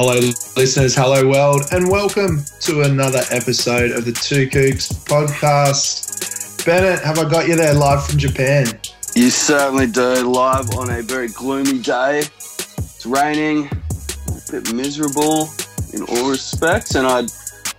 Hello, 0.00 0.14
listeners. 0.56 0.94
Hello, 0.94 1.28
world, 1.28 1.62
and 1.72 1.90
welcome 1.90 2.44
to 2.60 2.82
another 2.82 3.18
episode 3.32 3.90
of 3.90 4.04
the 4.04 4.12
Two 4.12 4.46
Kooks 4.48 4.92
podcast. 5.06 6.64
Bennett, 6.64 7.00
have 7.00 7.18
I 7.18 7.28
got 7.28 7.48
you 7.48 7.56
there 7.56 7.74
live 7.74 8.06
from 8.06 8.16
Japan? 8.16 8.68
You 9.16 9.28
certainly 9.28 9.88
do. 9.88 10.22
Live 10.22 10.72
on 10.76 10.88
a 10.90 11.02
very 11.02 11.26
gloomy 11.26 11.80
day. 11.80 12.20
It's 12.20 13.06
raining, 13.06 13.66
a 13.66 14.52
bit 14.52 14.72
miserable 14.72 15.48
in 15.92 16.02
all 16.04 16.30
respects, 16.30 16.94
and 16.94 17.04
I'd, 17.04 17.32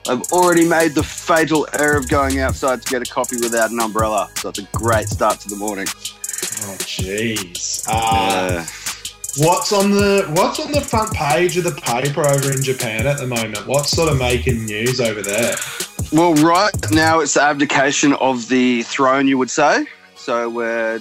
I've 0.10 0.24
already 0.34 0.68
made 0.68 0.96
the 0.96 1.04
fatal 1.04 1.70
error 1.80 1.96
of 1.96 2.10
going 2.10 2.41
outside 2.41 2.82
to 2.82 2.90
get 2.90 3.02
a 3.02 3.10
coffee 3.10 3.38
without 3.38 3.72
an 3.72 3.80
umbrella. 3.80 4.30
So 4.36 4.49
it's 4.49 4.60
a 4.60 4.68
great 4.74 5.08
start 5.08 5.40
to 5.40 5.48
the 5.48 5.55
morning. 5.55 5.88
Oh, 5.88 6.76
jeez. 6.80 7.88
Uh, 7.90 8.66
What's 9.39 9.71
on 9.71 9.91
the 9.91 10.29
What's 10.34 10.59
on 10.59 10.73
the 10.73 10.81
front 10.81 11.13
page 11.13 11.55
of 11.55 11.63
the 11.63 11.71
paper 11.71 12.27
over 12.27 12.52
in 12.52 12.61
Japan 12.61 13.07
at 13.07 13.20
the 13.20 13.25
moment? 13.25 13.65
What's 13.67 13.89
sort 13.89 14.12
of 14.12 14.20
making 14.20 14.65
news 14.65 14.99
over 14.99 15.21
there? 15.21 15.55
Well, 16.12 16.34
right 16.34 16.73
now 16.91 17.21
it's 17.21 17.35
the 17.35 17.43
abdication 17.43 18.12
of 18.15 18.49
the 18.49 18.84
throne, 18.84 19.29
you 19.29 19.38
would 19.38 19.49
say. 19.49 19.85
So 20.15 20.49
we're 20.49 20.99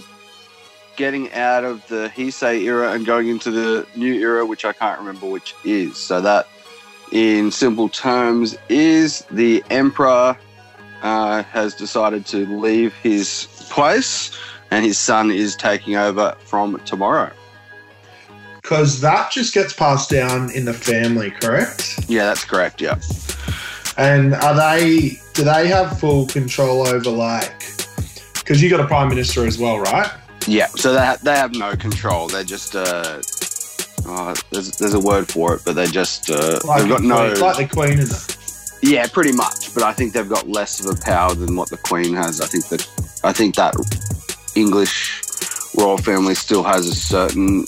getting 0.94 1.32
out 1.32 1.64
of 1.64 1.84
the 1.88 2.12
Heisei 2.14 2.62
era 2.62 2.92
and 2.92 3.04
going 3.04 3.26
into 3.26 3.50
the 3.50 3.84
new 3.96 4.14
era, 4.14 4.46
which 4.46 4.64
I 4.64 4.72
can't 4.72 5.00
remember 5.00 5.26
which 5.26 5.56
is. 5.64 5.96
So 5.96 6.20
that, 6.20 6.46
in 7.10 7.50
simple 7.50 7.88
terms, 7.88 8.56
is 8.68 9.24
the 9.32 9.64
emperor 9.70 10.38
uh, 11.02 11.42
has 11.42 11.74
decided 11.74 12.24
to 12.26 12.46
leave 12.60 12.94
his 12.94 13.48
place, 13.68 14.30
and 14.70 14.84
his 14.84 14.96
son 14.96 15.32
is 15.32 15.56
taking 15.56 15.96
over 15.96 16.36
from 16.44 16.78
tomorrow. 16.84 17.32
Because 18.68 19.00
that 19.00 19.30
just 19.30 19.54
gets 19.54 19.72
passed 19.72 20.10
down 20.10 20.50
in 20.50 20.66
the 20.66 20.74
family, 20.74 21.30
correct? 21.30 22.04
Yeah, 22.06 22.26
that's 22.26 22.44
correct. 22.44 22.82
Yeah. 22.82 23.00
And 23.96 24.34
are 24.34 24.54
they? 24.54 25.18
Do 25.32 25.42
they 25.42 25.68
have 25.68 25.98
full 25.98 26.26
control 26.26 26.86
over 26.86 27.08
like? 27.08 27.58
Because 28.34 28.62
you 28.62 28.68
got 28.68 28.80
a 28.80 28.86
prime 28.86 29.08
minister 29.08 29.46
as 29.46 29.56
well, 29.56 29.78
right? 29.80 30.12
Yeah. 30.46 30.66
So 30.66 30.92
they 30.92 30.98
ha- 30.98 31.16
they 31.22 31.34
have 31.34 31.54
no 31.54 31.76
control. 31.76 32.28
They're 32.28 32.44
just 32.44 32.76
uh, 32.76 33.22
oh, 34.04 34.34
there's 34.50 34.72
there's 34.72 34.92
a 34.92 35.00
word 35.00 35.32
for 35.32 35.54
it, 35.54 35.62
but 35.64 35.74
they 35.74 35.86
just 35.86 36.30
uh, 36.30 36.60
Like 36.64 36.82
they've 36.82 36.90
got 36.90 37.00
the 37.00 37.06
no. 37.08 37.32
like 37.40 37.56
the 37.56 37.74
queen 37.74 38.00
and 38.00 38.08
that. 38.08 38.78
Yeah, 38.82 39.06
pretty 39.06 39.32
much. 39.32 39.72
But 39.72 39.82
I 39.82 39.94
think 39.94 40.12
they've 40.12 40.28
got 40.28 40.46
less 40.46 40.84
of 40.84 40.94
a 40.94 41.00
power 41.00 41.34
than 41.34 41.56
what 41.56 41.70
the 41.70 41.78
Queen 41.78 42.12
has. 42.12 42.42
I 42.42 42.46
think 42.46 42.68
that 42.68 42.86
I 43.24 43.32
think 43.32 43.54
that 43.54 43.74
English 44.54 45.22
royal 45.74 45.96
family 45.96 46.34
still 46.34 46.64
has 46.64 46.86
a 46.86 46.94
certain 46.94 47.64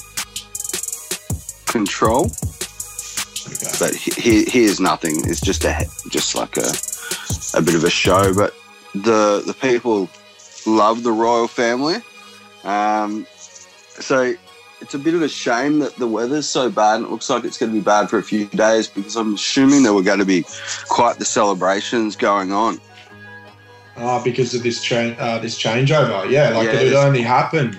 control, 1.70 2.26
Okay. 3.46 3.76
but 3.78 3.94
he, 3.94 4.10
he, 4.20 4.44
he 4.44 4.64
is 4.64 4.80
nothing. 4.80 5.16
It's 5.28 5.40
just 5.40 5.64
a 5.64 5.86
just 6.10 6.34
like 6.34 6.56
a 6.56 6.70
a 7.58 7.62
bit 7.62 7.74
of 7.74 7.84
a 7.84 7.90
show. 7.90 8.34
But 8.34 8.54
the 8.94 9.42
the 9.46 9.54
people 9.54 10.08
love 10.66 11.02
the 11.02 11.12
royal 11.12 11.48
family. 11.48 11.96
Um, 12.64 13.26
so 13.98 14.34
it's 14.80 14.94
a 14.94 14.98
bit 14.98 15.14
of 15.14 15.22
a 15.22 15.28
shame 15.28 15.78
that 15.80 15.96
the 15.96 16.06
weather's 16.06 16.48
so 16.48 16.70
bad 16.70 16.96
and 16.96 17.04
it 17.06 17.10
looks 17.10 17.28
like 17.30 17.44
it's 17.44 17.58
going 17.58 17.70
to 17.72 17.78
be 17.78 17.82
bad 17.84 18.08
for 18.08 18.18
a 18.18 18.22
few 18.22 18.46
days 18.46 18.88
because 18.88 19.16
I'm 19.16 19.34
assuming 19.34 19.82
there 19.82 19.92
were 19.92 20.02
going 20.02 20.18
to 20.20 20.24
be 20.24 20.44
quite 20.88 21.18
the 21.18 21.24
celebrations 21.24 22.16
going 22.16 22.50
on. 22.52 22.80
Oh, 23.96 24.22
because 24.24 24.54
of 24.54 24.62
this 24.62 24.80
cha- 24.82 25.14
uh, 25.18 25.38
this 25.38 25.58
changeover. 25.58 26.30
Yeah, 26.30 26.50
like 26.50 26.66
Yeah, 26.66 26.80
it 26.80 26.84
would 26.84 26.94
only 26.94 27.20
happen 27.20 27.76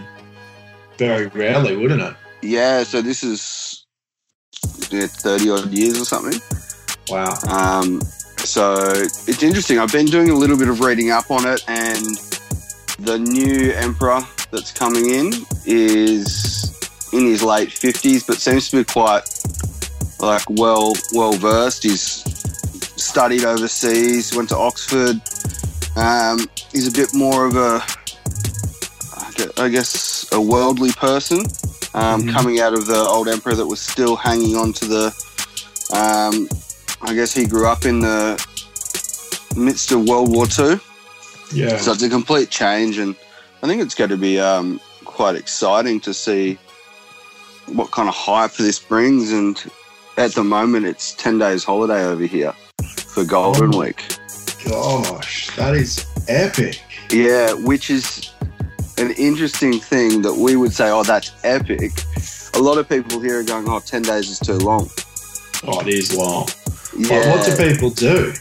very 0.98 1.28
rarely, 1.28 1.76
wouldn't 1.76 2.02
it? 2.02 2.16
Yeah, 2.44 2.84
so 2.84 3.02
this 3.02 3.24
is 3.24 3.81
30 4.92 5.50
odd 5.50 5.72
years 5.72 6.00
or 6.00 6.06
something. 6.06 6.40
Wow. 7.10 7.34
Um, 7.50 8.02
so 8.38 8.76
it's 8.92 9.44
interesting. 9.44 9.80
I've 9.80 9.92
been 9.92 10.06
doing 10.06 10.30
a 10.30 10.36
little 10.36 10.58
bit 10.58 10.68
of 10.68 10.80
reading 10.80 11.12
up 11.12 11.32
on 11.32 11.46
it, 11.48 11.64
and 11.68 12.06
the 13.00 13.18
new 13.20 13.72
emperor 13.72 14.22
that's 14.52 14.72
coming 14.72 15.10
in 15.10 15.34
is 15.66 17.10
in 17.14 17.26
his 17.26 17.44
late 17.44 17.70
50s, 17.70 18.26
but 18.26 18.38
seems 18.38 18.70
to 18.70 18.78
be 18.78 18.84
quite 18.84 19.24
like 20.20 20.44
well 20.50 20.94
well 21.14 21.34
versed. 21.34 21.84
He's 21.84 22.24
studied 23.02 23.44
overseas, 23.44 24.36
went 24.36 24.50
to 24.50 24.58
Oxford. 24.58 25.22
Um, 25.98 26.40
he's 26.72 26.88
a 26.88 26.92
bit 26.92 27.10
more 27.14 27.46
of 27.46 27.56
a, 27.56 27.84
I 29.62 29.70
guess, 29.70 30.32
a 30.32 30.40
worldly 30.40 30.92
person, 30.92 31.44
um, 31.94 32.24
Mhm. 32.24 32.34
coming 32.34 32.60
out 32.62 32.74
of 32.74 32.86
the 32.86 32.98
old 33.00 33.28
emperor 33.28 33.56
that 33.56 33.66
was 33.66 33.82
still 33.82 34.16
hanging 34.16 34.56
on 34.56 34.74
to 34.74 34.86
the. 34.86 35.06
Um, 35.94 36.48
I 37.02 37.14
guess 37.14 37.34
he 37.34 37.46
grew 37.46 37.68
up 37.68 37.86
in 37.86 38.00
the 38.00 38.40
midst 39.56 39.92
of 39.92 40.08
World 40.08 40.32
War 40.34 40.48
Two, 40.48 40.80
Yeah. 41.52 41.78
so 41.78 41.92
it's 41.94 42.04
a 42.04 42.10
complete 42.10 42.50
change, 42.50 42.98
and 42.98 43.16
I 43.64 43.68
think 43.68 43.82
it's 43.82 43.96
going 43.96 44.10
to 44.12 44.18
be 44.18 44.40
um, 44.40 44.80
quite 45.06 45.36
exciting 45.36 46.00
to 46.02 46.14
see 46.14 46.58
what 47.68 47.92
kind 47.92 48.08
of 48.08 48.16
hype 48.16 48.56
this 48.56 48.80
brings. 48.80 49.32
And 49.32 49.62
at 50.18 50.34
the 50.34 50.44
moment, 50.44 50.86
it's 50.86 51.14
ten 51.14 51.40
days 51.40 51.64
holiday 51.64 52.06
over 52.06 52.24
here 52.26 52.54
for 53.08 53.24
Golden 53.26 53.74
Oh. 53.76 53.80
Week. 53.80 54.02
Gosh, 54.66 55.50
that 55.58 55.76
is 55.76 56.06
epic. 56.28 56.80
Yeah, 57.10 57.54
which 57.54 57.90
is 57.90 58.30
an 59.02 59.12
interesting 59.18 59.80
thing 59.80 60.22
that 60.22 60.34
we 60.34 60.56
would 60.56 60.74
say, 60.74 60.90
oh, 60.92 61.04
that's 61.04 61.32
epic. 61.44 61.92
A 62.54 62.60
lot 62.60 62.78
of 62.78 62.88
people 62.88 63.20
here 63.20 63.40
are 63.40 63.44
going, 63.44 63.68
oh, 63.68 63.80
10 63.80 64.04
days 64.04 64.30
is 64.30 64.40
too 64.40 64.58
long. 64.58 64.90
Oh, 65.64 65.82
it 65.82 65.88
is 65.88 66.16
long. 66.16 66.48
Yeah. 66.98 67.36
What 67.36 67.46
do 67.46 67.56
people 67.56 67.90
do? 67.90 68.34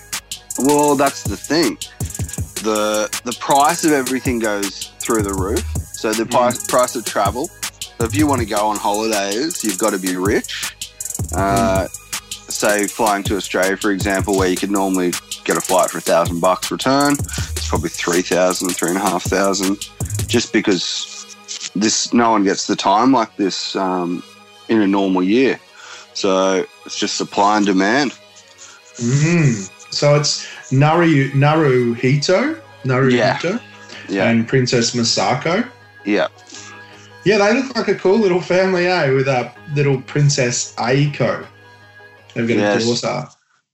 Well, 0.58 0.96
that's 0.96 1.22
the 1.22 1.36
thing. 1.36 1.78
The 2.62 3.08
the 3.24 3.32
price 3.40 3.84
of 3.84 3.92
everything 3.92 4.38
goes 4.38 4.92
through 4.98 5.22
the 5.22 5.32
roof. 5.32 5.64
So 5.92 6.12
the 6.12 6.26
price 6.26 6.66
price 6.66 6.96
of 6.96 7.04
travel. 7.04 7.46
So 7.46 8.04
if 8.04 8.14
you 8.14 8.26
want 8.26 8.40
to 8.40 8.46
go 8.46 8.66
on 8.66 8.76
holidays, 8.76 9.64
you've 9.64 9.78
got 9.78 9.90
to 9.90 9.98
be 9.98 10.16
rich. 10.16 10.74
Uh, 11.34 11.88
Say 12.50 12.86
flying 12.88 13.22
to 13.24 13.36
Australia, 13.36 13.76
for 13.76 13.90
example, 13.90 14.36
where 14.36 14.48
you 14.48 14.56
could 14.56 14.70
normally 14.70 15.12
get 15.44 15.56
a 15.56 15.60
flight 15.60 15.90
for 15.90 15.98
a 15.98 16.00
thousand 16.02 16.40
bucks 16.40 16.70
return. 16.70 17.12
It's 17.12 17.68
probably 17.68 17.88
three 17.90 18.22
thousand, 18.22 18.70
three 18.70 18.90
and 18.90 18.98
a 18.98 19.00
half 19.00 19.22
thousand, 19.22 19.88
just 20.26 20.52
because 20.52 21.36
this 21.74 22.12
no 22.12 22.30
one 22.32 22.44
gets 22.44 22.66
the 22.66 22.76
time 22.76 23.12
like 23.12 23.36
this 23.36 23.76
um, 23.76 24.22
in 24.68 24.82
a 24.82 24.86
normal 24.86 25.22
year. 25.22 25.58
So 26.14 26.66
it's 26.84 26.98
just 26.98 27.16
supply 27.16 27.56
and 27.56 27.64
demand. 27.64 28.12
Mm. 28.96 29.70
So 29.92 30.16
it's 30.16 30.46
Naru 30.72 31.30
Naruhito, 31.30 32.60
Naruhito, 32.84 33.60
Yeah, 34.08 34.28
and 34.28 34.46
Princess 34.46 34.94
Masako. 34.94 35.68
yeah. 36.04 36.28
Yeah, 37.24 37.36
they 37.38 37.54
look 37.54 37.76
like 37.76 37.88
a 37.88 37.94
cool 37.94 38.18
little 38.18 38.40
family, 38.40 38.86
eh? 38.86 39.10
With 39.10 39.28
a 39.28 39.52
little 39.74 40.00
Princess 40.02 40.74
Aiko. 40.76 41.46
They've 42.34 42.46
got 42.48 42.56
Yes. 42.56 42.84
a 42.84 42.86
daughter. 43.06 43.28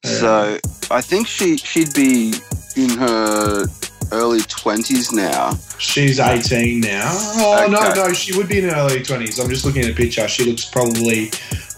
Yeah. 0.04 0.10
So 0.10 0.58
I 0.90 1.00
think 1.00 1.26
she 1.26 1.56
she'd 1.56 1.92
be 1.94 2.34
in 2.76 2.90
her 2.90 3.66
early 4.12 4.40
twenties 4.42 5.12
now. 5.12 5.58
She's 5.78 6.20
18 6.20 6.80
now. 6.80 7.10
Oh, 7.12 7.66
no, 7.68 7.78
Okay. 7.78 7.94
no, 8.00 8.12
she 8.12 8.34
would 8.36 8.48
be 8.48 8.58
in 8.60 8.68
her 8.68 8.74
early 8.76 9.00
20s. 9.00 9.38
I'm 9.42 9.50
just 9.50 9.64
looking 9.66 9.82
at 9.84 9.90
a 9.90 9.94
picture. 9.94 10.26
She 10.28 10.44
looks 10.44 10.64
probably 10.64 11.30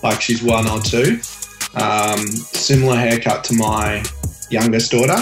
like 0.05 0.21
she's 0.21 0.41
one 0.43 0.69
or 0.69 0.81
two. 0.81 1.21
Um, 1.75 2.25
similar 2.27 2.97
haircut 2.97 3.43
to 3.45 3.55
my 3.55 4.05
youngest 4.51 4.93
daughter. 4.93 5.19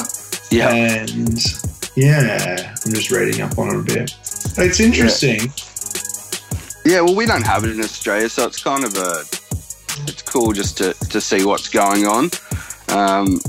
Yeah, 0.50 0.68
And 0.74 1.38
yeah, 1.96 2.74
I'm 2.84 2.92
just 2.92 3.10
reading 3.10 3.40
up 3.40 3.56
on 3.58 3.68
it 3.68 3.80
a 3.80 3.82
bit. 3.82 4.14
It's 4.58 4.80
interesting. 4.80 5.50
yeah. 6.84 7.00
Well, 7.00 7.14
we 7.14 7.24
don't 7.26 7.46
have 7.46 7.64
it 7.64 7.70
in 7.70 7.80
Australia, 7.80 8.28
so 8.28 8.46
it's 8.46 8.62
kind 8.62 8.84
of 8.84 8.94
a 8.96 9.24
it's 10.06 10.22
cool 10.22 10.52
just 10.52 10.78
to 10.78 10.94
to 10.94 11.20
see 11.20 11.44
what's 11.44 11.68
going 11.68 12.06
on. 12.06 12.30
Um, 12.88 13.40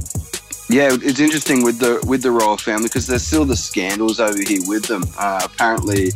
yeah, 0.69 0.89
it's 0.91 1.19
interesting 1.19 1.63
with 1.63 1.79
the 1.79 2.03
with 2.07 2.23
the 2.23 2.31
royal 2.31 2.57
family 2.57 2.87
because 2.87 3.07
there's 3.07 3.23
still 3.23 3.45
the 3.45 3.55
scandals 3.55 4.19
over 4.19 4.37
here 4.37 4.61
with 4.67 4.85
them. 4.85 5.03
Uh, 5.17 5.41
apparently, 5.43 6.11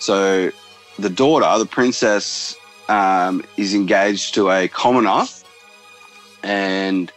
so 0.00 0.50
the 0.98 1.10
daughter, 1.10 1.58
the 1.58 1.66
princess, 1.66 2.56
um, 2.88 3.44
is 3.56 3.74
engaged 3.74 4.34
to 4.34 4.50
a 4.50 4.68
commoner, 4.68 5.24
and 6.42 7.12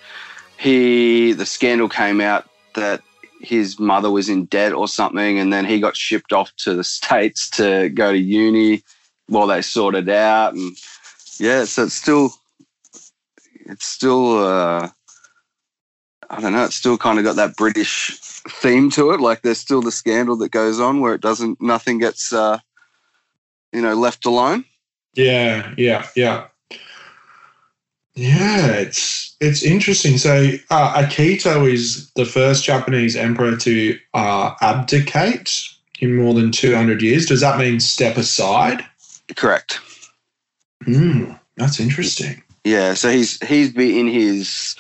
he 0.57 1.31
the 1.31 1.46
scandal 1.46 1.88
came 1.88 2.19
out 2.19 2.48
that 2.75 3.02
his 3.40 3.80
mother 3.80 4.12
was 4.12 4.28
in 4.28 4.46
debt 4.46 4.74
or 4.74 4.88
something, 4.88 5.40
and 5.40 5.54
then 5.54 5.63
he 5.63 5.80
got 5.80 5.96
shipped 5.96 6.34
off 6.34 6.54
to 6.57 6.74
the 6.74 6.84
states 6.96 7.50
to 7.52 7.90
go 7.90 8.12
to 8.12 8.18
uni 8.18 8.84
while 9.28 9.48
they 9.48 9.62
sorted 9.62 10.10
out, 10.10 10.54
and 10.54 10.75
yeah, 11.40 11.63
so 11.63 11.84
it's 11.84 11.94
still 11.94 12.34
it's 13.66 13.86
still 13.86 14.40
uh, 14.40 14.90
I 16.30 16.42
don't 16.42 16.54
know, 16.54 16.66
it's 16.66 16.76
still 16.76 16.98
kind 16.98 17.20
of 17.20 17.26
got 17.26 17.36
that 17.36 17.56
British 17.56 18.18
theme 18.20 18.90
to 18.92 19.12
it. 19.12 19.20
Like 19.20 19.42
there's 19.42 19.60
still 19.60 19.82
the 19.82 19.92
scandal 19.92 20.36
that 20.38 20.52
goes 20.52 20.80
on 20.80 21.02
where 21.02 21.14
it 21.14 21.22
doesn't 21.22 21.62
nothing 21.62 22.00
gets 22.00 22.34
uh, 22.34 22.60
you 23.72 23.82
know 23.82 23.94
left 23.94 24.26
alone. 24.26 24.66
Yeah, 25.14 25.74
yeah, 25.78 26.08
yeah. 26.16 26.48
Yeah, 28.16 28.68
it's 28.68 29.36
it's 29.42 29.62
interesting. 29.62 30.18
So 30.18 30.52
uh, 30.70 31.04
Akihito 31.04 31.72
is 31.72 32.10
the 32.12 32.26
first 32.26 32.64
Japanese 32.64 33.16
emperor 33.16 33.58
to 33.58 34.00
uh, 34.14 34.54
abdicate 34.62 35.70
in 36.00 36.16
more 36.16 36.34
than 36.34 36.52
200 36.52 37.02
years. 37.02 37.26
Does 37.26 37.42
that 37.42 37.60
mean 37.60 37.80
step 37.80 38.16
aside? 38.16 38.86
Correct. 39.36 39.80
Hmm, 40.86 41.34
that's 41.58 41.80
interesting. 41.80 42.42
Yeah, 42.66 42.96
so 42.96 43.10
he's 43.10 43.40
he's 43.48 43.74
in 43.76 44.08
his 44.08 44.76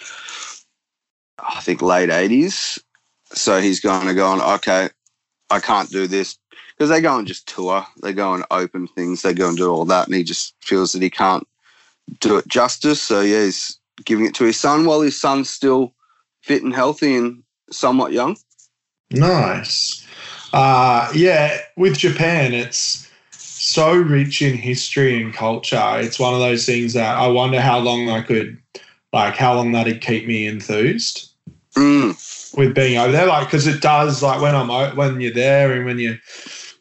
I 1.39 1.61
think 1.61 1.81
late 1.81 2.09
80s. 2.09 2.79
So 3.33 3.59
he's 3.61 3.79
going 3.79 4.07
to 4.07 4.13
go 4.13 4.27
on, 4.27 4.41
okay, 4.55 4.89
I 5.49 5.59
can't 5.59 5.89
do 5.89 6.07
this 6.07 6.37
because 6.75 6.89
they 6.89 7.01
go 7.01 7.17
and 7.17 7.27
just 7.27 7.47
tour, 7.47 7.85
they 8.01 8.13
go 8.13 8.33
and 8.33 8.43
open 8.51 8.87
things, 8.87 9.21
they 9.21 9.33
go 9.33 9.47
and 9.47 9.57
do 9.57 9.69
all 9.69 9.85
that, 9.85 10.07
and 10.07 10.15
he 10.15 10.23
just 10.23 10.55
feels 10.61 10.93
that 10.93 11.01
he 11.01 11.09
can't 11.09 11.47
do 12.19 12.37
it 12.37 12.47
justice. 12.47 13.01
So 13.01 13.21
yeah, 13.21 13.43
he's 13.43 13.79
giving 14.03 14.25
it 14.25 14.35
to 14.35 14.45
his 14.45 14.59
son 14.59 14.85
while 14.85 15.01
his 15.01 15.19
son's 15.19 15.49
still 15.49 15.93
fit 16.41 16.63
and 16.63 16.73
healthy 16.73 17.15
and 17.15 17.43
somewhat 17.71 18.11
young. 18.11 18.37
Nice. 19.11 20.05
Uh, 20.53 21.11
yeah, 21.13 21.59
with 21.77 21.97
Japan, 21.97 22.53
it's 22.53 23.04
so 23.65 23.93
rich 23.95 24.41
in 24.41 24.55
history 24.57 25.21
and 25.21 25.33
culture. 25.33 25.97
It's 25.97 26.19
one 26.19 26.33
of 26.33 26.39
those 26.39 26.65
things 26.65 26.93
that 26.93 27.17
I 27.17 27.27
wonder 27.27 27.59
how 27.59 27.79
long 27.79 28.09
I 28.09 28.21
could, 28.21 28.57
like, 29.11 29.35
how 29.35 29.55
long 29.55 29.71
that'd 29.71 30.01
keep 30.01 30.27
me 30.27 30.47
enthused 30.47 31.31
Mm. 31.75 32.55
with 32.55 32.73
being 32.73 32.97
over 32.97 33.11
there. 33.11 33.25
Like, 33.25 33.47
because 33.47 33.67
it 33.67 33.81
does, 33.81 34.23
like, 34.23 34.39
when 34.39 34.55
I'm 34.55 34.69
when 34.95 35.19
you're 35.19 35.33
there 35.33 35.73
and 35.73 35.85
when 35.85 35.99
you, 35.99 36.17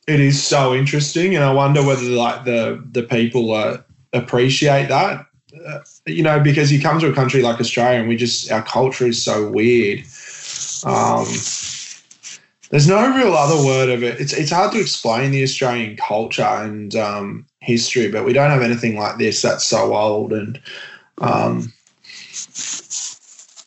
it 0.06 0.20
is 0.20 0.40
so 0.42 0.74
interesting, 0.74 1.34
and 1.34 1.44
I 1.44 1.52
wonder 1.52 1.82
whether 1.82 2.02
like 2.02 2.44
the 2.44 2.80
the 2.92 3.02
people 3.02 3.52
uh, 3.52 3.78
appreciate 4.12 4.88
that. 4.88 5.26
Uh, 5.66 5.78
you 6.06 6.22
know, 6.22 6.38
because 6.38 6.70
you 6.70 6.80
come 6.80 7.00
to 7.00 7.10
a 7.10 7.14
country 7.14 7.40
like 7.42 7.60
Australia 7.60 7.98
and 8.00 8.08
we 8.08 8.16
just 8.16 8.50
our 8.52 8.62
culture 8.62 9.06
is 9.06 9.22
so 9.22 9.48
weird. 9.50 10.00
Um, 10.84 11.24
there's 12.70 12.88
no 12.88 13.14
real 13.14 13.34
other 13.34 13.64
word 13.64 13.88
of 13.88 14.02
it. 14.02 14.20
It's 14.20 14.32
it's 14.32 14.50
hard 14.50 14.72
to 14.72 14.80
explain 14.80 15.30
the 15.30 15.42
Australian 15.42 15.96
culture 15.96 16.42
and 16.42 16.94
um, 16.96 17.46
history, 17.60 18.10
but 18.10 18.24
we 18.24 18.32
don't 18.32 18.50
have 18.50 18.62
anything 18.62 18.96
like 18.96 19.18
this 19.18 19.42
that's 19.42 19.66
so 19.66 19.94
old 19.94 20.32
and 20.32 20.60
um, 21.18 21.72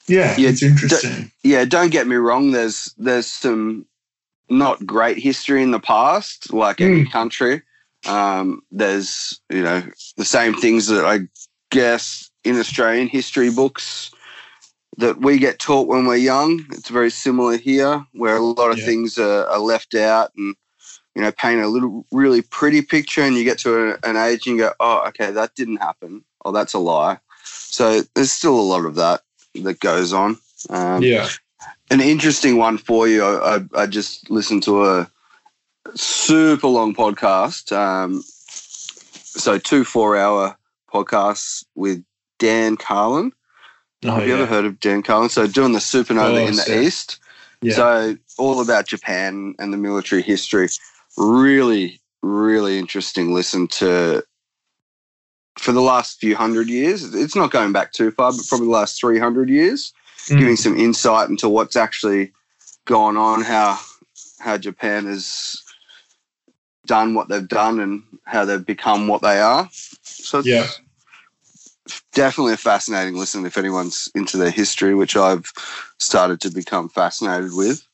yeah, 0.07 0.35
Yeah, 0.37 0.49
it's 0.49 0.63
interesting. 0.63 1.31
Yeah, 1.43 1.65
don't 1.65 1.91
get 1.91 2.07
me 2.07 2.15
wrong. 2.15 2.51
There's 2.51 2.93
there's 2.97 3.27
some 3.27 3.85
not 4.49 4.85
great 4.85 5.17
history 5.17 5.61
in 5.61 5.71
the 5.71 5.79
past, 5.79 6.53
like 6.53 6.81
any 6.81 7.05
country. 7.05 7.61
Um, 8.05 8.63
there's 8.71 9.39
you 9.49 9.63
know 9.63 9.83
the 10.15 10.25
same 10.25 10.53
things 10.53 10.87
that 10.87 11.05
I 11.05 11.27
guess 11.71 12.29
in 12.43 12.57
Australian 12.59 13.07
history 13.07 13.49
books 13.49 14.11
that 14.97 15.21
we 15.21 15.37
get 15.37 15.59
taught 15.59 15.87
when 15.87 16.05
we're 16.05 16.15
young. 16.15 16.65
It's 16.71 16.89
very 16.89 17.11
similar 17.11 17.57
here, 17.57 18.05
where 18.13 18.37
a 18.37 18.41
lot 18.41 18.71
of 18.71 18.77
Yeah. 18.79 18.85
things 18.85 19.17
are, 19.17 19.45
are 19.47 19.59
left 19.59 19.95
out 19.95 20.31
and 20.35 20.55
you 21.15 21.21
know 21.21 21.31
paint 21.31 21.61
a 21.61 21.67
little 21.67 22.05
really 22.11 22.41
pretty 22.41 22.81
picture, 22.81 23.21
and 23.21 23.35
you 23.35 23.43
get 23.43 23.59
to 23.59 23.91
a, 23.91 23.97
an 24.09 24.17
age 24.17 24.47
and 24.47 24.57
you 24.57 24.63
go, 24.63 24.73
oh, 24.79 25.03
okay, 25.07 25.31
that 25.31 25.55
didn't 25.55 25.77
happen. 25.77 26.23
Oh, 26.45 26.51
that's 26.51 26.73
a 26.73 26.79
lie. 26.79 27.19
So 27.43 28.01
there's 28.15 28.31
still 28.31 28.59
a 28.59 28.61
lot 28.61 28.85
of 28.85 28.95
that 28.95 29.21
that 29.55 29.79
goes 29.79 30.13
on. 30.13 30.37
Um, 30.69 31.03
yeah, 31.03 31.29
an 31.89 32.01
interesting 32.01 32.57
one 32.57 32.77
for 32.77 33.07
you. 33.07 33.23
I, 33.23 33.57
I, 33.57 33.83
I 33.83 33.85
just 33.85 34.29
listened 34.29 34.63
to 34.63 34.85
a 34.85 35.11
super 35.95 36.67
long 36.67 36.93
podcast. 36.93 37.71
Um, 37.71 38.23
so 38.23 39.57
two 39.57 39.83
four-hour 39.83 40.57
podcasts 40.91 41.63
with 41.75 42.03
Dan 42.39 42.77
Carlin. 42.77 43.31
Oh, 44.05 44.11
Have 44.11 44.27
you 44.27 44.35
yeah. 44.35 44.41
ever 44.41 44.45
heard 44.45 44.65
of 44.65 44.79
Dan 44.79 45.03
Carlin? 45.03 45.29
So 45.29 45.47
doing 45.47 45.73
the 45.73 45.79
supernova 45.79 46.47
in 46.47 46.55
the 46.55 46.81
east. 46.85 47.19
Yeah. 47.61 47.73
So 47.75 48.17
all 48.37 48.61
about 48.61 48.87
Japan 48.87 49.55
and 49.59 49.73
the 49.73 49.77
military 49.77 50.21
history. 50.21 50.69
Really, 51.17 51.99
really 52.21 52.77
interesting. 52.77 53.33
Listen 53.33 53.67
to 53.67 54.23
for 55.57 55.71
the 55.71 55.81
last 55.81 56.19
few 56.19 56.35
hundred 56.35 56.69
years. 56.69 57.15
It's 57.15 57.35
not 57.35 57.51
going 57.51 57.71
back 57.71 57.91
too 57.93 58.11
far, 58.11 58.31
but 58.31 58.45
probably 58.47 58.67
the 58.67 58.73
last 58.73 58.99
three 58.99 59.19
hundred 59.19 59.49
years 59.49 59.93
Mm. 60.29 60.39
giving 60.39 60.55
some 60.57 60.77
insight 60.77 61.29
into 61.29 61.47
what's 61.47 61.75
actually 61.77 62.33
gone 62.85 63.15
on, 63.17 63.43
how 63.43 63.79
how 64.39 64.57
Japan 64.57 65.05
has 65.05 65.61
done 66.85 67.13
what 67.13 67.29
they've 67.29 67.47
done, 67.47 67.79
and 67.79 68.03
how 68.25 68.43
they've 68.43 68.65
become 68.65 69.07
what 69.07 69.21
they 69.21 69.39
are. 69.39 69.69
So 70.03 70.39
it's 70.39 70.47
Yeah. 70.47 70.67
Definitely 72.13 72.53
a 72.53 72.57
fascinating 72.57 73.15
listen 73.15 73.45
if 73.45 73.57
anyone's 73.57 74.09
into 74.15 74.37
their 74.37 74.51
history, 74.51 74.93
which 74.95 75.15
I've 75.15 75.45
started 75.99 76.41
to 76.41 76.49
become 76.49 76.89
fascinated 76.89 77.53
with. 77.53 77.85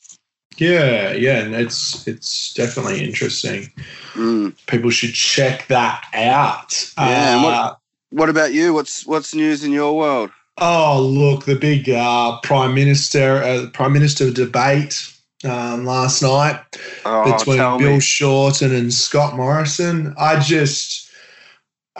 Yeah, 0.58 1.14
yeah, 1.14 1.40
and 1.40 1.56
it's 1.56 2.08
it's 2.08 2.54
definitely 2.54 3.04
interesting. 3.04 3.72
Mm. 4.14 4.54
People 4.68 4.92
should 4.92 5.14
check 5.14 5.68
that 5.68 6.04
out. 6.14 6.92
Yeah, 6.98 7.34
and 7.36 7.44
what- 7.44 7.54
Uh, 7.54 7.76
What 8.12 8.30
about 8.30 8.54
you? 8.54 8.74
What's 8.76 9.06
what's 9.08 9.34
news 9.34 9.64
in 9.64 9.72
your 9.72 9.98
world? 9.98 10.30
oh, 10.60 11.02
look, 11.02 11.46
the 11.46 11.56
big 11.56 11.90
uh, 11.90 12.40
prime 12.42 12.76
minister 12.76 13.42
uh, 13.42 13.66
prime 13.74 13.92
minister 13.92 14.30
debate 14.30 15.12
um, 15.44 15.84
last 15.86 16.22
night 16.22 16.62
Oh, 17.06 17.24
between 17.38 17.58
Bill 17.80 17.96
me. 17.96 18.00
Shorten 18.00 18.74
and 18.76 18.94
Scott 18.94 19.36
Morrison. 19.36 20.14
I 20.20 20.40
just 20.40 21.10
uh, 21.10 21.13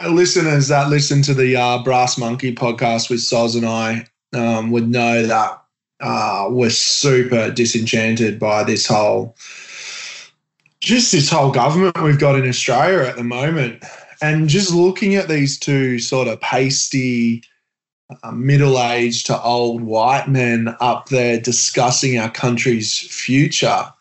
listeners 0.08 0.68
that 0.68 0.90
listen 0.90 1.22
to 1.22 1.34
the 1.34 1.56
uh, 1.56 1.82
Brass 1.82 2.18
Monkey 2.18 2.54
podcast 2.54 3.10
with 3.10 3.20
Soz 3.20 3.56
and 3.56 3.66
I 3.66 4.06
um, 4.32 4.70
would 4.70 4.88
know 4.88 5.26
that 5.26 5.62
uh, 6.00 6.48
we're 6.50 6.70
super 6.70 7.50
disenchanted 7.50 8.38
by 8.38 8.64
this 8.64 8.86
whole 8.86 9.36
just 10.80 11.12
this 11.12 11.30
whole 11.30 11.50
government 11.50 12.02
we've 12.02 12.18
got 12.18 12.38
in 12.38 12.46
Australia 12.46 13.08
at 13.08 13.16
the 13.16 13.24
moment. 13.24 13.82
And 14.20 14.48
just 14.48 14.72
looking 14.72 15.14
at 15.14 15.28
these 15.28 15.58
two 15.58 15.98
sort 15.98 16.28
of 16.28 16.40
pasty, 16.40 17.42
uh, 18.22 18.32
middle 18.32 18.78
aged 18.78 19.26
to 19.26 19.42
old 19.42 19.80
white 19.80 20.28
men 20.28 20.76
up 20.80 21.08
there 21.08 21.40
discussing 21.40 22.18
our 22.18 22.30
country's 22.30 22.98
future 22.98 23.93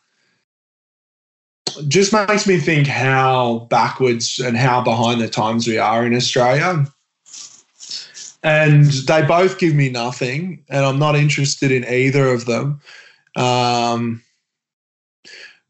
just 1.87 2.13
makes 2.13 2.47
me 2.47 2.57
think 2.57 2.87
how 2.87 3.67
backwards 3.69 4.39
and 4.39 4.57
how 4.57 4.81
behind 4.81 5.21
the 5.21 5.29
times 5.29 5.67
we 5.67 5.77
are 5.77 6.05
in 6.05 6.15
Australia. 6.15 6.85
And 8.43 8.85
they 8.85 9.21
both 9.21 9.57
give 9.57 9.73
me 9.73 9.89
nothing, 9.89 10.65
and 10.69 10.85
I'm 10.85 10.99
not 10.99 11.15
interested 11.15 11.71
in 11.71 11.85
either 11.85 12.27
of 12.27 12.45
them. 12.45 12.81
Um, 13.37 14.21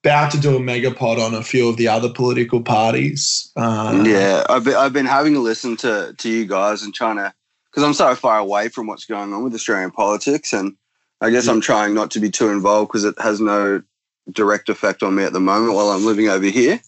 about 0.03 0.31
to 0.31 0.39
do 0.39 0.57
a 0.57 0.59
megapod 0.59 1.17
on 1.17 1.33
a 1.33 1.43
few 1.43 1.69
of 1.69 1.77
the 1.77 1.87
other 1.87 2.09
political 2.09 2.61
parties. 2.61 3.51
Uh, 3.55 4.03
yeah, 4.05 4.43
I've 4.49 4.65
been, 4.65 4.75
I've 4.75 4.91
been 4.91 5.05
having 5.05 5.35
a 5.35 5.39
listen 5.39 5.77
to 5.77 6.13
to 6.17 6.29
you 6.29 6.45
guys 6.45 6.83
and 6.83 6.93
trying 6.93 7.17
to 7.17 7.33
because 7.71 7.83
I'm 7.83 7.93
so 7.93 8.13
far 8.15 8.39
away 8.39 8.69
from 8.69 8.87
what's 8.87 9.05
going 9.05 9.31
on 9.33 9.43
with 9.43 9.53
Australian 9.53 9.91
politics, 9.91 10.51
and 10.51 10.75
I 11.21 11.29
guess 11.29 11.47
I'm 11.47 11.61
trying 11.61 11.93
not 11.93 12.11
to 12.11 12.19
be 12.19 12.29
too 12.29 12.49
involved 12.49 12.89
because 12.89 13.05
it 13.05 13.15
has 13.21 13.39
no 13.39 13.81
direct 14.31 14.69
effect 14.69 15.03
on 15.03 15.15
me 15.15 15.23
at 15.23 15.33
the 15.33 15.39
moment 15.39 15.75
while 15.75 15.89
I'm 15.89 16.05
living 16.05 16.29
over 16.29 16.45
here. 16.45 16.79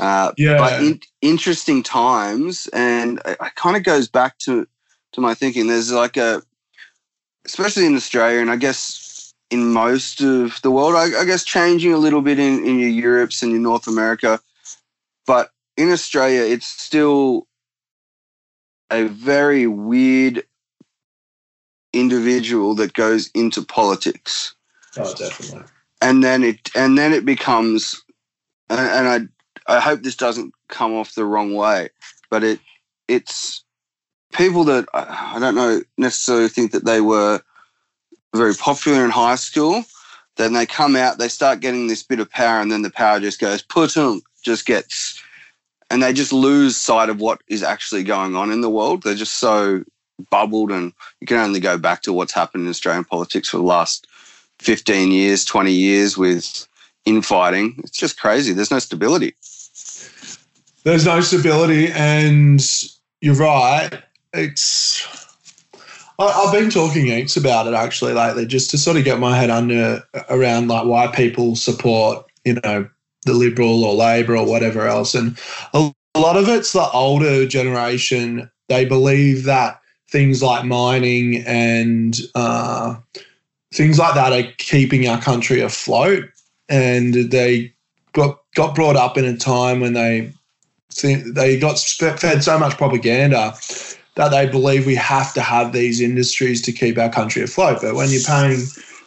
Uh, 0.00 0.32
Yeah. 0.36 0.58
but 0.58 0.82
in, 0.82 1.00
interesting 1.22 1.82
times, 1.82 2.68
and 2.72 3.18
it, 3.24 3.38
it 3.40 3.54
kind 3.54 3.76
of 3.76 3.82
goes 3.82 4.08
back 4.08 4.38
to 4.38 4.66
to 5.12 5.20
my 5.20 5.34
thinking. 5.34 5.66
There's 5.66 5.90
like 5.90 6.16
a, 6.16 6.42
especially 7.46 7.86
in 7.86 7.96
Australia, 7.96 8.40
and 8.40 8.50
I 8.50 8.56
guess 8.56 9.32
in 9.50 9.72
most 9.72 10.20
of 10.20 10.60
the 10.62 10.70
world, 10.70 10.94
I, 10.96 11.20
I 11.20 11.24
guess 11.24 11.44
changing 11.44 11.92
a 11.92 11.98
little 11.98 12.20
bit 12.20 12.38
in 12.38 12.64
in 12.66 12.78
your 12.78 12.90
Europes 12.90 13.42
and 13.42 13.52
your 13.52 13.60
North 13.60 13.86
America, 13.86 14.40
but 15.26 15.50
in 15.78 15.90
Australia, 15.90 16.42
it's 16.42 16.66
still 16.66 17.46
a 18.90 19.04
very 19.04 19.66
weird 19.66 20.44
individual 21.94 22.74
that 22.74 22.92
goes 22.92 23.30
into 23.34 23.62
politics 23.64 24.54
Oh, 24.96 25.14
definitely. 25.14 25.62
And 26.06 26.22
then 26.22 26.44
it 26.44 26.70
and 26.76 26.96
then 26.96 27.12
it 27.12 27.24
becomes 27.24 28.02
and, 28.70 28.78
and 28.78 29.30
I 29.68 29.76
I 29.76 29.80
hope 29.80 30.02
this 30.02 30.16
doesn't 30.16 30.54
come 30.68 30.94
off 30.94 31.14
the 31.14 31.24
wrong 31.24 31.54
way, 31.54 31.88
but 32.30 32.44
it 32.44 32.60
it's 33.08 33.64
people 34.32 34.64
that 34.64 34.86
I 34.94 35.38
don't 35.40 35.56
know 35.56 35.82
necessarily 35.98 36.48
think 36.48 36.70
that 36.72 36.84
they 36.84 37.00
were 37.00 37.40
very 38.34 38.54
popular 38.54 39.04
in 39.04 39.10
high 39.10 39.34
school. 39.34 39.84
Then 40.36 40.52
they 40.52 40.66
come 40.66 40.96
out, 40.96 41.18
they 41.18 41.28
start 41.28 41.60
getting 41.60 41.86
this 41.86 42.02
bit 42.02 42.20
of 42.20 42.30
power, 42.30 42.60
and 42.60 42.70
then 42.70 42.82
the 42.82 42.90
power 42.90 43.18
just 43.18 43.40
goes 43.40 43.62
putum, 43.62 44.20
just 44.42 44.66
gets, 44.66 45.20
and 45.90 46.02
they 46.02 46.12
just 46.12 46.32
lose 46.32 46.76
sight 46.76 47.08
of 47.08 47.20
what 47.20 47.40
is 47.48 47.62
actually 47.62 48.04
going 48.04 48.36
on 48.36 48.52
in 48.52 48.60
the 48.60 48.70
world. 48.70 49.02
They're 49.02 49.14
just 49.14 49.38
so 49.38 49.82
bubbled, 50.30 50.70
and 50.70 50.92
you 51.20 51.26
can 51.26 51.38
only 51.38 51.58
go 51.58 51.78
back 51.78 52.02
to 52.02 52.12
what's 52.12 52.34
happened 52.34 52.64
in 52.64 52.70
Australian 52.70 53.04
politics 53.04 53.48
for 53.48 53.56
the 53.56 53.62
last 53.62 54.06
15 54.60 55.10
years, 55.10 55.44
20 55.44 55.72
years 55.72 56.16
with 56.16 56.66
infighting. 57.04 57.74
It's 57.78 57.96
just 57.96 58.18
crazy. 58.18 58.52
There's 58.52 58.70
no 58.70 58.78
stability. 58.78 59.34
There's 60.84 61.04
no 61.04 61.20
stability, 61.20 61.90
and 61.92 62.64
you're 63.20 63.34
right. 63.34 63.90
It's 64.32 65.04
I, 66.18 66.24
I've 66.24 66.52
been 66.52 66.70
talking 66.70 67.06
heaps 67.06 67.36
about 67.36 67.66
it 67.66 67.74
actually 67.74 68.12
lately, 68.12 68.46
just 68.46 68.70
to 68.70 68.78
sort 68.78 68.96
of 68.96 69.04
get 69.04 69.18
my 69.18 69.36
head 69.36 69.50
under 69.50 70.02
around 70.28 70.68
like 70.68 70.86
why 70.86 71.08
people 71.08 71.56
support, 71.56 72.26
you 72.44 72.54
know, 72.64 72.88
the 73.24 73.34
Liberal 73.34 73.84
or 73.84 73.94
Labor 73.94 74.36
or 74.36 74.46
whatever 74.46 74.86
else. 74.86 75.14
And 75.14 75.38
a 75.74 75.92
lot 76.16 76.36
of 76.36 76.48
it's 76.48 76.72
the 76.72 76.88
older 76.90 77.46
generation. 77.46 78.50
They 78.68 78.84
believe 78.84 79.44
that 79.44 79.80
things 80.10 80.42
like 80.42 80.64
mining 80.64 81.42
and 81.46 82.18
uh, 82.34 82.96
things 83.72 83.98
like 83.98 84.14
that 84.14 84.32
are 84.32 84.50
keeping 84.58 85.08
our 85.08 85.20
country 85.20 85.60
afloat. 85.60 86.24
And 86.68 87.14
they 87.14 87.72
got 88.12 88.40
got 88.54 88.74
brought 88.74 88.96
up 88.96 89.16
in 89.16 89.24
a 89.24 89.36
time 89.36 89.80
when 89.80 89.92
they 89.92 90.32
they 91.02 91.58
got 91.58 91.78
fed 91.78 92.42
so 92.42 92.58
much 92.58 92.76
propaganda 92.76 93.54
that 94.14 94.30
they 94.30 94.46
believe 94.46 94.86
we 94.86 94.94
have 94.94 95.34
to 95.34 95.42
have 95.42 95.72
these 95.72 96.00
industries 96.00 96.62
to 96.62 96.72
keep 96.72 96.98
our 96.98 97.10
country 97.10 97.42
afloat. 97.42 97.80
But 97.82 97.94
when 97.94 98.08
you're 98.08 98.22
paying 98.22 98.56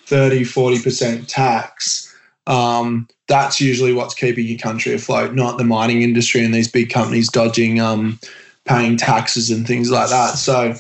30, 0.06 0.42
40% 0.42 1.28
tax, 1.28 2.16
um, 2.46 3.08
that's 3.28 3.60
usually 3.60 3.92
what's 3.92 4.14
keeping 4.14 4.46
your 4.46 4.60
country 4.60 4.94
afloat, 4.94 5.34
not 5.34 5.58
the 5.58 5.64
mining 5.64 6.04
industry 6.04 6.46
and 6.46 6.54
these 6.54 6.72
big 6.72 6.92
companies 6.92 7.30
dodging 7.30 7.80
um, 7.80 8.20
paying 8.66 8.98
taxes 8.98 9.50
and 9.50 9.68
things 9.68 9.90
like 9.90 10.10
that. 10.10 10.38
So 10.38 10.76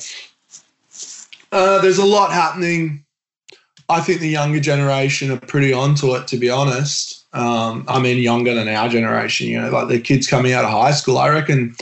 uh, 1.51 1.81
there's 1.81 1.97
a 1.97 2.05
lot 2.05 2.31
happening. 2.31 3.03
I 3.89 4.01
think 4.01 4.21
the 4.21 4.29
younger 4.29 4.59
generation 4.59 5.31
are 5.31 5.39
pretty 5.39 5.73
onto 5.73 6.15
it, 6.15 6.27
to 6.27 6.37
be 6.37 6.49
honest. 6.49 7.25
Um, 7.33 7.85
I 7.87 7.99
mean, 7.99 8.17
younger 8.17 8.53
than 8.53 8.67
our 8.67 8.87
generation, 8.87 9.47
you 9.47 9.59
know, 9.59 9.69
like 9.69 9.87
the 9.87 9.99
kids 9.99 10.27
coming 10.27 10.53
out 10.53 10.63
of 10.63 10.71
high 10.71 10.91
school. 10.91 11.17
I 11.17 11.29
reckon 11.29 11.75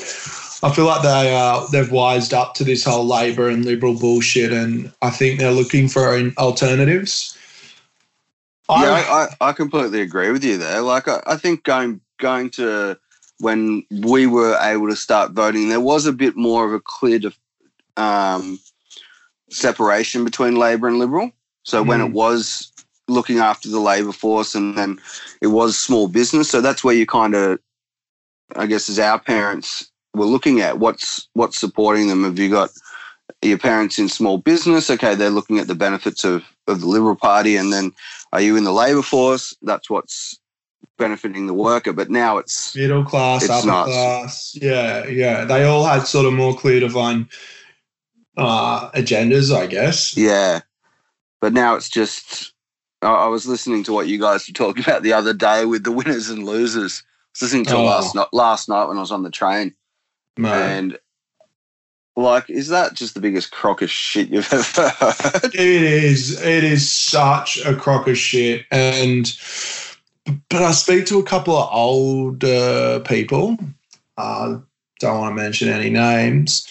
I 0.64 0.72
feel 0.74 0.86
like 0.86 1.04
they 1.04 1.36
uh, 1.36 1.66
they've 1.72 1.92
wised 1.92 2.34
up 2.34 2.54
to 2.56 2.64
this 2.64 2.84
whole 2.84 3.06
Labor 3.06 3.50
and 3.50 3.64
Liberal 3.64 3.98
bullshit, 3.98 4.52
and 4.52 4.92
I 5.02 5.10
think 5.10 5.40
they're 5.40 5.52
looking 5.52 5.88
for 5.88 6.18
alternatives. 6.38 7.38
Yeah, 8.70 8.76
I, 8.76 9.28
I, 9.42 9.50
I 9.50 9.54
completely 9.54 10.02
agree 10.02 10.32
with 10.32 10.44
you 10.44 10.58
there. 10.58 10.82
Like, 10.82 11.08
I, 11.08 11.22
I 11.26 11.38
think 11.38 11.64
going 11.64 12.02
going 12.18 12.50
to 12.52 12.98
when 13.40 13.86
we 13.92 14.28
were 14.28 14.58
able 14.62 14.90
to 14.90 14.96
start 14.96 15.32
voting, 15.32 15.70
there 15.70 15.80
was 15.80 16.06
a 16.06 16.14
bit 16.14 16.36
more 16.36 16.66
of 16.66 16.74
a 16.74 16.80
clear 16.80 17.20
um, 17.96 18.60
separation 19.50 20.26
between 20.26 20.56
Labor 20.56 20.88
and 20.88 21.00
Liberal. 21.00 21.32
So 21.68 21.84
mm. 21.84 21.88
when 21.88 22.02
it 22.02 22.12
was 22.12 22.72
looking 23.08 23.40
after 23.40 23.70
the 23.70 23.80
labour 23.80 24.14
force, 24.14 24.56
and 24.56 24.78
then 24.78 25.00
it 25.42 25.48
was 25.48 25.78
small 25.78 26.08
business. 26.08 26.50
So 26.50 26.62
that's 26.62 26.84
where 26.84 26.96
you 26.96 27.06
kind 27.06 27.36
of, 27.36 27.60
I 28.56 28.66
guess, 28.66 28.90
as 28.90 29.00
our 29.00 29.20
parents 29.20 29.92
we're 30.14 30.26
looking 30.26 30.62
at 30.62 30.80
what's 30.80 31.28
what's 31.34 31.60
supporting 31.60 32.08
them. 32.08 32.24
Have 32.24 32.40
you 32.40 32.50
got 32.50 32.70
your 33.42 33.58
parents 33.58 34.00
in 34.00 34.10
small 34.10 34.38
business? 34.38 34.90
Okay, 34.90 35.16
they're 35.16 35.30
looking 35.30 35.60
at 35.60 35.68
the 35.68 35.76
benefits 35.76 36.24
of, 36.24 36.44
of 36.68 36.82
the 36.82 36.88
Liberal 36.88 37.16
Party, 37.16 37.56
and 37.56 37.72
then 37.72 37.92
are 38.34 38.42
you 38.42 38.58
in 38.58 38.64
the 38.64 38.74
labour 38.74 39.04
force? 39.04 39.56
That's 39.62 39.90
what's 39.90 40.40
benefiting 40.98 41.48
the 41.48 41.54
worker. 41.54 41.94
But 41.94 42.10
now 42.10 42.38
it's 42.38 42.76
middle 42.76 43.06
class, 43.06 43.44
it's 43.44 43.52
upper 43.52 43.68
not. 43.68 43.86
class. 43.86 44.58
Yeah, 44.60 45.06
yeah. 45.06 45.46
They 45.46 45.64
all 45.64 45.86
had 45.86 46.08
sort 46.08 46.26
of 46.26 46.34
more 46.34 46.56
clear 46.56 46.80
defined 46.80 47.28
uh, 48.38 48.90
agendas, 48.92 49.56
I 49.56 49.68
guess. 49.68 50.18
Yeah, 50.18 50.62
but 51.41 51.53
now 51.53 51.75
it's 51.75 51.89
just. 51.89 52.53
I 53.03 53.27
was 53.27 53.46
listening 53.46 53.84
to 53.84 53.94
what 53.94 54.08
you 54.08 54.20
guys 54.20 54.48
were 54.48 54.53
talking 54.53 54.84
about 54.84 55.03
the 55.03 55.13
other 55.13 55.32
day 55.32 55.65
with 55.65 55.84
the 55.84 55.91
winners 55.91 56.29
and 56.29 56.44
losers. 56.44 57.03
I 57.03 57.29
was 57.34 57.41
listening 57.44 57.65
to 57.65 57.75
oh. 57.75 57.84
last 57.84 58.15
night, 58.15 58.27
last 58.34 58.70
night 58.70 58.86
when 58.86 58.98
I 58.98 59.01
was 59.01 59.12
on 59.12 59.22
the 59.22 59.29
train, 59.29 59.75
no. 60.38 60.51
And 60.51 60.98
like, 62.15 62.50
is 62.50 62.70
that 62.70 62.96
just 62.96 63.13
the 63.13 63.22
biggest 63.22 63.51
crock 63.51 63.82
of 63.82 63.91
shit 63.91 64.29
you've 64.29 64.51
ever 64.53 64.89
heard? 64.89 65.53
It 65.53 65.56
is. 65.56 66.41
It 66.41 66.63
is 66.63 66.91
such 66.91 67.63
a 67.65 67.75
crock 67.75 68.08
of 68.08 68.17
shit. 68.17 68.65
And 68.72 69.32
but 70.50 70.62
I 70.62 70.72
speak 70.72 71.06
to 71.08 71.20
a 71.20 71.24
couple 71.24 71.56
of 71.56 71.70
older 71.72 73.00
people. 73.01 73.58
Uh, 74.17 74.60
don't 75.00 75.20
want 75.20 75.38
to 75.38 75.41
mention 75.41 75.70
any 75.70 75.89
names. 75.89 76.67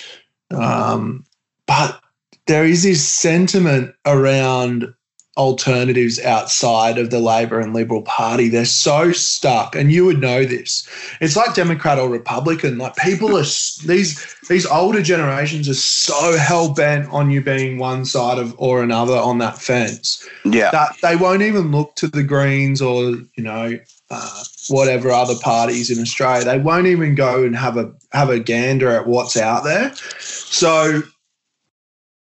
Um, 0.51 1.25
but 1.67 2.01
there 2.47 2.65
is 2.65 2.83
this 2.83 3.07
sentiment 3.07 3.95
around 4.05 4.95
alternatives 5.37 6.19
outside 6.21 6.97
of 6.97 7.11
the 7.11 7.21
Labor 7.21 7.61
and 7.61 7.75
Liberal 7.75 8.03
Party. 8.03 8.49
They're 8.49 8.65
so 8.65 9.13
stuck, 9.13 9.77
and 9.77 9.93
you 9.93 10.05
would 10.07 10.19
know 10.19 10.45
this. 10.45 10.89
It's 11.21 11.37
like 11.37 11.55
Democrat 11.55 11.99
or 11.99 12.09
Republican. 12.09 12.79
Like 12.79 12.97
people 12.97 13.37
are 13.37 13.45
these 13.85 14.35
these 14.49 14.67
older 14.67 15.03
generations 15.03 15.69
are 15.69 15.75
so 15.75 16.37
hell 16.39 16.73
bent 16.73 17.11
on 17.11 17.31
you 17.31 17.43
being 17.43 17.79
one 17.79 18.05
side 18.05 18.39
of 18.39 18.55
or 18.59 18.83
another 18.83 19.17
on 19.17 19.39
that 19.39 19.59
fence. 19.59 20.27
Yeah, 20.45 20.71
that 20.71 20.97
they 21.03 21.17
won't 21.17 21.43
even 21.43 21.71
look 21.71 21.95
to 21.97 22.09
the 22.09 22.23
Greens 22.23 22.81
or 22.81 23.11
you 23.37 23.45
know. 23.45 23.79
Uh, 24.09 24.45
whatever 24.69 25.11
other 25.11 25.35
parties 25.43 25.91
in 25.91 26.01
Australia, 26.01 26.45
they 26.45 26.59
won't 26.61 26.87
even 26.87 27.17
go 27.17 27.43
and 27.43 27.57
have 27.57 27.77
a 27.77 27.93
have 28.13 28.31
a 28.31 28.39
gander 28.39 28.89
at 28.89 29.09
what's 29.09 29.37
out 29.37 29.65
there. 29.65 29.93
So 30.21 31.03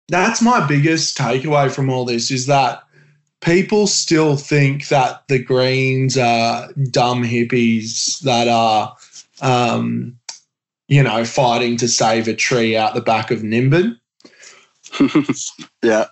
that's 0.09 0.41
my 0.41 0.65
biggest 0.65 1.17
takeaway 1.17 1.71
from 1.71 1.89
all 1.89 2.05
this 2.05 2.31
is 2.31 2.45
that 2.47 2.83
people 3.41 3.87
still 3.87 4.35
think 4.35 4.87
that 4.87 5.27
the 5.27 5.39
Greens 5.39 6.17
are 6.17 6.71
dumb 6.91 7.23
hippies 7.23 8.19
that 8.21 8.47
are, 8.47 8.95
um, 9.41 10.17
you 10.87 11.03
know, 11.03 11.25
fighting 11.25 11.77
to 11.77 11.87
save 11.87 12.27
a 12.27 12.33
tree 12.33 12.75
out 12.75 12.95
the 12.95 13.01
back 13.01 13.31
of 13.31 13.41
Nimbin. 13.41 13.99
yeah. 15.83 16.05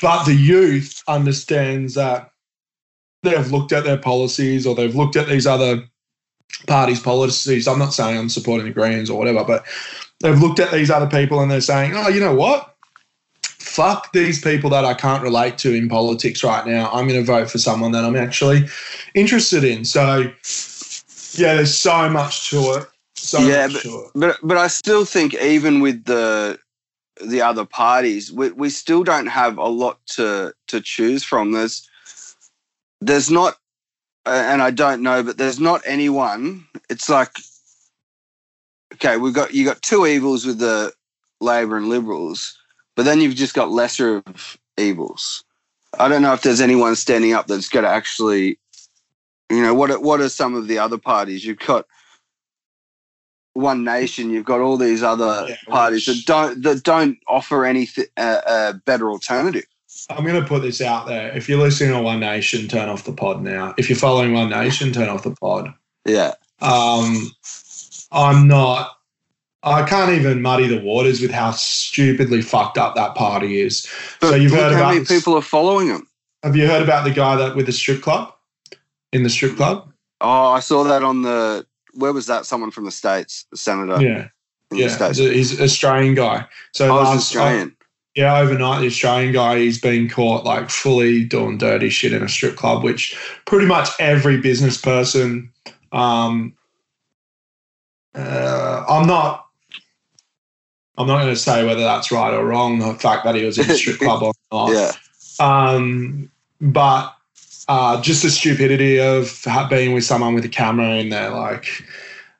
But 0.00 0.24
the 0.24 0.34
youth 0.34 1.02
understands 1.08 1.94
that 1.94 2.30
they've 3.22 3.50
looked 3.50 3.72
at 3.72 3.84
their 3.84 3.98
policies 3.98 4.66
or 4.66 4.74
they've 4.74 4.94
looked 4.94 5.16
at 5.16 5.28
these 5.28 5.46
other 5.46 5.84
parties' 6.66 7.00
policies. 7.00 7.68
I'm 7.68 7.78
not 7.78 7.94
saying 7.94 8.18
I'm 8.18 8.28
supporting 8.28 8.66
the 8.66 8.72
Greens 8.72 9.08
or 9.08 9.18
whatever, 9.18 9.44
but 9.44 9.64
they've 10.20 10.40
looked 10.40 10.60
at 10.60 10.72
these 10.72 10.90
other 10.90 11.06
people 11.06 11.40
and 11.40 11.50
they're 11.50 11.60
saying, 11.60 11.92
oh, 11.94 12.08
you 12.08 12.20
know 12.20 12.34
what? 12.34 12.71
Fuck 13.72 14.12
these 14.12 14.38
people 14.40 14.68
that 14.68 14.84
I 14.84 14.92
can't 14.92 15.22
relate 15.22 15.56
to 15.58 15.72
in 15.72 15.88
politics 15.88 16.44
right 16.44 16.66
now. 16.66 16.90
I'm 16.92 17.08
going 17.08 17.18
to 17.18 17.26
vote 17.26 17.50
for 17.50 17.58
someone 17.58 17.92
that 17.92 18.04
I'm 18.04 18.16
actually 18.16 18.68
interested 19.14 19.64
in. 19.64 19.84
So, 19.86 20.30
yeah, 21.40 21.54
there's 21.54 21.76
so 21.76 22.08
much 22.10 22.50
to 22.50 22.58
it. 22.74 22.88
So 23.14 23.38
yeah, 23.38 23.68
but, 23.68 24.10
but 24.14 24.38
but 24.42 24.56
I 24.58 24.66
still 24.66 25.04
think 25.04 25.34
even 25.34 25.80
with 25.80 26.04
the 26.04 26.58
the 27.24 27.40
other 27.40 27.64
parties, 27.64 28.32
we, 28.32 28.50
we 28.50 28.68
still 28.68 29.04
don't 29.04 29.28
have 29.28 29.58
a 29.58 29.68
lot 29.68 30.04
to 30.16 30.52
to 30.66 30.80
choose 30.80 31.22
from. 31.22 31.52
There's 31.52 31.88
there's 33.00 33.30
not, 33.30 33.58
uh, 34.26 34.42
and 34.46 34.60
I 34.60 34.70
don't 34.72 35.02
know, 35.02 35.22
but 35.22 35.38
there's 35.38 35.60
not 35.60 35.82
anyone. 35.86 36.66
It's 36.90 37.08
like 37.08 37.30
okay, 38.94 39.16
we've 39.18 39.34
got 39.34 39.54
you 39.54 39.64
got 39.64 39.80
two 39.82 40.04
evils 40.04 40.44
with 40.44 40.58
the 40.58 40.92
Labor 41.40 41.76
and 41.76 41.88
Liberals 41.88 42.58
but 42.96 43.04
then 43.04 43.20
you've 43.20 43.34
just 43.34 43.54
got 43.54 43.70
lesser 43.70 44.22
of 44.26 44.58
evils. 44.76 45.44
I 45.98 46.08
don't 46.08 46.22
know 46.22 46.32
if 46.32 46.42
there's 46.42 46.60
anyone 46.60 46.96
standing 46.96 47.34
up 47.34 47.46
that's 47.46 47.68
going 47.68 47.84
to 47.84 47.90
actually, 47.90 48.58
you 49.50 49.62
know, 49.62 49.74
what 49.74 49.90
are, 49.90 50.00
what 50.00 50.20
are 50.20 50.28
some 50.28 50.54
of 50.54 50.66
the 50.66 50.78
other 50.78 50.98
parties? 50.98 51.44
You've 51.44 51.58
got 51.58 51.86
One 53.52 53.84
Nation. 53.84 54.30
You've 54.30 54.46
got 54.46 54.60
all 54.60 54.76
these 54.76 55.02
other 55.02 55.46
yeah, 55.48 55.56
parties 55.68 56.06
that 56.06 56.22
don't 56.24 56.62
that 56.62 56.82
don't 56.82 57.18
offer 57.28 57.66
any 57.66 57.86
th- 57.86 58.08
uh, 58.16 58.40
uh, 58.46 58.72
better 58.84 59.10
alternative. 59.10 59.66
I'm 60.08 60.24
going 60.24 60.40
to 60.40 60.48
put 60.48 60.62
this 60.62 60.80
out 60.80 61.06
there. 61.06 61.36
If 61.36 61.48
you're 61.48 61.58
listening 61.58 61.94
to 61.94 62.02
One 62.02 62.20
Nation, 62.20 62.66
turn 62.66 62.88
off 62.88 63.04
the 63.04 63.12
pod 63.12 63.42
now. 63.42 63.74
If 63.76 63.90
you're 63.90 63.98
following 63.98 64.32
One 64.32 64.48
Nation, 64.48 64.92
turn 64.92 65.10
off 65.10 65.22
the 65.22 65.34
pod. 65.34 65.74
Yeah. 66.06 66.32
Um, 66.62 67.30
I'm 68.10 68.48
not 68.48 68.96
I 69.64 69.84
can't 69.84 70.10
even 70.12 70.42
muddy 70.42 70.66
the 70.66 70.80
waters 70.80 71.20
with 71.20 71.30
how 71.30 71.52
stupidly 71.52 72.42
fucked 72.42 72.78
up 72.78 72.96
that 72.96 73.14
party 73.14 73.60
is. 73.60 73.86
But 74.20 74.30
so 74.30 74.34
you've 74.34 74.52
heard 74.52 74.72
about 74.72 74.72
how 74.72 74.80
about 74.80 74.94
many 74.94 75.04
people 75.04 75.36
are 75.36 75.42
following 75.42 75.88
them. 75.88 76.08
Have 76.42 76.56
you 76.56 76.66
heard 76.66 76.82
about 76.82 77.04
the 77.04 77.12
guy 77.12 77.36
that 77.36 77.54
with 77.54 77.66
the 77.66 77.72
strip 77.72 78.02
club 78.02 78.34
in 79.12 79.22
the 79.22 79.30
strip 79.30 79.56
club? 79.56 79.92
Oh, 80.20 80.48
I 80.48 80.60
saw 80.60 80.82
that 80.84 81.02
on 81.02 81.22
the 81.22 81.64
where 81.94 82.12
was 82.12 82.26
that? 82.26 82.46
Someone 82.46 82.70
from 82.70 82.84
the 82.84 82.90
states, 82.90 83.46
a 83.52 83.56
senator. 83.56 84.02
Yeah, 84.02 84.28
yeah, 84.72 85.08
he's, 85.08 85.20
a, 85.20 85.32
he's 85.32 85.58
an 85.58 85.64
Australian 85.64 86.14
guy. 86.14 86.46
So 86.72 86.90
oh, 86.90 86.96
last, 86.96 87.16
Australian. 87.16 87.76
yeah, 88.16 88.38
overnight 88.38 88.80
the 88.80 88.86
Australian 88.86 89.32
guy 89.32 89.58
he's 89.58 89.80
been 89.80 90.08
caught 90.08 90.44
like 90.44 90.70
fully 90.70 91.24
doing 91.24 91.58
dirty 91.58 91.90
shit 91.90 92.12
in 92.12 92.22
a 92.22 92.28
strip 92.28 92.56
club, 92.56 92.82
which 92.82 93.16
pretty 93.44 93.66
much 93.66 93.90
every 94.00 94.38
business 94.38 94.76
person. 94.80 95.52
Um, 95.92 96.56
uh, 98.14 98.84
I'm 98.88 99.06
not 99.06 99.41
I'm 101.02 101.08
not 101.08 101.22
going 101.22 101.34
to 101.34 101.40
say 101.40 101.66
whether 101.66 101.82
that's 101.82 102.10
right 102.10 102.32
or 102.32 102.46
wrong, 102.46 102.78
the 102.78 102.94
fact 102.94 103.24
that 103.24 103.34
he 103.34 103.44
was 103.44 103.58
in 103.58 103.70
a 103.70 103.74
strip 103.74 103.98
club 103.98 104.22
or 104.22 104.32
not. 104.50 104.72
Yeah. 104.72 104.92
Um, 105.40 106.30
but 106.60 107.14
uh, 107.68 108.00
just 108.00 108.22
the 108.22 108.30
stupidity 108.30 109.00
of 109.00 109.44
being 109.70 109.92
with 109.92 110.04
someone 110.04 110.34
with 110.34 110.44
a 110.44 110.48
camera 110.48 110.96
in 110.96 111.08
there, 111.08 111.30
like, 111.30 111.66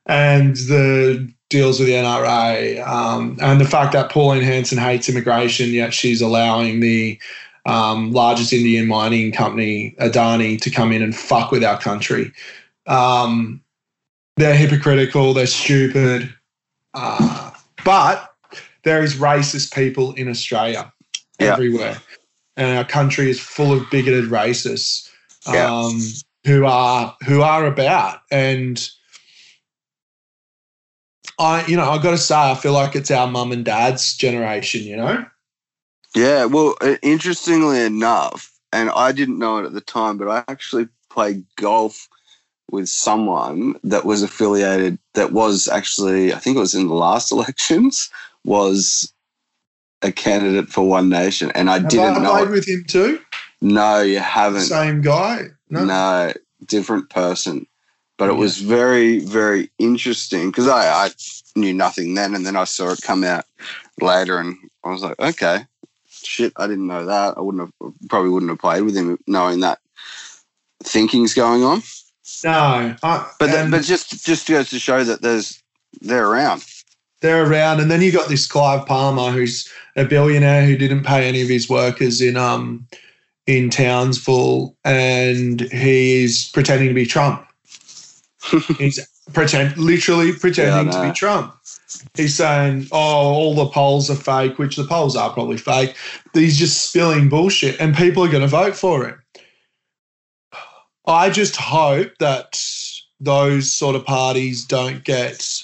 and 0.07 0.57
the 0.57 1.33
deals 1.49 1.79
with 1.79 1.89
the 1.89 1.95
NRA, 1.95 2.87
um, 2.87 3.39
and 3.41 3.61
the 3.61 3.65
fact 3.65 3.93
that 3.93 4.11
Pauline 4.11 4.43
Hanson 4.43 4.79
hates 4.79 5.09
immigration, 5.09 5.71
yet 5.71 5.93
she's 5.95 6.21
allowing 6.21 6.81
the 6.81 7.19
um, 7.67 8.13
largest 8.13 8.53
Indian 8.53 8.87
mining 8.87 9.33
company, 9.33 9.95
Adani, 10.01 10.61
to 10.61 10.71
come 10.71 10.93
in 10.93 11.03
and 11.03 11.17
fuck 11.17 11.51
with 11.51 11.65
our 11.65 11.79
country. 11.79 12.33
Um, 12.87 13.63
they're 14.37 14.57
hypocritical, 14.57 15.35
they're 15.35 15.47
stupid, 15.47 16.33
uh, 16.95 17.51
but 17.85 18.32
there 18.85 19.03
is 19.03 19.17
racist 19.17 19.75
people 19.75 20.13
in 20.15 20.29
Australia 20.29 20.93
Yeah. 21.39 21.53
everywhere, 21.53 22.03
and 22.57 22.79
our 22.79 22.85
country 22.85 23.31
is 23.31 23.41
full 23.41 23.73
of 23.73 23.91
bigoted 23.91 24.27
racists 24.27 25.09
Yeah. 25.47 25.69
um, 25.71 26.01
who 26.47 26.67
are 26.67 27.17
who 27.27 27.43
are 27.43 27.67
about 27.67 28.23
and. 28.31 28.89
I, 31.39 31.67
you 31.67 31.77
know, 31.77 31.91
I 31.91 32.03
got 32.03 32.13
to 32.13 32.19
say, 32.19 32.37
I 32.37 32.55
feel 32.55 32.73
like 32.75 32.95
it's 32.97 33.11
our 33.11 33.27
mum 33.27 33.53
and 33.53 33.65
dad's 33.65 34.17
generation. 34.17 34.83
You 34.83 34.97
know, 34.97 35.27
Yeah, 36.15 36.47
well, 36.47 36.77
uh, 36.81 36.97
interestingly 37.03 37.81
enough, 37.83 38.53
and 38.73 38.91
I 38.91 39.13
didn't 39.13 39.39
know 39.39 39.59
it 39.59 39.67
at 39.67 39.73
the 39.75 39.81
time, 39.81 40.19
but 40.19 40.29
I 40.29 40.45
actually 40.49 40.89
played 41.11 41.45
golf 41.57 42.09
with 42.71 42.89
someone 42.89 43.77
that 43.85 44.05
was 44.05 44.23
affiliated, 44.23 44.99
that 45.15 45.33
was 45.33 45.69
actually, 45.69 46.35
I 46.35 46.39
think 46.39 46.57
it 46.57 46.61
was 46.61 46.75
in 46.75 46.89
the 46.89 46.95
last 46.95 47.33
elections, 47.35 48.11
was 48.45 49.13
a 50.03 50.11
candidate 50.13 50.69
for 50.69 50.87
One 50.87 51.09
Nation. 51.09 51.51
And 51.55 51.71
I 51.71 51.75
have 51.79 51.89
didn't 51.89 52.17
I 52.17 52.23
know. 52.23 52.31
played 52.33 52.49
It. 52.49 52.51
with 52.51 52.69
him 52.69 52.85
too? 52.87 53.21
No, 53.61 54.01
you 54.01 54.19
haven't. 54.19 54.63
Same 54.63 55.01
guy? 55.01 55.47
No. 55.71 55.85
No, 55.85 56.33
different 56.67 57.11
person. 57.11 57.67
But 58.19 58.29
it 58.29 58.35
was 58.35 58.59
very, 58.59 59.21
very 59.21 59.71
interesting 59.79 60.51
because 60.51 60.69
I, 60.69 61.07
I 61.07 61.11
knew 61.57 61.73
nothing 61.75 62.15
then, 62.15 62.35
and 62.35 62.47
then 62.47 62.57
I 62.57 62.65
saw 62.65 62.91
it 62.93 63.01
come 63.03 63.25
out 63.25 63.45
later, 64.01 64.39
and 64.39 64.57
I 64.85 64.91
was 64.91 65.03
like, 65.03 65.19
okay, 65.19 65.65
shit, 66.09 66.53
I 66.57 66.67
didn't 66.69 66.87
know 66.87 67.05
that. 67.07 67.37
I 67.37 67.41
wouldn't 67.41 67.73
have 67.81 67.93
probably 68.09 68.31
wouldn't 68.31 68.51
have 68.51 68.61
played 68.61 68.83
with 68.83 68.95
him 68.97 69.19
knowing 69.27 69.61
that 69.61 69.81
thinking's 70.85 71.35
going 71.35 71.65
on. 71.65 71.83
No. 72.45 72.95
I, 73.03 73.31
But 73.39 73.47
th- 73.49 73.71
but 73.71 73.83
just 73.83 74.25
just 74.25 74.49
goes 74.49 74.71
to 74.71 74.79
show 74.79 75.03
that 75.03 75.23
there's 75.23 75.61
they're 76.01 76.27
around. 76.29 76.65
They're 77.23 77.49
around, 77.51 77.81
and 77.81 77.91
then 77.91 78.03
you 78.03 78.13
got 78.13 78.29
this 78.29 78.47
Clive 78.47 78.87
Palmer, 78.87 79.31
who's 79.31 79.69
a 79.97 80.05
billionaire 80.05 80.67
who 80.67 80.77
didn't 80.77 81.05
pay 81.05 81.27
any 81.29 81.43
of 81.43 81.49
his 81.49 81.69
workers 81.69 82.21
in 82.21 82.37
um 82.37 82.87
in 83.47 83.71
Townsville, 83.71 84.77
and 84.85 85.63
he's 85.73 86.49
pretending 86.49 86.89
to 86.89 86.95
be 86.95 87.07
Trump. 87.07 87.47
he's 88.79 89.01
pretend 89.33 89.77
literally 89.79 90.33
pretending 90.33 90.93
Yeah, 90.93 91.03
to 91.03 91.09
be. 91.09 91.13
Trump. 91.13 91.55
He's 92.15 92.35
saying, 92.35 92.89
"Oh, 92.93 92.99
all 92.99 93.55
the 93.55 93.67
polls 93.67 94.11
are 94.11 94.17
fake," 94.17 94.59
which 94.59 94.77
the 94.77 94.85
polls 94.85 95.17
are 95.17 95.31
probably 95.33 95.59
fake. 95.59 95.95
He's 96.35 96.59
just 96.59 96.91
spilling 96.91 97.29
bullshit, 97.29 97.81
and 97.81 97.97
people 97.97 98.25
are 98.25 98.31
going 98.31 98.43
to 98.43 98.49
vote 98.49 98.77
for 98.77 99.07
him. 99.07 99.23
I 101.07 101.31
just 101.31 101.57
hope 101.57 102.13
that 102.19 102.61
those 103.21 103.73
sort 103.73 103.97
of 103.97 104.05
parties 104.05 104.65
don't 104.65 105.05
get 105.05 105.62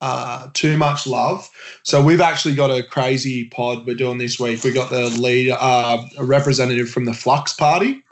uh, 0.00 0.48
too 0.54 0.76
much 0.76 1.06
love. 1.06 1.48
So 1.84 2.02
we've 2.02 2.20
actually 2.20 2.54
got 2.54 2.70
a 2.70 2.82
crazy 2.82 3.48
pod 3.48 3.86
we're 3.86 3.94
doing 3.94 4.18
this 4.18 4.38
week. 4.38 4.62
We 4.62 4.72
got 4.72 4.90
the 4.90 5.08
lead, 5.10 5.50
uh, 5.50 6.04
a 6.18 6.24
representative 6.24 6.90
from 6.90 7.04
the 7.06 7.14
Flux 7.14 7.52
Party 7.54 8.02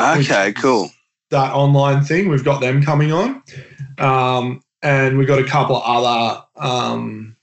Okay, 0.00 0.52
cool. 0.54 0.90
that 1.30 1.52
online 1.52 2.02
thing. 2.02 2.28
We've 2.28 2.44
got 2.44 2.60
them 2.60 2.82
coming 2.82 3.12
on. 3.12 3.42
Um, 3.98 4.62
and 4.82 5.18
we've 5.18 5.28
got 5.28 5.38
a 5.38 5.44
couple 5.44 5.76
of 5.76 5.82
other 5.84 6.42
um, 6.56 7.36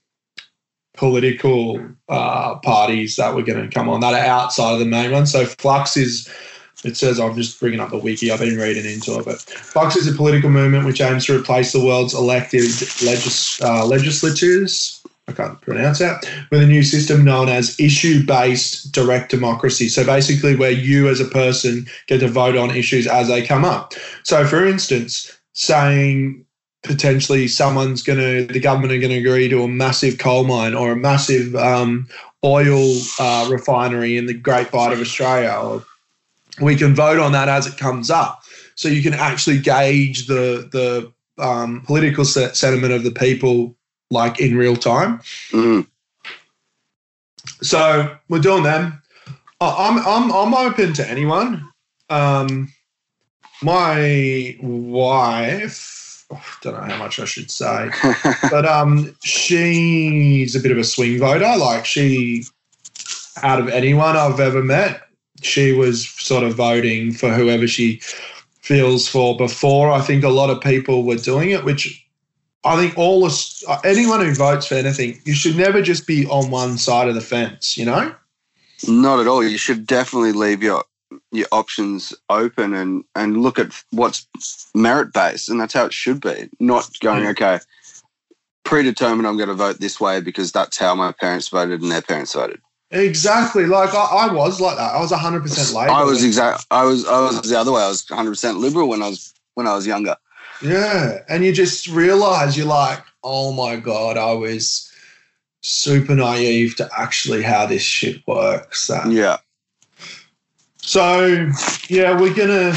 political 0.95 1.79
uh, 2.09 2.55
parties 2.59 3.15
that 3.17 3.35
we're 3.35 3.43
going 3.43 3.61
to 3.61 3.73
come 3.73 3.89
on 3.89 3.99
that 3.99 4.13
are 4.13 4.25
outside 4.25 4.73
of 4.73 4.79
the 4.79 4.85
main 4.85 5.11
one. 5.11 5.27
So 5.27 5.45
Flux 5.45 5.95
is, 5.95 6.27
it 6.87 6.97
says, 6.97 7.19
I'm 7.19 7.35
just 7.35 7.59
bringing 7.59 7.79
up 7.79 7.89
the 7.89 7.97
wiki, 7.97 8.31
I've 8.31 8.39
been 8.39 8.57
reading 8.57 8.85
into 8.85 9.19
it, 9.19 9.25
but 9.25 9.41
Flux 9.41 9.95
is 9.95 10.07
a 10.07 10.15
political 10.15 10.49
movement 10.49 10.85
which 10.85 11.01
aims 11.01 11.25
to 11.25 11.37
replace 11.37 11.71
the 11.71 11.83
world's 11.83 12.13
elected 12.13 12.61
legis- 13.01 13.61
uh, 13.61 13.85
legislatures. 13.85 15.01
I 15.29 15.33
can't 15.33 15.59
pronounce 15.59 15.99
that, 15.99 16.25
with 16.51 16.61
a 16.61 16.65
new 16.65 16.83
system 16.83 17.25
known 17.25 17.49
as 17.49 17.77
issue 17.79 18.25
based 18.25 18.93
direct 18.93 19.29
democracy. 19.29 19.89
So 19.89 20.05
basically, 20.05 20.55
where 20.55 20.71
you 20.71 21.09
as 21.09 21.19
a 21.19 21.25
person 21.25 21.85
get 22.07 22.21
to 22.21 22.29
vote 22.29 22.55
on 22.55 22.71
issues 22.71 23.07
as 23.07 23.27
they 23.27 23.45
come 23.45 23.65
up. 23.65 23.93
So, 24.23 24.45
for 24.45 24.65
instance, 24.65 25.37
saying 25.51 26.45
potentially 26.83 27.49
someone's 27.49 28.03
going 28.03 28.19
to, 28.19 28.53
the 28.53 28.61
government 28.61 28.93
are 28.93 28.99
going 28.99 29.11
to 29.11 29.17
agree 29.17 29.49
to 29.49 29.63
a 29.63 29.67
massive 29.67 30.17
coal 30.17 30.45
mine 30.45 30.73
or 30.73 30.93
a 30.93 30.95
massive 30.95 31.53
um, 31.57 32.07
oil 32.45 32.95
uh, 33.19 33.47
refinery 33.49 34.15
in 34.15 34.27
the 34.27 34.33
Great 34.33 34.71
Bight 34.71 34.93
of 34.93 35.01
Australia, 35.01 35.51
or 35.61 35.83
we 36.61 36.75
can 36.75 36.95
vote 36.95 37.19
on 37.19 37.31
that 37.33 37.49
as 37.49 37.67
it 37.67 37.77
comes 37.77 38.09
up. 38.09 38.41
So 38.75 38.87
you 38.89 39.01
can 39.01 39.13
actually 39.13 39.59
gauge 39.59 40.27
the 40.27 40.67
the 40.71 41.11
um, 41.43 41.81
political 41.81 42.25
se- 42.25 42.53
sentiment 42.53 42.93
of 42.93 43.03
the 43.03 43.11
people 43.11 43.75
like 44.09 44.39
in 44.39 44.57
real 44.57 44.75
time. 44.75 45.19
Mhm. 45.51 45.87
So 47.61 48.15
we're 48.29 48.39
doing 48.39 48.63
them. 48.63 49.01
I'm 49.61 49.97
I'm 49.99 50.31
I'm 50.31 50.53
open 50.53 50.93
to 50.93 51.09
anyone. 51.09 51.67
Um, 52.09 52.71
my 53.63 54.55
wife, 54.61 56.25
oh, 56.29 56.43
don't 56.61 56.75
know 56.75 56.81
how 56.81 56.97
much 56.97 57.19
I 57.19 57.25
should 57.25 57.49
say, 57.49 57.89
but 58.51 58.65
um, 58.65 59.15
she's 59.23 60.55
a 60.55 60.59
bit 60.59 60.71
of 60.71 60.77
a 60.77 60.83
swing 60.83 61.17
voter. 61.17 61.57
Like 61.57 61.85
she, 61.85 62.45
out 63.41 63.59
of 63.59 63.67
anyone 63.69 64.15
I've 64.15 64.39
ever 64.39 64.63
met, 64.63 65.06
she 65.41 65.73
was 65.73 66.09
sort 66.09 66.43
of 66.43 66.55
voting 66.55 67.13
for 67.13 67.31
whoever 67.31 67.67
she 67.67 68.01
feels 68.61 69.07
for. 69.07 69.37
Before 69.37 69.91
I 69.91 70.01
think 70.01 70.23
a 70.23 70.29
lot 70.29 70.49
of 70.49 70.61
people 70.61 71.03
were 71.03 71.15
doing 71.15 71.51
it, 71.51 71.63
which 71.63 72.05
I 72.63 72.75
think 72.75 72.97
all 72.97 73.25
us, 73.25 73.63
anyone 73.83 74.19
who 74.19 74.33
votes 74.33 74.67
for 74.67 74.75
anything, 74.75 75.19
you 75.25 75.33
should 75.33 75.55
never 75.55 75.81
just 75.81 76.05
be 76.05 76.25
on 76.27 76.51
one 76.51 76.77
side 76.77 77.07
of 77.07 77.15
the 77.15 77.21
fence. 77.21 77.77
You 77.77 77.85
know. 77.85 78.15
Not 78.87 79.19
at 79.19 79.27
all. 79.27 79.43
You 79.43 79.57
should 79.57 79.87
definitely 79.87 80.33
leave 80.33 80.61
your 80.61 80.83
your 81.31 81.47
options 81.51 82.13
open 82.29 82.73
and 82.73 83.03
and 83.15 83.41
look 83.41 83.57
at 83.59 83.71
what's 83.91 84.27
merit 84.75 85.13
based, 85.13 85.49
and 85.49 85.59
that's 85.59 85.73
how 85.73 85.85
it 85.85 85.93
should 85.93 86.21
be. 86.21 86.49
Not 86.59 86.89
going 86.99 87.23
Yeah. 87.23 87.29
okay, 87.29 87.59
predetermined. 88.63 89.27
I'm 89.27 89.37
going 89.37 89.49
to 89.49 89.55
vote 89.55 89.79
this 89.79 89.99
way 89.99 90.19
because 90.19 90.51
that's 90.51 90.77
how 90.77 90.93
my 90.93 91.11
parents 91.11 91.47
voted 91.47 91.81
and 91.81 91.91
their 91.91 92.01
parents 92.01 92.33
voted. 92.33 92.61
Exactly. 92.91 93.65
Like 93.65 93.93
I, 93.93 94.27
I 94.27 94.33
was 94.33 94.61
like 94.61 94.77
that. 94.77 94.95
I 94.95 95.01
was 95.01 95.11
hundred 95.11 95.41
percent 95.41 95.73
Labor. 95.73 95.91
I 95.91 96.03
was 96.03 96.23
exact. 96.23 96.65
I 96.71 96.83
was 96.83 97.05
I 97.05 97.19
was 97.19 97.41
the 97.41 97.59
other 97.59 97.71
way. 97.71 97.81
I 97.81 97.89
was 97.89 98.09
100 98.09 98.31
percent 98.31 98.59
liberal 98.59 98.87
when 98.87 99.03
I 99.03 99.09
was 99.09 99.33
when 99.55 99.67
I 99.67 99.75
was 99.75 99.85
younger. 99.85 100.15
Yeah, 100.61 101.19
and 101.29 101.43
you 101.43 101.51
just 101.51 101.87
realize 101.87 102.57
you're 102.57 102.65
like, 102.65 103.03
oh 103.23 103.51
my 103.51 103.75
god, 103.75 104.17
I 104.17 104.33
was 104.33 104.91
super 105.61 106.15
naive 106.15 106.75
to 106.77 106.89
actually 106.97 107.43
how 107.43 107.65
this 107.65 107.81
shit 107.81 108.25
works. 108.25 108.89
Yeah, 108.89 109.37
So 110.77 111.51
yeah, 111.89 112.19
we're 112.19 112.33
gonna. 112.33 112.71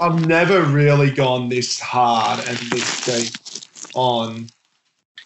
I've 0.00 0.26
never 0.26 0.62
really 0.62 1.10
gone 1.10 1.48
this 1.48 1.78
hard 1.80 2.40
and 2.46 2.58
this 2.58 3.04
deep 3.04 3.32
on 3.94 4.48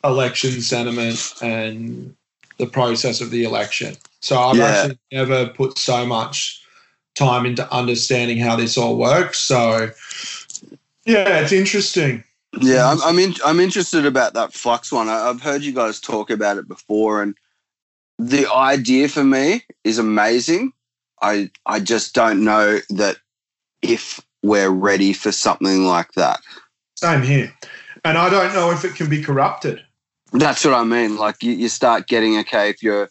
election 0.04 0.60
sentiment 0.60 1.34
and 1.42 2.14
the 2.58 2.66
process 2.66 3.20
of 3.20 3.30
the 3.30 3.44
election. 3.44 3.96
So 4.20 4.40
I've 4.40 4.56
Yeah. 4.56 4.66
actually 4.66 4.98
never 5.12 5.48
put 5.48 5.78
so 5.78 6.06
much 6.06 6.62
time 7.14 7.46
into 7.46 7.70
understanding 7.72 8.38
how 8.38 8.56
this 8.56 8.76
all 8.78 8.96
works. 8.96 9.38
So 9.38 9.90
yeah, 11.06 11.40
it's 11.40 11.52
interesting. 11.52 12.22
yeah. 12.60 12.90
I'm 12.90 13.00
I'm, 13.02 13.18
in, 13.18 13.34
I'm 13.44 13.60
interested 13.60 14.06
about 14.06 14.34
that 14.34 14.52
flux 14.52 14.92
one. 14.92 15.08
I, 15.08 15.28
I've 15.28 15.42
heard 15.42 15.62
you 15.62 15.72
guys 15.72 16.00
talk 16.00 16.30
about 16.30 16.58
it 16.58 16.68
before, 16.68 17.22
and 17.22 17.34
the 18.18 18.50
idea 18.52 19.08
for 19.08 19.24
me 19.24 19.62
is 19.84 19.98
amazing. 19.98 20.72
I 21.22 21.50
I 21.66 21.80
just 21.80 22.14
don't 22.14 22.44
know 22.44 22.80
that 22.90 23.16
if 23.82 24.20
we're 24.42 24.70
ready 24.70 25.12
for 25.12 25.32
something 25.32 25.84
like 25.84 26.12
that. 26.12 26.40
Same 26.96 27.22
here. 27.22 27.52
And 28.04 28.16
I 28.16 28.28
don't 28.30 28.52
know 28.54 28.70
if 28.70 28.84
it 28.84 28.94
can 28.94 29.08
be 29.08 29.22
corrupted. 29.22 29.82
That's 30.32 30.64
what 30.64 30.74
I 30.74 30.84
mean. 30.84 31.16
Like 31.16 31.42
you, 31.42 31.52
you 31.52 31.68
start 31.68 32.06
getting 32.06 32.38
okay 32.38 32.70
if 32.70 32.82
you're 32.82 33.08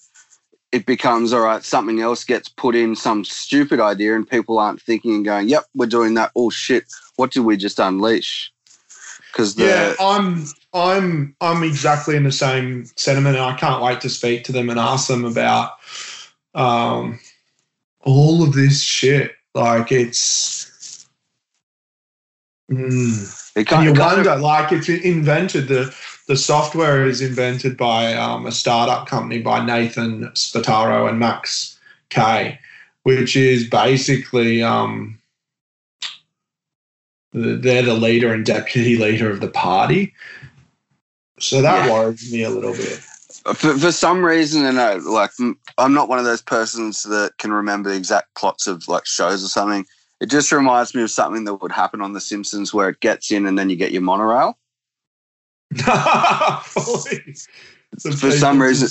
it 0.72 0.86
becomes 0.86 1.34
all 1.34 1.42
right, 1.42 1.64
something 1.64 2.00
else 2.00 2.24
gets 2.24 2.48
put 2.48 2.76
in 2.76 2.96
some 2.96 3.26
stupid 3.26 3.80
idea 3.80 4.16
and 4.16 4.30
people 4.30 4.60
aren't 4.60 4.82
thinking 4.82 5.16
and 5.16 5.26
going, 5.26 5.50
Yep, 5.50 5.66
we're 5.76 5.88
doing 5.88 6.14
that. 6.16 6.32
Oh 6.36 6.50
shit, 6.50 6.86
what 7.16 7.32
did 7.32 7.42
we 7.42 7.58
just 7.58 7.80
unleash? 7.80 8.52
Because 9.32 9.58
Yeah, 9.58 9.94
I'm 10.00 10.46
I'm 10.74 11.36
I'm 11.42 11.64
exactly 11.64 12.16
in 12.16 12.24
the 12.24 12.32
same 12.32 12.86
sentiment 12.96 13.36
and 13.36 13.46
I 13.46 13.56
can't 13.56 13.82
wait 13.82 14.02
to 14.02 14.10
speak 14.10 14.44
to 14.46 14.52
them 14.52 14.70
and 14.70 14.80
ask 14.80 15.08
them 15.08 15.26
about 15.26 15.74
um 16.54 17.20
all 18.02 18.44
of 18.44 18.54
this 18.54 18.82
shit. 18.82 19.34
Like 19.56 19.92
it's 19.92 21.08
mm. 22.72 23.52
it 23.56 23.60
and 23.60 23.68
kind, 23.68 23.86
you 23.86 23.92
it 23.92 23.98
kind 23.98 24.18
wonder, 24.18 24.30
of, 24.32 24.42
like 24.42 24.72
it's 24.72 24.90
invented 24.90 25.68
the 25.68 25.94
the 26.30 26.38
software 26.38 27.08
is 27.08 27.22
invented 27.22 27.76
by 27.76 28.14
um, 28.14 28.46
a 28.46 28.52
startup 28.52 29.08
company 29.08 29.42
by 29.42 29.66
Nathan 29.66 30.26
Spataro 30.36 31.10
and 31.10 31.18
Max 31.18 31.80
Kaye, 32.12 32.60
which 33.02 33.36
is 33.36 33.68
basically 33.68 34.62
um, 34.62 35.18
they're 37.34 37.82
the 37.82 37.96
leader 37.96 38.32
and 38.32 38.46
deputy 38.46 38.96
leader 38.96 39.32
of 39.32 39.42
the 39.42 39.48
party. 39.48 40.14
So 41.40 41.64
that 41.64 41.88
Yeah. 41.88 41.92
worries 41.92 42.32
me 42.32 42.44
a 42.44 42.52
little 42.52 42.74
bit. 42.74 43.00
For, 43.56 43.76
for 43.80 43.92
some 43.92 44.24
reason, 44.24 44.66
and 44.66 44.80
I, 44.80 44.96
like 44.98 45.32
I'm 45.80 45.94
not 45.96 46.10
one 46.10 46.20
of 46.20 46.26
those 46.26 46.44
persons 46.44 47.02
that 47.04 47.40
can 47.40 47.52
remember 47.52 47.90
the 47.90 47.96
exact 47.96 48.36
plots 48.36 48.68
of 48.68 48.88
like 48.88 49.08
shows 49.08 49.44
or 49.44 49.48
something. 49.48 49.84
It 50.22 50.30
just 50.30 50.52
reminds 50.52 50.94
me 50.94 51.02
of 51.02 51.10
something 51.10 51.46
that 51.46 51.56
would 51.56 51.72
happen 51.72 52.02
on 52.02 52.14
The 52.14 52.22
Simpsons, 52.22 52.72
where 52.72 52.90
it 52.90 53.00
gets 53.00 53.32
in 53.32 53.48
and 53.48 53.58
then 53.58 53.72
you 53.72 53.76
get 53.76 53.92
your 53.92 54.04
monorail. 54.04 54.60
For 58.00 58.32
some 58.32 58.62
reason- 58.62 58.88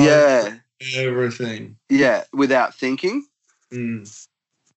Yeah, 0.00 0.56
everything. 0.94 1.76
yeah, 1.88 2.24
without 2.32 2.74
thinking. 2.74 3.26
Mm. 3.72 4.26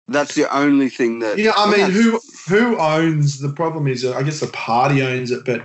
That's 0.10 0.36
the 0.36 0.53
only 0.55 0.89
thing 0.89 1.19
that. 1.19 1.38
Yeah, 1.38 1.51
I 1.55 1.69
mean, 1.69 1.91
who 1.91 2.19
who 2.47 2.77
owns 2.79 3.39
the 3.39 3.49
problem 3.49 3.88
is 3.88 4.05
uh, 4.05 4.13
I 4.15 4.23
guess 4.23 4.39
the 4.39 4.47
party 4.47 5.01
owns 5.01 5.31
it, 5.31 5.43
but 5.45 5.62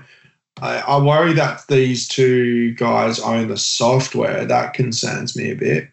I, 0.60 0.78
I 0.78 0.98
worry 1.02 1.32
that 1.34 1.62
these 1.68 2.08
two 2.08 2.74
guys 2.74 3.20
own 3.20 3.48
the 3.48 3.56
software. 3.56 4.44
That 4.44 4.74
concerns 4.74 5.36
me 5.36 5.50
a 5.52 5.54
bit. 5.56 5.88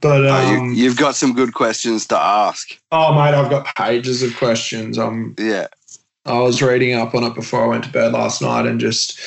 But 0.00 0.24
Oh, 0.26 0.34
um, 0.34 0.72
you, 0.72 0.84
you've 0.84 0.96
got 0.96 1.14
some 1.14 1.32
good 1.34 1.52
questions 1.54 2.06
to 2.08 2.18
ask. 2.18 2.78
oh 2.92 3.14
mate, 3.14 3.34
I've 3.34 3.50
got 3.50 3.66
pages 3.76 4.22
of 4.22 4.34
questions. 4.36 4.98
Um, 4.98 5.34
Yeah, 5.38 5.66
I 6.24 6.38
was 6.40 6.62
reading 6.62 6.94
up 6.94 7.14
on 7.14 7.24
it 7.24 7.34
before 7.34 7.64
I 7.64 7.66
went 7.66 7.84
to 7.84 7.90
bed 7.90 8.12
last 8.12 8.42
night 8.42 8.66
and 8.66 8.78
just 8.78 9.18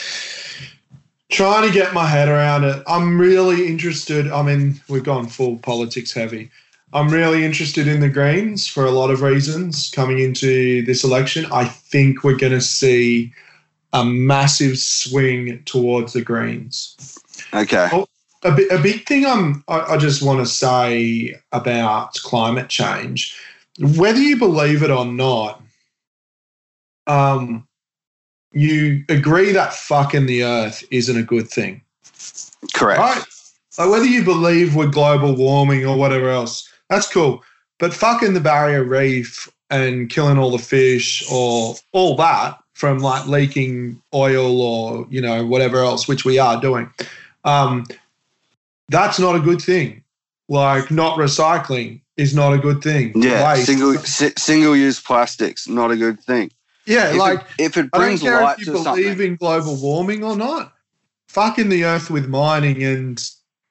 trying 1.29 1.67
to 1.67 1.73
get 1.73 1.93
my 1.93 2.05
head 2.05 2.29
around 2.29 2.63
it. 2.63 2.81
I'm 2.87 3.19
really 3.19 3.67
interested. 3.67 4.31
I 4.31 4.41
mean, 4.41 4.79
we've 4.87 5.03
gone 5.03 5.27
full 5.27 5.57
politics 5.57 6.13
heavy. 6.13 6.49
I'm 6.93 7.09
really 7.09 7.43
interested 7.43 7.87
in 7.87 7.99
the 7.99 8.09
Greens 8.09 8.67
for 8.67 8.85
a 8.85 8.91
lot 8.91 9.09
of 9.09 9.21
reasons 9.21 9.89
coming 9.89 10.19
into 10.19 10.83
this 10.85 11.03
election. 11.03 11.45
I 11.51 11.65
think 11.65 12.23
we're 12.23 12.37
going 12.37 12.53
to 12.53 12.61
see 12.61 13.33
a 13.91 14.05
massive 14.05 14.77
swing 14.77 15.61
towards 15.65 16.13
the 16.13 16.21
Greens. 16.21 17.19
okay. 17.53 17.89
Oh, 17.91 18.07
a, 18.43 18.51
bi- 18.51 18.67
a 18.71 18.81
big 18.81 19.05
thing 19.05 19.25
I'm, 19.25 19.63
I, 19.67 19.95
I 19.95 19.97
just 19.97 20.21
want 20.21 20.39
to 20.39 20.45
say 20.45 21.35
about 21.51 22.13
climate 22.15 22.69
change, 22.69 23.37
whether 23.79 24.19
you 24.19 24.37
believe 24.37 24.83
it 24.83 24.91
or 24.91 25.05
not, 25.05 25.61
um, 27.07 27.67
you 28.53 29.03
agree 29.09 29.51
that 29.51 29.73
fucking 29.73 30.25
the 30.25 30.43
earth 30.43 30.83
isn't 30.91 31.17
a 31.17 31.23
good 31.23 31.49
thing, 31.49 31.81
Correct. 32.73 32.99
right? 32.99 33.23
Like 33.77 33.89
whether 33.89 34.05
you 34.05 34.23
believe 34.23 34.75
we're 34.75 34.87
global 34.87 35.35
warming 35.35 35.85
or 35.85 35.97
whatever 35.97 36.29
else, 36.29 36.69
that's 36.89 37.11
cool. 37.11 37.43
But 37.77 37.93
fucking 37.93 38.33
the 38.33 38.39
barrier 38.39 38.83
reef 38.83 39.51
and 39.69 40.09
killing 40.09 40.37
all 40.37 40.51
the 40.51 40.57
fish 40.57 41.23
or 41.31 41.75
all 41.91 42.15
that 42.15 42.57
from 42.73 42.99
like 42.99 43.27
leaking 43.27 44.01
oil 44.13 44.61
or 44.61 45.07
you 45.09 45.21
know 45.21 45.45
whatever 45.45 45.77
else, 45.79 46.07
which 46.07 46.23
we 46.23 46.39
are 46.39 46.59
doing, 46.59 46.89
um, 47.43 47.85
that's 48.89 49.19
not 49.19 49.35
a 49.35 49.39
good 49.39 49.61
thing. 49.61 50.03
Like 50.47 50.91
not 50.91 51.17
recycling 51.17 52.01
is 52.17 52.33
not 52.33 52.53
a 52.53 52.57
good 52.57 52.81
thing. 52.81 53.11
Yeah, 53.15 53.51
Waste- 53.53 53.65
single 53.65 53.95
si, 53.95 54.31
single 54.37 54.75
use 54.75 55.01
plastics 55.01 55.67
not 55.67 55.91
a 55.91 55.97
good 55.97 56.21
thing. 56.21 56.51
Yeah, 56.85 57.11
If 57.11 57.17
like 57.17 57.39
it, 57.39 57.45
if 57.59 57.77
it 57.77 57.89
I 57.93 58.09
don't 58.09 58.17
care 58.19 58.41
light 58.41 58.59
if 58.59 58.67
you 58.67 58.73
believe 58.73 58.83
something, 58.83 59.27
in 59.27 59.35
global 59.35 59.75
warming 59.75 60.23
or 60.23 60.35
not. 60.35 60.73
Fucking 61.27 61.69
the 61.69 61.85
earth 61.85 62.09
with 62.09 62.27
mining 62.27 62.83
and 62.83 63.21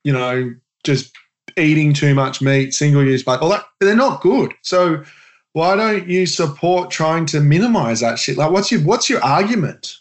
you 0.02 0.12
know 0.12 0.54
just 0.84 1.12
eating 1.56 1.94
too 1.94 2.14
much 2.14 2.42
meat, 2.42 2.74
single 2.74 3.04
use, 3.04 3.22
but 3.22 3.40
all 3.40 3.50
that 3.50 3.64
they're 3.80 3.94
not 3.94 4.20
good. 4.20 4.52
So 4.62 5.04
why 5.52 5.76
don't 5.76 6.08
you 6.08 6.26
support 6.26 6.90
trying 6.90 7.26
to 7.26 7.40
minimize 7.40 8.00
that 8.00 8.18
shit? 8.18 8.36
Like, 8.36 8.50
what's 8.50 8.70
your 8.70 8.82
what's 8.82 9.08
your 9.08 9.22
argument? 9.22 9.98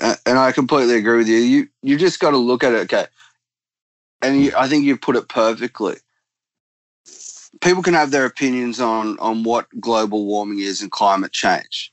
and 0.00 0.38
I 0.38 0.52
completely 0.52 0.96
agree 0.96 1.18
with 1.18 1.28
you. 1.28 1.36
You 1.36 1.68
you 1.82 1.98
just 1.98 2.20
got 2.20 2.30
to 2.30 2.36
look 2.36 2.64
at 2.64 2.72
it, 2.72 2.80
okay? 2.92 3.06
And 4.22 4.42
you, 4.42 4.52
I 4.56 4.68
think 4.68 4.84
you've 4.84 5.00
put 5.00 5.16
it 5.16 5.28
perfectly. 5.28 5.96
People 7.60 7.82
can 7.82 7.94
have 7.94 8.10
their 8.10 8.24
opinions 8.24 8.80
on 8.80 9.18
on 9.18 9.44
what 9.44 9.68
global 9.80 10.26
warming 10.26 10.60
is 10.60 10.80
and 10.82 10.90
climate 10.90 11.32
change. 11.32 11.92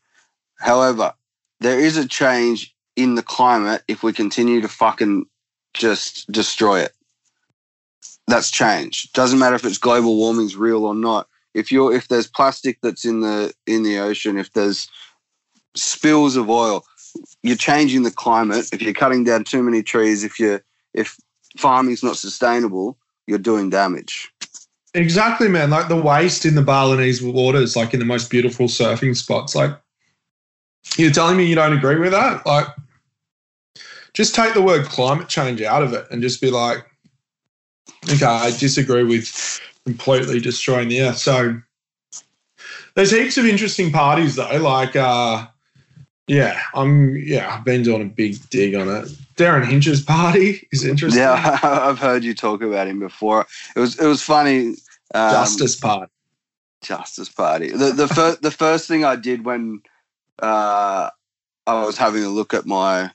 However, 0.59 1.13
there 1.59 1.79
is 1.79 1.97
a 1.97 2.07
change 2.07 2.73
in 2.95 3.15
the 3.15 3.23
climate 3.23 3.83
if 3.87 4.03
we 4.03 4.13
continue 4.13 4.61
to 4.61 4.67
fucking 4.67 5.25
just 5.73 6.29
destroy 6.31 6.81
it. 6.81 6.93
That's 8.27 8.51
change. 8.51 9.11
Doesn't 9.13 9.39
matter 9.39 9.55
if 9.55 9.65
it's 9.65 9.77
global 9.77 10.15
warming's 10.17 10.55
real 10.55 10.85
or 10.85 10.95
not. 10.95 11.27
If 11.53 11.71
you're 11.71 11.93
if 11.93 12.07
there's 12.07 12.27
plastic 12.27 12.79
that's 12.81 13.05
in 13.05 13.21
the 13.21 13.53
in 13.65 13.83
the 13.83 13.99
ocean, 13.99 14.37
if 14.37 14.53
there's 14.53 14.87
spills 15.75 16.35
of 16.35 16.49
oil, 16.49 16.83
you're 17.43 17.55
changing 17.55 18.03
the 18.03 18.11
climate. 18.11 18.69
If 18.71 18.81
you're 18.81 18.93
cutting 18.93 19.23
down 19.23 19.43
too 19.43 19.63
many 19.63 19.81
trees, 19.81 20.23
if 20.23 20.39
you 20.39 20.59
if 20.93 21.17
farming's 21.57 22.03
not 22.03 22.17
sustainable, 22.17 22.97
you're 23.27 23.39
doing 23.39 23.69
damage. 23.69 24.31
Exactly, 24.93 25.47
man. 25.47 25.69
Like 25.69 25.87
the 25.87 25.95
waste 25.95 26.45
in 26.45 26.55
the 26.55 26.61
Balinese 26.61 27.21
waters, 27.21 27.75
like 27.75 27.93
in 27.93 27.99
the 27.99 28.05
most 28.05 28.29
beautiful 28.29 28.67
surfing 28.67 29.15
spots. 29.15 29.55
Like 29.55 29.79
you're 30.97 31.11
telling 31.11 31.37
me 31.37 31.45
you 31.45 31.55
don't 31.55 31.77
agree 31.77 31.97
with 31.97 32.11
that? 32.11 32.45
Like 32.45 32.67
just 34.13 34.33
take 34.33 34.53
the 34.53 34.61
word 34.61 34.85
climate 34.85 35.29
change 35.29 35.61
out 35.61 35.83
of 35.83 35.93
it 35.93 36.07
and 36.09 36.21
just 36.21 36.41
be 36.41 36.49
like, 36.49 36.85
okay, 38.09 38.25
I 38.25 38.51
disagree 38.57 39.03
with 39.03 39.61
completely 39.85 40.39
destroying 40.39 40.89
the 40.89 41.01
earth. 41.01 41.17
So 41.17 41.61
there's 42.95 43.11
heaps 43.11 43.37
of 43.37 43.45
interesting 43.45 43.91
parties 43.91 44.35
though. 44.35 44.57
Like 44.57 44.95
uh 44.95 45.45
yeah, 46.27 46.59
I'm 46.73 47.15
yeah, 47.15 47.55
I've 47.55 47.63
been 47.63 47.83
doing 47.83 48.01
a 48.01 48.05
big 48.05 48.37
dig 48.49 48.75
on 48.75 48.87
it. 48.89 49.09
Derryn 49.39 49.65
Hinch's 49.65 50.01
party 50.01 50.67
is 50.73 50.83
interesting. 50.83 51.21
Yeah, 51.21 51.59
I've 51.63 51.97
heard 51.97 52.25
you 52.25 52.33
talk 52.35 52.61
about 52.61 52.89
him 52.89 52.99
before. 52.99 53.47
It 53.73 53.79
was 53.79 53.97
it 53.97 54.05
was 54.05 54.21
funny. 54.21 54.75
Um, 55.15 55.31
Justice 55.31 55.77
Party. 55.77 56.11
Justice 56.81 57.29
Party. 57.29 57.69
The 57.69 57.91
the 57.91 58.09
first 58.09 58.41
the 58.41 58.51
first 58.51 58.89
thing 58.89 59.05
I 59.05 59.15
did 59.15 59.45
when 59.45 59.81
uh, 60.39 61.09
I 61.65 61.85
was 61.85 61.97
having 61.97 62.25
a 62.25 62.29
look 62.29 62.53
at 62.53 62.65
my 62.65 63.11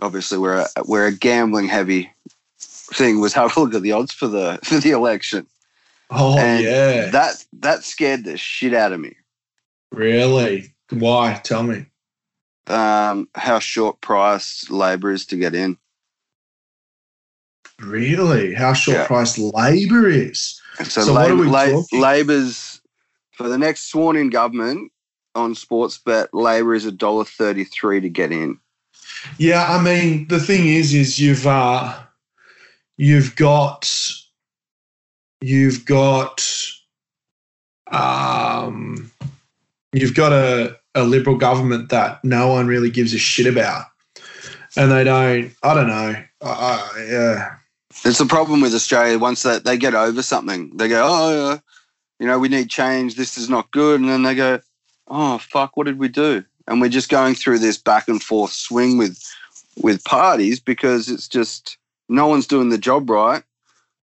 obviously 0.00 0.38
we're 0.38 0.60
a, 0.60 0.66
we're 0.86 1.08
a 1.08 1.12
gambling 1.12 1.68
heavy 1.68 2.10
thing 2.58 3.20
was 3.20 3.34
have 3.34 3.54
a 3.54 3.60
look 3.60 3.74
at 3.74 3.82
the 3.82 3.92
odds 3.92 4.14
for 4.14 4.28
the 4.28 4.58
for 4.64 4.78
the 4.78 4.92
election. 4.92 5.46
Oh 6.08 6.38
and 6.38 6.64
yeah. 6.64 7.10
That 7.10 7.44
that 7.60 7.84
scared 7.84 8.24
the 8.24 8.38
shit 8.38 8.72
out 8.72 8.92
of 8.92 9.00
me. 9.00 9.14
Really? 9.92 10.72
Why? 10.88 11.38
Tell 11.44 11.64
me. 11.64 11.84
Um, 12.70 13.28
how 13.34 13.58
short 13.58 14.00
priced 14.00 14.70
Labor 14.70 15.10
is 15.10 15.26
to 15.26 15.36
get 15.36 15.54
in. 15.54 15.76
Really? 17.80 18.54
How 18.54 18.72
short 18.74 18.98
Yeah. 18.98 19.06
priced 19.06 19.38
labour 19.38 20.06
is? 20.08 20.60
So, 20.78 20.84
So 20.84 21.12
what 21.14 21.22
Labor, 21.22 21.32
are 21.32 21.36
we 21.36 21.48
La- 21.48 21.66
talking? 21.66 22.00
Labor's 22.00 22.80
for 23.32 23.48
the 23.48 23.58
next 23.58 23.90
sworn 23.90 24.16
in 24.16 24.30
government 24.30 24.92
on 25.34 25.54
Sportsbet, 25.54 26.28
Labor 26.32 26.74
is 26.74 26.84
a 26.84 26.92
dollar 26.92 27.24
thirty 27.24 27.64
three 27.64 28.00
to 28.00 28.08
get 28.08 28.32
in. 28.32 28.58
Yeah, 29.38 29.66
I 29.68 29.82
mean 29.82 30.28
the 30.28 30.38
thing 30.40 30.66
is, 30.66 30.94
is 30.94 31.18
you've 31.18 31.46
uh, 31.46 31.98
you've 32.96 33.34
got 33.36 33.90
you've 35.40 35.84
got 35.84 36.46
um, 37.90 39.10
you've 39.92 40.14
got 40.14 40.32
a, 40.32 40.78
a 40.94 41.04
liberal 41.04 41.36
government 41.36 41.90
that 41.90 42.24
no 42.24 42.48
one 42.48 42.66
really 42.66 42.90
gives 42.90 43.14
a 43.14 43.18
shit 43.18 43.46
about, 43.46 43.86
and 44.76 44.90
they 44.90 45.04
don't. 45.04 45.52
I 45.62 45.74
don't 45.74 45.88
know. 45.88 46.16
Uh, 46.40 46.88
yeah. 46.98 47.56
It's 48.04 48.18
the 48.18 48.26
problem 48.26 48.60
with 48.60 48.74
Australia. 48.74 49.18
Once 49.18 49.42
that 49.42 49.64
they 49.64 49.76
get 49.76 49.94
over 49.94 50.22
something, 50.22 50.76
they 50.76 50.88
go, 50.88 51.02
"Oh, 51.04 51.50
yeah, 51.50 51.58
you 52.18 52.26
know, 52.26 52.38
we 52.38 52.48
need 52.48 52.70
change. 52.70 53.14
This 53.14 53.36
is 53.36 53.48
not 53.48 53.70
good," 53.70 54.00
and 54.00 54.08
then 54.08 54.22
they 54.22 54.34
go, 54.34 54.60
"Oh, 55.08 55.38
fuck, 55.38 55.76
what 55.76 55.86
did 55.86 55.98
we 55.98 56.08
do?" 56.08 56.44
And 56.66 56.80
we're 56.80 56.88
just 56.88 57.08
going 57.08 57.34
through 57.34 57.58
this 57.58 57.78
back 57.78 58.08
and 58.08 58.22
forth 58.22 58.52
swing 58.52 58.96
with 58.96 59.22
with 59.76 60.04
parties 60.04 60.60
because 60.60 61.08
it's 61.08 61.28
just 61.28 61.78
no 62.08 62.26
one's 62.26 62.46
doing 62.46 62.68
the 62.68 62.78
job 62.78 63.08
right. 63.10 63.42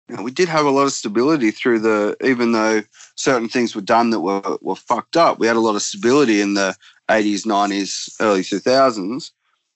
You 0.10 0.18
know, 0.18 0.24
we 0.24 0.32
did 0.32 0.48
have 0.50 0.66
a 0.66 0.72
lot 0.72 0.84
of 0.84 0.92
stability 0.92 1.52
through 1.52 1.80
the, 1.80 2.16
even 2.24 2.52
though 2.52 2.84
certain 3.16 3.50
things 3.50 3.76
were 3.76 3.82
done 3.82 4.12
that 4.12 4.20
were 4.20 4.58
were 4.62 4.76
fucked 4.76 5.18
up. 5.18 5.40
We 5.40 5.48
had 5.48 5.56
a 5.56 5.62
lot 5.62 5.76
of 5.76 5.82
stability 5.82 6.42
in 6.42 6.54
the 6.54 6.76
80s, 7.10 7.46
90s, 7.46 8.16
early 8.22 8.42
2000s, 8.42 9.32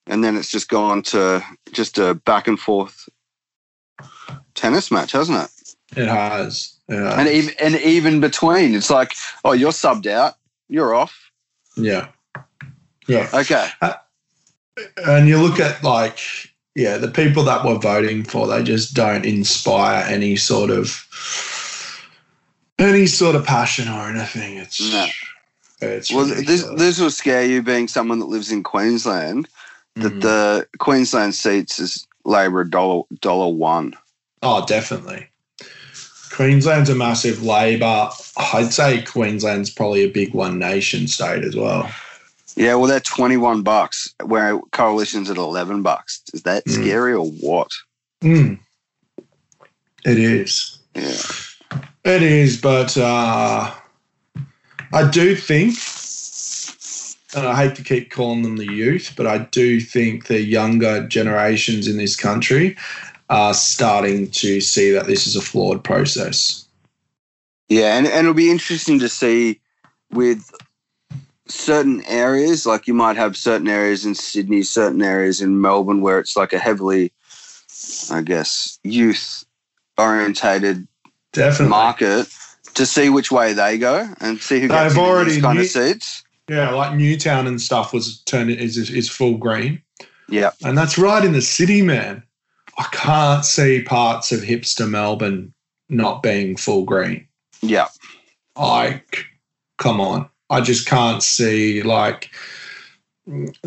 and 0.07 0.23
then 0.23 0.35
it's 0.37 0.51
just 0.51 0.69
gone 0.69 1.01
to 1.03 1.43
just 1.71 1.97
a 1.97 2.13
back 2.13 2.47
and 2.47 2.59
forth 2.59 3.09
tennis 4.53 4.91
match, 4.91 5.11
hasn't 5.13 5.43
it? 5.43 5.99
It 5.99 6.07
has. 6.07 6.75
It 6.87 6.97
has. 6.97 7.13
And 7.17 7.27
even 7.27 7.53
and 7.59 7.75
even 7.75 8.19
between, 8.19 8.75
it's 8.75 8.91
like, 8.91 9.13
oh, 9.43 9.53
you're 9.53 9.71
subbed 9.71 10.05
out, 10.07 10.35
you're 10.67 10.93
off. 10.93 11.31
yeah. 11.75 12.09
Yeah. 13.07 13.27
Okay, 13.33 13.67
uh, 13.81 13.93
and 15.07 15.27
you 15.27 15.41
look 15.41 15.59
at 15.59 15.83
like 15.83 16.19
yeah, 16.75 16.97
the 16.97 17.07
people 17.09 17.43
that 17.43 17.65
we're 17.65 17.77
voting 17.79 18.23
for, 18.23 18.47
they 18.47 18.63
just 18.63 18.93
don't 18.93 19.25
inspire 19.25 20.05
any 20.07 20.35
sort 20.35 20.69
of 20.69 21.05
any 22.77 23.05
sort 23.07 23.35
of 23.35 23.45
passion 23.45 23.87
or 23.89 24.09
anything. 24.09 24.57
It's 24.57 24.79
No. 24.79 25.07
it's 25.81 26.11
Well, 26.11 26.25
this 26.25 26.39
ridiculous. 26.39 26.79
this 26.79 26.99
will 26.99 27.11
scare 27.11 27.43
you, 27.45 27.61
being 27.61 27.87
someone 27.87 28.19
that 28.19 28.25
lives 28.25 28.51
in 28.51 28.63
Queensland. 28.63 29.47
That 29.95 30.13
Mhm. 30.19 30.21
the 30.21 30.67
Queensland 30.77 31.35
seats 31.35 31.79
is 31.79 32.07
Labor 32.25 32.63
dollar 32.63 33.03
dollar 33.21 33.53
one. 33.53 33.93
oh 34.43 34.63
definitely. 34.65 35.27
Queensland's 36.31 36.89
a 36.89 36.95
massive 36.95 37.43
Labor. 37.43 38.09
I'd 38.53 38.71
say 38.71 39.01
Queensland's 39.01 39.69
probably 39.69 40.03
a 40.03 40.09
big 40.09 40.33
one 40.33 40.57
nation 40.59 41.07
state 41.07 41.43
as 41.43 41.55
well. 41.55 41.89
Yeah, 42.55 42.75
well, 42.75 42.87
they're 42.87 42.99
twenty 42.99 43.37
one 43.37 43.61
bucks, 43.61 44.13
where 44.23 44.59
coalition's 44.71 45.29
at 45.29 45.37
eleven 45.37 45.81
bucks. 45.81 46.21
Is 46.33 46.43
that 46.43 46.65
Mm. 46.65 46.71
scary 46.73 47.13
or 47.13 47.25
what? 47.29 47.69
Mm. 48.23 48.59
It 50.05 50.17
is. 50.17 50.77
Yeah, 50.95 51.21
It 52.05 52.23
is, 52.23 52.59
but 52.59 52.97
uh, 52.97 53.71
I 54.93 55.07
do 55.09 55.35
think, 55.35 55.75
and 57.35 57.47
I 57.47 57.55
hate 57.55 57.75
to 57.75 57.83
keep 57.83 58.09
calling 58.09 58.41
them 58.41 58.57
the 58.57 58.71
youth, 58.71 59.13
but 59.15 59.27
I 59.27 59.37
do 59.39 59.79
think 59.79 60.27
the 60.27 60.41
younger 60.41 61.05
generations 61.07 61.87
in 61.87 61.97
this 61.97 62.15
country 62.15 62.75
are 63.29 63.53
starting 63.53 64.31
to 64.31 64.59
see 64.59 64.91
that 64.91 65.05
this 65.05 65.27
is 65.27 65.35
a 65.35 65.41
flawed 65.41 65.83
process. 65.83 66.65
yeah, 67.67 67.95
and 67.97 68.07
and 68.07 68.19
it'll 68.19 68.33
be 68.33 68.49
interesting 68.51 68.97
to 68.99 69.09
see 69.09 69.59
with 70.11 70.51
certain 71.49 72.03
areas. 72.05 72.65
Like 72.65 72.87
you 72.87 72.93
might 72.93 73.17
have 73.17 73.35
certain 73.35 73.67
areas 73.67 74.05
in 74.05 74.15
Sydney, 74.15 74.61
certain 74.63 75.01
areas 75.01 75.41
in 75.41 75.59
Melbourne, 75.61 76.01
where 76.01 76.19
it's 76.19 76.35
like 76.37 76.53
a 76.53 76.59
heavily, 76.59 77.11
I 78.11 78.21
guess, 78.21 78.79
youth 78.83 79.43
orientated 79.97 80.87
Definitely. 81.33 81.69
market 81.69 82.27
to 82.75 82.85
see 82.85 83.09
which 83.09 83.31
way 83.31 83.53
they 83.53 83.77
go 83.77 84.07
and 84.21 84.39
see 84.39 84.55
who 84.61 84.67
They've 84.67 84.69
gets 84.87 84.97
already 84.97 85.31
these 85.33 85.41
kind 85.41 85.57
knew- 85.57 85.65
of 85.65 85.69
seats. 85.69 86.23
Yeah, 86.49 86.71
like 86.71 86.95
Newtown 86.97 87.45
and 87.45 87.61
stuff 87.61 87.93
was 87.93 88.21
turned 88.21 88.49
is 88.49 88.75
is 88.89 89.07
full 89.07 89.37
green, 89.37 89.83
Yeah, 90.29 90.49
and 90.63 90.75
that's 90.75 90.97
right 90.97 91.23
in 91.23 91.31
the 91.33 91.43
city, 91.43 91.83
man. 91.83 92.23
I 92.79 92.85
can't 92.91 93.45
see 93.45 93.83
parts 93.83 94.31
of 94.31 94.39
hipster 94.39 94.89
Melbourne 94.89 95.53
not 95.89 96.23
being 96.23 96.57
full 96.57 96.85
green. 96.85 97.27
yeah, 97.61 97.87
like 98.55 99.25
come 99.77 100.01
on 100.01 100.27
i 100.49 100.61
just 100.61 100.85
can't 100.85 101.23
see 101.23 101.81
like 101.83 102.29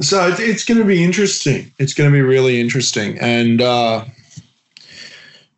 so 0.01 0.29
it- 0.29 0.41
it's 0.41 0.65
going 0.65 0.79
to 0.79 0.85
be 0.87 1.03
interesting 1.05 1.73
it's 1.79 1.95
going 1.95 2.09
to 2.11 2.15
be 2.15 2.23
really 2.23 2.61
interesting 2.61 3.19
and 3.21 3.61
uh 3.61 4.05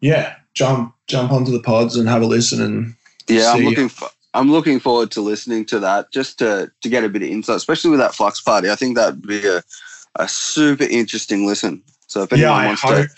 yeah 0.00 0.36
jump 0.54 0.94
jump 1.06 1.32
onto 1.32 1.52
the 1.52 1.60
pods 1.62 1.96
and 1.96 2.08
have 2.08 2.22
a 2.22 2.26
listen 2.26 2.60
and 2.62 2.94
yeah. 3.26 3.52
I'm 3.52 3.64
looking. 3.64 3.88
For, 3.88 4.08
I'm 4.34 4.50
looking 4.50 4.80
forward 4.80 5.10
to 5.12 5.20
listening 5.20 5.64
to 5.66 5.78
that 5.80 6.10
just 6.12 6.38
to 6.40 6.70
to 6.82 6.88
get 6.88 7.04
a 7.04 7.08
bit 7.08 7.22
of 7.22 7.28
insight, 7.28 7.56
especially 7.56 7.90
with 7.90 8.00
that 8.00 8.14
Flux 8.14 8.40
Party. 8.40 8.70
I 8.70 8.74
think 8.76 8.96
that'd 8.96 9.26
be 9.26 9.46
a 9.46 9.62
a 10.16 10.28
super 10.28 10.84
interesting 10.84 11.46
listen. 11.46 11.82
So 12.06 12.22
if 12.22 12.32
anyone 12.32 12.50
yeah 12.50 12.66
wants 12.66 12.82
hope 12.82 13.06
to 13.06 13.14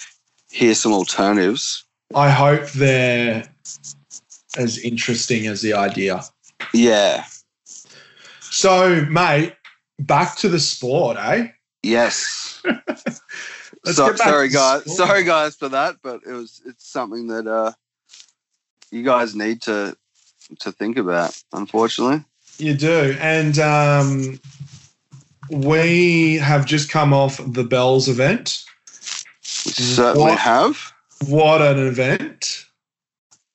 hear 0.50 0.74
some 0.74 0.92
alternatives, 0.92 1.84
i 2.14 2.30
hope 2.30 2.68
they're 2.70 3.48
as 4.56 4.78
interesting 4.78 5.46
as 5.48 5.60
the 5.60 5.74
idea 5.74 6.22
yeah, 6.72 7.24
so 8.56 9.04
mate 9.10 9.54
back 10.00 10.36
to 10.36 10.48
the 10.48 10.58
sport 10.60 11.16
eh 11.18 11.48
yes. 11.82 12.62
So, 13.84 14.12
sorry 14.16 14.48
guys, 14.48 14.96
sorry 14.96 15.22
guys 15.22 15.54
for 15.54 15.68
that, 15.68 15.96
but 16.02 16.20
it 16.26 16.32
was 16.32 16.60
it's 16.66 16.88
something 16.90 17.28
that 17.28 17.46
uh 17.46 17.70
you 18.90 19.04
guys 19.04 19.36
need 19.36 19.62
to 19.62 19.96
to 20.58 20.72
think 20.72 20.96
about. 20.98 21.40
Unfortunately. 21.52 22.24
You 22.58 22.74
do. 22.74 23.16
And 23.20 23.58
um, 23.60 24.40
we 25.50 26.38
have 26.38 26.66
just 26.66 26.90
come 26.90 27.12
off 27.12 27.40
the 27.46 27.62
Bells 27.62 28.08
event. 28.08 28.64
We 29.66 29.70
certainly 29.72 30.30
What? 30.30 30.38
have. 30.40 30.92
What 31.28 31.62
an 31.62 31.78
event. 31.86 32.64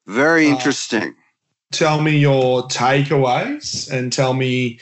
Very 0.07 0.47
Uh, 0.47 0.51
interesting. 0.51 1.13
Tell 1.71 2.01
me 2.01 2.17
your 2.17 2.63
takeaways 2.67 3.89
and 3.91 4.11
tell 4.11 4.33
me, 4.33 4.79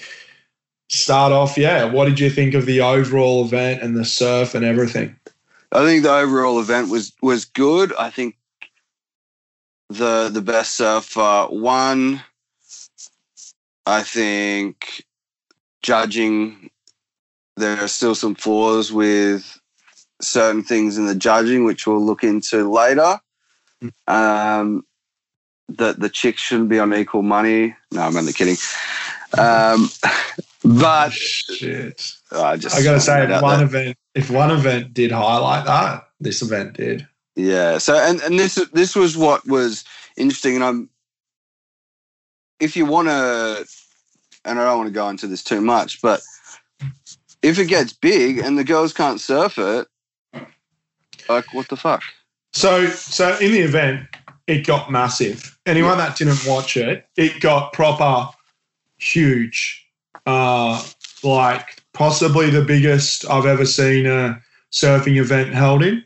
start 0.89 1.31
off, 1.31 1.57
yeah, 1.57 1.85
what 1.85 2.05
did 2.05 2.19
you 2.19 2.29
think 2.29 2.55
of 2.55 2.65
the 2.65 2.81
overall 2.81 3.45
event 3.45 3.81
and 3.81 3.95
the 3.95 4.05
surf 4.05 4.55
and 4.55 4.65
everything? 4.65 5.15
I 5.71 5.85
think 5.85 6.03
the 6.03 6.13
overall 6.13 6.59
event 6.59 6.89
was 6.89 7.13
was 7.21 7.45
good. 7.45 7.93
I 7.97 8.09
think 8.09 8.35
the 9.89 10.29
the 10.29 10.41
best 10.41 10.75
surfer 10.75 11.47
won. 11.51 12.23
I 13.85 14.03
think 14.03 15.05
judging 15.83 16.71
there 17.55 17.77
are 17.77 17.87
still 17.87 18.15
some 18.15 18.35
flaws 18.35 18.91
with 18.91 19.59
certain 20.21 20.63
things 20.63 20.97
in 20.97 21.05
the 21.05 21.15
judging, 21.15 21.65
which 21.65 21.85
we'll 21.85 22.03
look 22.03 22.23
into 22.23 22.69
later. 22.69 23.19
Um, 24.07 24.85
that 25.77 25.99
the 25.99 26.09
chicks 26.09 26.41
shouldn't 26.41 26.69
be 26.69 26.79
on 26.79 26.93
equal 26.93 27.21
money. 27.21 27.75
No, 27.91 28.01
I'm 28.01 28.17
only 28.17 28.33
kidding. 28.33 28.57
Um, 29.37 29.89
but 30.63 31.11
Shit. 31.11 32.13
I 32.31 32.57
just 32.57 32.75
I 32.75 32.83
got 32.83 32.93
to 32.93 33.01
say, 33.01 33.23
if 33.23 33.41
one 33.41 33.57
there. 33.57 33.67
event, 33.67 33.97
if 34.15 34.29
one 34.29 34.51
event 34.51 34.93
did 34.93 35.11
highlight 35.11 35.65
that, 35.65 36.07
this 36.19 36.41
event 36.41 36.73
did. 36.73 37.07
Yeah. 37.35 37.77
So 37.77 37.95
and 37.95 38.21
and 38.21 38.39
this 38.39 38.55
this 38.73 38.95
was 38.95 39.17
what 39.17 39.47
was 39.47 39.83
interesting, 40.17 40.55
and 40.55 40.63
I'm 40.63 40.89
if 42.59 42.75
you 42.75 42.85
want 42.85 43.07
to, 43.07 43.65
and 44.45 44.59
I 44.59 44.65
don't 44.65 44.77
want 44.77 44.87
to 44.87 44.93
go 44.93 45.09
into 45.09 45.27
this 45.27 45.43
too 45.43 45.61
much, 45.61 46.01
but 46.01 46.21
if 47.41 47.57
it 47.57 47.67
gets 47.67 47.93
big 47.93 48.39
and 48.39 48.57
the 48.57 48.63
girls 48.63 48.93
can't 48.93 49.21
surf 49.21 49.57
it, 49.57 49.87
like 51.29 51.53
what 51.53 51.69
the 51.69 51.77
fuck? 51.77 52.03
So, 52.53 52.87
so 52.87 53.37
in 53.37 53.51
the 53.51 53.59
event, 53.59 54.07
it 54.49 54.65
got 54.65 54.91
massive. 54.91 55.57
Anyone 55.65 55.97
that 55.99 56.17
didn't 56.17 56.45
watch 56.45 56.75
it, 56.75 57.05
it 57.15 57.39
got 57.39 57.71
proper 57.73 58.27
huge. 58.97 59.85
Uh, 60.25 60.83
like 61.23 61.81
possibly 61.93 62.49
the 62.49 62.63
biggest 62.63 63.29
I've 63.29 63.45
ever 63.45 63.65
seen 63.65 64.05
a 64.05 64.41
surfing 64.71 65.17
event 65.19 65.53
held 65.53 65.83
in. 65.83 66.03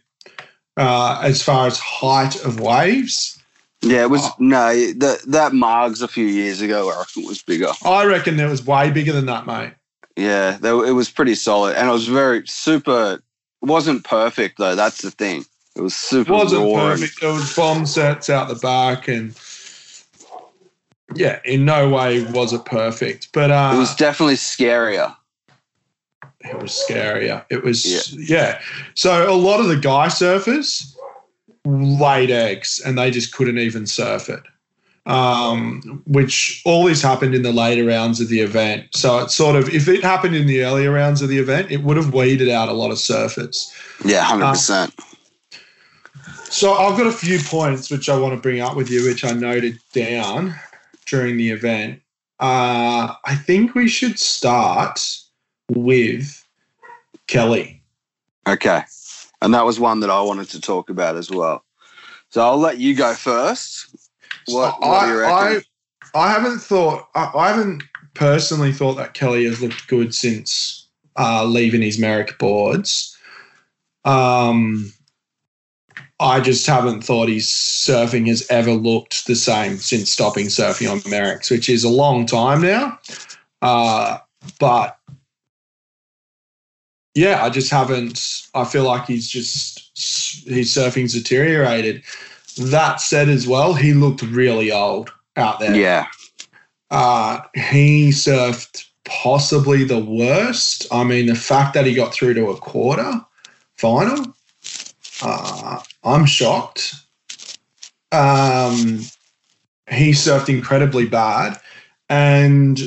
Uh, 0.77 1.19
as 1.23 1.41
far 1.41 1.67
as 1.67 1.77
height 1.79 2.43
of 2.43 2.59
waves, 2.59 3.39
Yeah, 3.81 4.03
it 4.03 4.09
was 4.09 4.21
Oh. 4.23 4.35
no 4.39 4.73
that 4.93 5.19
that 5.27 5.51
Margs 5.51 6.01
a 6.01 6.07
few 6.07 6.25
years 6.25 6.61
ago. 6.61 6.89
I 6.89 6.99
reckon 6.99 7.25
was 7.25 7.41
bigger. 7.43 7.67
I 7.85 8.05
reckon 8.05 8.39
it 8.39 8.49
was 8.49 8.65
way 8.65 8.89
bigger 8.91 9.11
than 9.13 9.25
that, 9.27 9.45
mate. 9.45 9.73
Yeah, 10.15 10.57
it 10.63 10.93
was 10.93 11.09
pretty 11.09 11.35
solid, 11.35 11.75
and 11.75 11.89
it 11.89 11.91
was 11.91 12.07
very 12.07 12.43
super. 12.47 13.15
It 13.61 13.65
wasn't 13.65 14.03
perfect 14.03 14.57
though. 14.57 14.75
That's 14.75 15.01
the 15.01 15.11
thing. 15.11 15.45
It 15.75 15.81
was 15.81 15.95
super. 15.95 16.31
It 16.31 16.35
wasn't 16.35 16.63
and- 16.65 16.75
perfect. 16.75 17.21
There 17.21 17.33
was 17.33 17.55
bomb 17.55 17.85
sets 17.85 18.29
out 18.29 18.47
the 18.47 18.55
back, 18.55 19.07
and 19.07 19.35
yeah, 21.15 21.39
in 21.45 21.65
no 21.65 21.89
way 21.89 22.23
was 22.25 22.53
it 22.53 22.65
perfect. 22.65 23.29
But 23.33 23.51
uh, 23.51 23.71
It 23.75 23.77
was 23.79 23.95
definitely 23.95 24.35
scarier. 24.35 25.15
it 26.41 26.59
was 26.59 26.71
scarier. 26.71 27.43
It 27.49 27.63
was 27.63 28.13
yeah. 28.13 28.61
So 28.95 29.29
a 29.31 29.33
lot 29.35 29.59
of 29.59 29.67
the 29.67 29.77
guy 29.77 30.07
surfers 30.07 30.95
laid 31.65 32.29
eggs 32.29 32.81
and 32.85 32.97
they 32.97 33.09
just 33.09 33.33
couldn't 33.33 33.57
even 33.57 33.87
surf 33.87 34.29
it. 34.29 34.41
Um, 35.05 36.01
which 36.05 36.61
all 36.65 36.85
this 36.85 37.01
happened 37.01 37.35
in 37.35 37.41
the 37.41 37.51
later 37.51 37.85
rounds 37.85 38.21
of 38.21 38.29
the 38.29 38.39
event. 38.39 38.85
So 38.95 39.19
it's 39.19 39.35
sort 39.35 39.55
of 39.57 39.67
if 39.69 39.87
it 39.89 40.01
happened 40.01 40.35
in 40.35 40.47
the 40.47 40.63
earlier 40.63 40.91
rounds 40.91 41.21
of 41.21 41.27
the 41.29 41.39
event, 41.39 41.71
it 41.71 41.83
would 41.83 41.97
have 41.97 42.13
weeded 42.13 42.47
out 42.49 42.69
a 42.69 42.73
lot 42.73 42.91
of 42.91 42.97
surfers. 42.97 43.69
Yeah, 44.05 44.23
hundred 44.23 44.51
percent. 44.51 44.93
So 46.53 46.73
I've 46.73 46.95
got 46.95 47.07
a 47.07 47.11
few 47.11 47.39
points 47.39 47.89
which 47.89 48.09
I 48.09 48.15
want 48.15 48.35
to 48.35 48.39
bring 48.39 48.61
up 48.61 48.75
with 48.75 48.91
you, 48.91 49.03
which 49.07 49.25
I 49.25 49.31
noted 49.31 49.79
down 49.91 50.53
during 51.07 51.35
the 51.35 51.49
event. 51.49 51.99
Uh, 52.39 53.15
I 53.25 53.33
think 53.33 53.73
we 53.73 53.87
should 53.87 54.19
start 54.19 55.03
with 55.71 56.45
Kelly. 57.25 57.81
Okay, 58.47 58.83
and 59.41 59.51
that 59.55 59.65
was 59.65 59.79
one 59.79 59.99
that 60.01 60.11
I 60.11 60.21
wanted 60.21 60.47
to 60.49 60.61
talk 60.61 60.91
about 60.91 61.15
as 61.15 61.31
well. 61.31 61.65
So 62.29 62.43
I'll 62.43 62.59
let 62.59 62.77
you 62.77 62.95
go 62.95 63.15
first. 63.15 63.95
What, 64.45 64.79
what 64.79 65.05
do 65.05 65.07
you 65.07 65.19
reckon? 65.21 65.63
I, 66.13 66.19
I 66.19 66.31
haven't 66.31 66.59
thought. 66.59 67.07
I, 67.15 67.31
I 67.33 67.47
haven't 67.49 67.81
personally 68.13 68.71
thought 68.71 68.93
that 68.97 69.15
Kelly 69.15 69.45
has 69.45 69.59
looked 69.59 69.87
good 69.87 70.13
since 70.13 70.87
uh, 71.17 71.45
leaving 71.45 71.81
his 71.81 71.97
Merrick 71.97 72.37
boards. 72.37 73.17
Um, 74.05 74.93
I 76.23 76.39
just 76.39 76.65
haven't 76.65 77.03
thought 77.03 77.27
his 77.27 77.47
surfing 77.47 78.27
has 78.27 78.47
ever 78.49 78.71
looked 78.71 79.27
the 79.27 79.35
same 79.35 79.77
since 79.77 80.09
stopping 80.09 80.47
surfing 80.47 80.89
on 80.89 81.01
Merricks, 81.01 81.51
which 81.51 81.67
is 81.67 81.83
a 81.83 81.89
long 81.89 82.25
time 82.25 82.61
now. 82.61 82.97
Uh, 83.61 84.17
but 84.59 84.97
yeah, 87.13 87.43
I 87.43 87.49
just 87.49 87.69
haven't. 87.69 88.47
I 88.55 88.63
feel 88.63 88.85
like 88.85 89.05
he's 89.05 89.27
just 89.27 89.91
his 90.47 90.73
surfing's 90.73 91.13
deteriorated. 91.13 92.03
That 92.57 93.01
said, 93.01 93.29
as 93.29 93.47
well, 93.47 93.73
he 93.73 93.93
looked 93.93 94.21
really 94.21 94.71
old 94.71 95.11
out 95.35 95.59
there. 95.59 95.75
Yeah. 95.75 96.07
Uh, 96.89 97.41
he 97.53 98.09
surfed 98.09 98.85
possibly 99.05 99.83
the 99.83 99.99
worst. 99.99 100.87
I 100.91 101.03
mean, 101.03 101.25
the 101.25 101.35
fact 101.35 101.73
that 101.73 101.85
he 101.85 101.93
got 101.93 102.13
through 102.13 102.35
to 102.35 102.49
a 102.49 102.57
quarter 102.57 103.25
final, 103.75 104.35
uh, 105.21 105.81
I'm 106.03 106.25
shocked. 106.25 106.95
Um, 108.11 109.01
he 109.89 110.11
surfed 110.11 110.49
incredibly 110.49 111.07
bad, 111.07 111.59
and 112.09 112.79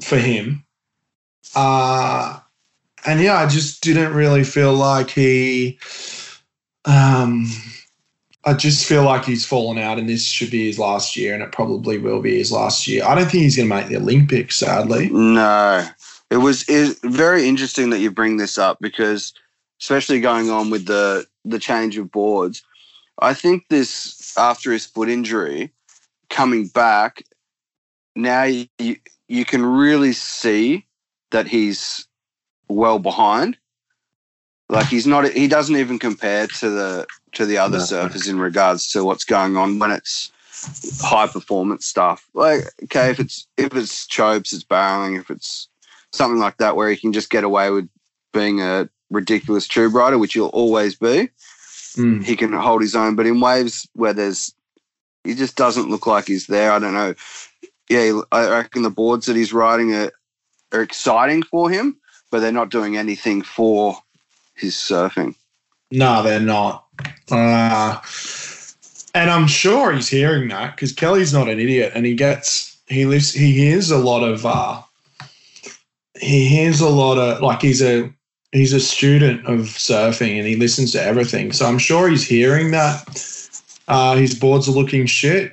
for 0.00 0.16
him, 0.16 0.64
uh, 1.54 2.38
and 3.06 3.20
yeah, 3.20 3.36
I 3.36 3.46
just 3.46 3.82
didn't 3.82 4.14
really 4.14 4.44
feel 4.44 4.74
like 4.74 5.10
he. 5.10 5.78
Um, 6.84 7.46
I 8.44 8.54
just 8.54 8.86
feel 8.86 9.02
like 9.02 9.24
he's 9.24 9.44
fallen 9.44 9.76
out, 9.76 9.98
and 9.98 10.08
this 10.08 10.24
should 10.24 10.52
be 10.52 10.66
his 10.66 10.78
last 10.78 11.16
year, 11.16 11.34
and 11.34 11.42
it 11.42 11.50
probably 11.50 11.98
will 11.98 12.22
be 12.22 12.38
his 12.38 12.52
last 12.52 12.86
year. 12.86 13.04
I 13.04 13.16
don't 13.16 13.28
think 13.28 13.42
he's 13.42 13.56
going 13.56 13.68
to 13.68 13.74
make 13.74 13.88
the 13.88 13.96
Olympics, 13.96 14.56
sadly. 14.56 15.08
No, 15.10 15.86
it 16.30 16.36
was 16.36 16.62
very 17.02 17.48
interesting 17.48 17.90
that 17.90 17.98
you 17.98 18.12
bring 18.12 18.36
this 18.36 18.56
up 18.56 18.78
because, 18.80 19.34
especially 19.80 20.20
going 20.20 20.48
on 20.48 20.70
with 20.70 20.86
the 20.86 21.26
the 21.46 21.58
change 21.58 21.96
of 21.98 22.10
boards, 22.10 22.62
I 23.18 23.34
think 23.34 23.64
this 23.68 24.36
after 24.36 24.72
his 24.72 24.86
foot 24.86 25.08
injury, 25.08 25.72
coming 26.28 26.68
back, 26.68 27.22
now 28.14 28.44
you 28.44 28.96
you 29.28 29.44
can 29.44 29.64
really 29.64 30.12
see 30.12 30.86
that 31.30 31.46
he's 31.46 32.06
well 32.68 32.98
behind. 32.98 33.56
Like 34.68 34.86
he's 34.86 35.06
not, 35.06 35.30
he 35.30 35.46
doesn't 35.46 35.76
even 35.76 35.98
compare 35.98 36.46
to 36.46 36.70
the 36.70 37.06
to 37.32 37.46
the 37.46 37.58
other 37.58 37.78
no. 37.78 37.84
surfers 37.84 38.28
in 38.28 38.38
regards 38.38 38.90
to 38.92 39.04
what's 39.04 39.24
going 39.24 39.56
on 39.56 39.78
when 39.78 39.90
it's 39.90 40.32
high 41.00 41.26
performance 41.28 41.86
stuff. 41.86 42.26
Like 42.34 42.64
okay, 42.84 43.10
if 43.10 43.20
it's 43.20 43.46
if 43.56 43.74
it's 43.74 44.06
chopes, 44.06 44.52
it's 44.52 44.64
barreling. 44.64 45.18
If 45.18 45.30
it's 45.30 45.68
something 46.12 46.40
like 46.40 46.56
that 46.56 46.76
where 46.76 46.90
he 46.90 46.96
can 46.96 47.12
just 47.12 47.30
get 47.30 47.44
away 47.44 47.70
with 47.70 47.88
being 48.32 48.60
a 48.60 48.88
ridiculous 49.10 49.68
tube 49.68 49.94
rider, 49.94 50.18
which 50.18 50.34
he'll 50.34 50.46
always 50.46 50.94
be, 50.96 51.28
mm. 51.96 52.24
he 52.24 52.36
can 52.36 52.52
hold 52.52 52.82
his 52.82 52.94
own. 52.94 53.16
But 53.16 53.26
in 53.26 53.40
waves 53.40 53.88
where 53.94 54.12
there's, 54.12 54.54
he 55.24 55.34
just 55.34 55.56
doesn't 55.56 55.90
look 55.90 56.06
like 56.06 56.26
he's 56.26 56.46
there. 56.46 56.72
I 56.72 56.78
don't 56.78 56.94
know. 56.94 57.14
Yeah, 57.88 58.20
I 58.32 58.48
reckon 58.48 58.82
the 58.82 58.90
boards 58.90 59.26
that 59.26 59.36
he's 59.36 59.52
riding 59.52 59.94
are, 59.94 60.10
are 60.72 60.82
exciting 60.82 61.42
for 61.44 61.70
him, 61.70 61.96
but 62.30 62.40
they're 62.40 62.52
not 62.52 62.70
doing 62.70 62.96
anything 62.96 63.42
for 63.42 63.96
his 64.54 64.74
surfing. 64.74 65.34
No, 65.92 66.22
they're 66.22 66.40
not. 66.40 66.84
Uh, 67.30 68.00
and 69.14 69.30
I'm 69.30 69.46
sure 69.46 69.92
he's 69.92 70.08
hearing 70.08 70.48
that 70.48 70.74
because 70.74 70.92
Kelly's 70.92 71.32
not 71.32 71.48
an 71.48 71.60
idiot, 71.60 71.92
and 71.94 72.04
he 72.04 72.14
gets 72.14 72.76
he 72.86 73.06
lives 73.06 73.32
he 73.32 73.52
hears 73.52 73.90
a 73.90 73.98
lot 73.98 74.22
of 74.22 74.44
uh, 74.44 74.82
he 76.20 76.48
hears 76.48 76.80
a 76.80 76.88
lot 76.88 77.18
of 77.18 77.40
like 77.40 77.62
he's 77.62 77.82
a 77.82 78.12
he's 78.52 78.72
a 78.72 78.80
student 78.80 79.46
of 79.46 79.60
surfing 79.60 80.38
and 80.38 80.46
he 80.46 80.56
listens 80.56 80.92
to 80.92 81.02
everything. 81.02 81.52
So 81.52 81.66
I'm 81.66 81.78
sure 81.78 82.08
he's 82.08 82.26
hearing 82.26 82.70
that. 82.72 83.48
Uh, 83.88 84.16
his 84.16 84.34
boards 84.38 84.68
are 84.68 84.72
looking 84.72 85.06
shit. 85.06 85.52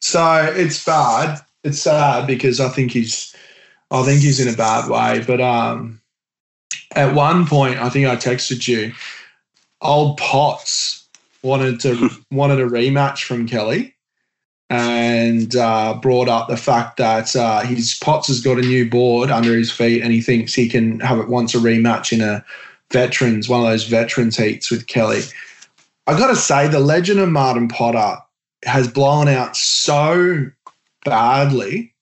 So 0.00 0.52
it's 0.54 0.84
bad. 0.84 1.40
It's 1.64 1.80
sad 1.80 2.26
because 2.26 2.60
I 2.60 2.68
think 2.68 2.92
he's 2.92 3.34
I 3.90 4.02
think 4.02 4.20
he's 4.20 4.40
in 4.40 4.52
a 4.52 4.56
bad 4.56 4.88
way. 4.88 5.24
But 5.26 5.40
um, 5.40 6.00
at 6.94 7.14
one 7.14 7.46
point, 7.46 7.78
I 7.78 7.88
think 7.88 8.06
I 8.06 8.16
texted 8.16 8.68
you. 8.68 8.92
Old 9.80 10.18
Potts 10.18 11.08
wanted 11.42 11.80
to 11.80 12.10
wanted 12.30 12.60
a 12.60 12.66
rematch 12.66 13.24
from 13.24 13.48
Kelly, 13.48 13.95
and 14.68 15.54
uh, 15.54 15.94
brought 16.00 16.28
up 16.28 16.48
the 16.48 16.56
fact 16.56 16.96
that 16.96 17.34
uh, 17.36 17.60
his 17.60 17.94
Potts 18.02 18.28
has 18.28 18.40
got 18.40 18.58
a 18.58 18.62
new 18.62 18.88
board 18.88 19.30
under 19.30 19.56
his 19.56 19.70
feet, 19.70 20.02
and 20.02 20.12
he 20.12 20.20
thinks 20.20 20.54
he 20.54 20.68
can 20.68 21.00
have 21.00 21.18
it 21.18 21.28
once 21.28 21.54
a 21.54 21.58
rematch 21.58 22.12
in 22.12 22.20
a 22.20 22.44
veterans 22.92 23.48
one 23.48 23.60
of 23.60 23.66
those 23.66 23.84
veterans 23.84 24.36
heats 24.36 24.70
with 24.70 24.86
Kelly. 24.86 25.22
I 26.06 26.16
got 26.16 26.28
to 26.28 26.36
say, 26.36 26.68
the 26.68 26.80
legend 26.80 27.20
of 27.20 27.28
Martin 27.28 27.68
Potter 27.68 28.16
has 28.64 28.88
blown 28.88 29.28
out 29.28 29.56
so 29.56 30.46
badly 31.04 31.92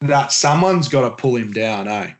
that 0.00 0.32
someone's 0.32 0.88
got 0.88 1.08
to 1.08 1.14
pull 1.14 1.36
him 1.36 1.52
down, 1.52 1.86
eh? 1.86 2.14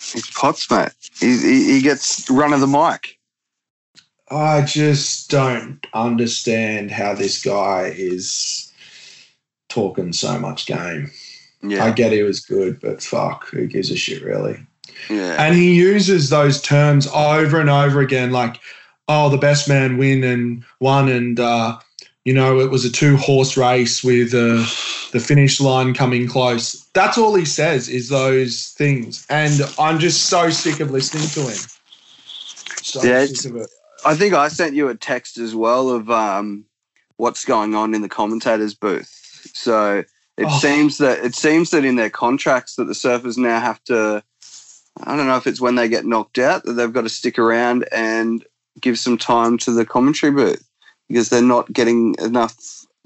He's 0.00 0.30
Potts, 0.30 0.70
mate. 0.70 0.92
He, 1.20 1.36
he, 1.36 1.72
he 1.74 1.82
gets 1.82 2.28
run 2.30 2.52
of 2.52 2.60
the 2.60 2.66
mic. 2.66 3.17
I 4.30 4.62
just 4.62 5.30
don't 5.30 5.86
understand 5.94 6.90
how 6.90 7.14
this 7.14 7.42
guy 7.42 7.92
is 7.96 8.72
talking 9.68 10.12
so 10.12 10.38
much 10.38 10.66
game. 10.66 11.10
Yeah. 11.62 11.84
I 11.84 11.90
get 11.90 12.12
he 12.12 12.22
was 12.22 12.40
good, 12.40 12.80
but 12.80 13.02
fuck, 13.02 13.48
who 13.48 13.66
gives 13.66 13.90
a 13.90 13.96
shit, 13.96 14.22
really? 14.22 14.58
Yeah. 15.10 15.36
And 15.38 15.54
he 15.54 15.74
uses 15.74 16.30
those 16.30 16.60
terms 16.60 17.06
over 17.08 17.60
and 17.60 17.70
over 17.70 18.00
again, 18.00 18.30
like, 18.30 18.60
oh, 19.08 19.28
the 19.28 19.38
best 19.38 19.68
man 19.68 19.96
win 19.96 20.22
and 20.22 20.64
won, 20.80 21.08
and 21.08 21.40
uh, 21.40 21.78
you 22.24 22.34
know, 22.34 22.60
it 22.60 22.70
was 22.70 22.84
a 22.84 22.92
two 22.92 23.16
horse 23.16 23.56
race 23.56 24.04
with 24.04 24.34
uh, 24.34 24.64
the 25.12 25.20
finish 25.20 25.60
line 25.60 25.94
coming 25.94 26.28
close. 26.28 26.84
That's 26.92 27.16
all 27.16 27.34
he 27.34 27.44
says 27.44 27.88
is 27.88 28.10
those 28.10 28.74
things. 28.76 29.26
And 29.30 29.62
I'm 29.78 29.98
just 29.98 30.26
so 30.26 30.50
sick 30.50 30.80
of 30.80 30.90
listening 30.90 31.28
to 31.28 31.50
him. 31.50 31.58
So 32.82 33.02
yeah, 33.02 33.26
I 34.04 34.14
think 34.14 34.34
I 34.34 34.48
sent 34.48 34.74
you 34.74 34.88
a 34.88 34.94
text 34.94 35.38
as 35.38 35.54
well 35.54 35.90
of 35.90 36.10
um, 36.10 36.64
what's 37.16 37.44
going 37.44 37.74
on 37.74 37.94
in 37.94 38.02
the 38.02 38.08
commentators 38.08 38.74
booth. 38.74 39.50
So 39.54 40.04
it 40.36 40.46
oh. 40.46 40.58
seems 40.58 40.98
that 40.98 41.24
it 41.24 41.34
seems 41.34 41.70
that 41.70 41.84
in 41.84 41.96
their 41.96 42.10
contracts 42.10 42.76
that 42.76 42.84
the 42.84 42.92
surfers 42.92 43.36
now 43.36 43.60
have 43.60 43.82
to 43.84 44.22
I 45.04 45.16
don't 45.16 45.26
know 45.26 45.36
if 45.36 45.46
it's 45.46 45.60
when 45.60 45.74
they 45.74 45.88
get 45.88 46.06
knocked 46.06 46.38
out 46.38 46.64
that 46.64 46.72
they've 46.72 46.92
got 46.92 47.02
to 47.02 47.08
stick 47.08 47.38
around 47.38 47.86
and 47.92 48.44
give 48.80 48.98
some 48.98 49.18
time 49.18 49.58
to 49.58 49.72
the 49.72 49.84
commentary 49.84 50.32
booth 50.32 50.68
because 51.08 51.28
they're 51.28 51.42
not 51.42 51.72
getting 51.72 52.14
enough 52.20 52.56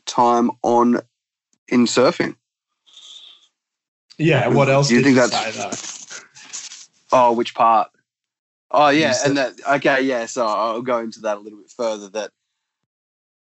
time 0.07 0.50
on 0.62 1.00
in 1.68 1.87
surfing. 1.87 2.37
Yeah. 4.18 4.48
What 4.48 4.68
else? 4.68 4.88
Do 4.88 4.94
you 4.94 5.02
think 5.02 5.16
that's? 5.16 6.22
Oh, 7.12 7.33
which 7.33 7.55
part? 7.55 7.90
Oh, 8.72 8.88
yeah, 8.88 9.14
and 9.24 9.37
that. 9.37 9.54
Okay, 9.68 10.02
yeah. 10.02 10.26
So 10.26 10.46
I'll 10.46 10.82
go 10.82 10.98
into 10.98 11.20
that 11.20 11.37
a 11.37 11.40
little 11.40 11.58
bit 11.58 11.70
further. 11.70 12.08
That 12.08 12.30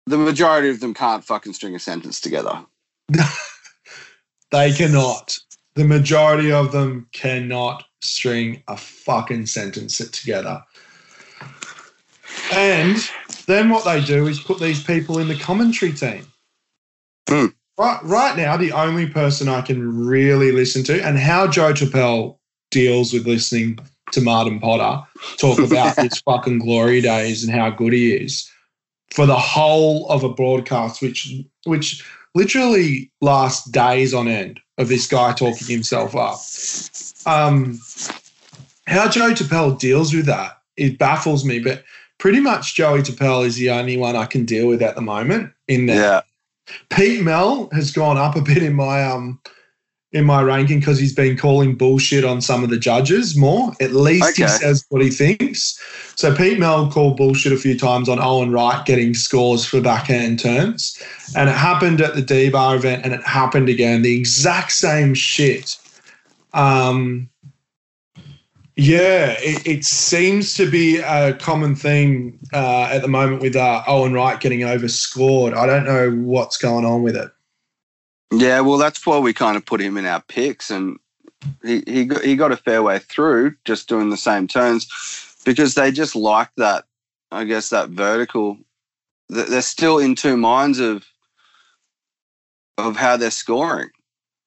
the 0.07 0.17
majority 0.17 0.71
of 0.71 0.81
them 0.81 0.95
can't 0.95 1.25
fucking 1.25 1.53
string 1.53 1.75
a 1.75 1.79
sentence 1.79 2.21
together. 2.21 2.65
they 4.51 4.73
cannot. 4.73 5.39
The 5.75 5.85
majority 5.85 6.53
of 6.53 6.73
them 6.73 7.09
cannot 7.13 7.85
string 8.01 8.63
a 8.69 8.77
fucking 8.77 9.47
sentence 9.47 9.99
together. 9.99 10.63
And 12.53 12.97
then 13.47 13.69
what 13.69 13.85
they 13.85 14.01
do 14.01 14.27
is 14.27 14.41
put 14.41 14.61
these 14.61 14.83
people 14.83 15.19
in 15.19 15.29
the 15.29 15.37
commentary 15.37 15.93
team. 15.93 16.27
Mm. 17.27 17.53
Right, 17.77 18.01
right 18.03 18.37
now, 18.37 18.57
the 18.57 18.73
only 18.73 19.07
person 19.07 19.49
I 19.49 19.61
can 19.61 20.07
really 20.07 20.53
listen 20.53 20.83
to, 20.85 21.05
and 21.05 21.19
how 21.19 21.47
Joe 21.47 21.73
Turpel 21.73 22.39
deals 22.71 23.13
with 23.13 23.27
listening 23.27 23.79
to 24.13 24.21
Martin 24.21 24.61
Potter 24.61 25.03
talk 25.37 25.59
about 25.59 25.97
his 26.01 26.21
fucking 26.21 26.59
glory 26.59 27.01
days 27.01 27.45
and 27.45 27.53
how 27.53 27.71
good 27.71 27.93
he 27.93 28.15
is 28.15 28.51
for 29.11 29.27
the 29.27 29.39
whole 29.39 30.09
of 30.09 30.25
a 30.25 30.29
broadcast, 30.29 31.03
which 31.03 31.33
which 31.65 32.05
literally 32.35 33.11
lasts 33.21 33.69
days 33.71 34.15
on 34.15 34.29
end 34.29 34.61
of 34.77 34.89
this 34.89 35.07
guy 35.07 35.33
talking 35.33 35.67
himself 35.67 36.15
up. 36.15 36.39
Um, 37.27 37.81
how 38.87 39.09
Joe 39.09 39.33
Turpel 39.33 39.79
deals 39.79 40.15
with 40.15 40.27
that, 40.27 40.59
it 40.77 40.99
baffles 40.99 41.45
me, 41.45 41.59
but 41.59 41.85
pretty 42.19 42.41
much 42.41 42.75
Joey 42.75 43.03
Turpel 43.03 43.45
is 43.45 43.57
the 43.57 43.71
only 43.71 43.97
one 43.97 44.17
I 44.17 44.27
can 44.27 44.45
deal 44.45 44.69
with 44.69 44.83
at 44.83 44.95
the 44.95 45.01
moment 45.01 45.53
in 45.67 45.87
there. 45.87 46.03
Yeah. 46.03 46.21
Pete 46.91 47.23
Mel 47.23 47.69
has 47.73 47.91
gone 47.91 48.19
up 48.19 48.37
a 48.37 48.43
bit 48.43 48.63
in 48.63 48.75
my 48.75 49.03
um 49.03 49.41
in 50.19 50.27
my 50.27 50.43
ranking 50.43 50.81
because 50.81 50.99
he's 50.99 51.15
been 51.15 51.37
calling 51.37 51.75
bullshit 51.75 52.25
on 52.25 52.43
some 52.43 52.63
of 52.63 52.71
the 52.71 52.79
judges 52.79 53.37
more. 53.37 53.73
At 53.81 53.93
least 53.93 54.31
okay. 54.31 54.43
he 54.43 54.49
says 54.49 54.85
what 54.91 55.01
he 55.01 55.11
thinks. 55.11 55.81
So 56.17 56.35
Pete 56.35 56.59
Mel 56.59 56.91
called 56.91 57.17
bullshit 57.17 57.53
a 57.53 57.57
few 57.57 57.79
times 57.79 58.09
on 58.09 58.19
Owen 58.19 58.53
Wright 58.53 58.85
getting 58.85 59.15
scores 59.15 59.65
for 59.65 59.81
backhand 59.81 60.41
turns. 60.41 61.03
And 61.37 61.49
it 61.49 61.57
happened 61.57 62.01
at 62.01 62.15
the 62.15 62.23
D-Bah 62.23 62.75
event 62.75 63.05
and 63.05 63.15
it 63.15 63.23
happened 63.23 63.69
again. 63.69 64.03
The 64.03 64.19
exact 64.19 64.73
same 64.73 65.15
shit. 65.15 65.79
Um 66.53 67.31
yeah, 68.81 69.35
it, 69.41 69.67
it, 69.67 69.85
seems 69.85 70.55
to 70.55 70.71
be 70.71 70.99
a 70.99 71.35
common 71.35 71.75
theme 71.75 72.39
uh, 72.53 72.85
at 72.93 73.03
the 73.03 73.09
moment 73.09 73.43
with 73.43 73.57
uh, 73.57 73.83
Owen 73.89 74.13
Wright 74.13 74.39
getting 74.39 74.63
overscored. 74.63 75.53
I 75.53 75.67
don't 75.67 75.85
know 75.85 76.13
what's 76.13 76.57
going 76.57 76.85
on 76.85 77.03
with 77.03 77.17
it. 77.17 77.29
Yeah, 78.31 78.61
well, 78.61 78.77
that's 78.77 79.07
why 79.07 79.19
we 79.19 79.33
kind 79.33 79.57
of 79.57 79.65
put 79.65 79.81
him 79.81 79.97
in 79.97 80.05
our 80.05 80.21
picks, 80.21 80.71
and 80.71 80.99
he 81.63 81.83
he 81.87 82.05
got, 82.05 82.23
he 82.23 82.37
got 82.37 82.53
a 82.53 82.57
fair 82.57 82.83
way 82.83 82.99
through 82.99 83.55
just 83.65 83.89
doing 83.89 84.11
the 84.11 84.17
same 84.17 84.47
turns 84.47 84.87
because 85.45 85.75
they 85.75 85.91
just 85.91 86.15
like 86.15 86.51
that. 86.57 86.85
I 87.31 87.45
guess 87.45 87.71
that 87.71 87.91
vertical. 87.91 88.59
They're 89.31 89.63
still 89.63 89.99
in 89.99 90.15
two 90.15 90.37
minds 90.37 90.79
of 90.79 91.07
of 92.77 92.97
how 92.97 93.17
they're 93.17 93.31
scoring. 93.31 93.91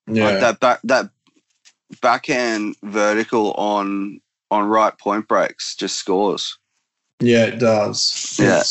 Yeah. 0.07 0.25
Like 0.25 0.39
that 0.39 0.59
back 0.59 0.79
that 0.84 1.09
backhand 2.01 2.75
vertical 2.84 3.53
on 3.53 4.21
on 4.49 4.67
right 4.67 4.97
point 4.97 5.27
breaks 5.27 5.75
just 5.75 5.95
scores. 5.97 6.57
yeah, 7.19 7.45
it 7.45 7.59
does. 7.59 8.38
Yeah. 8.39 8.63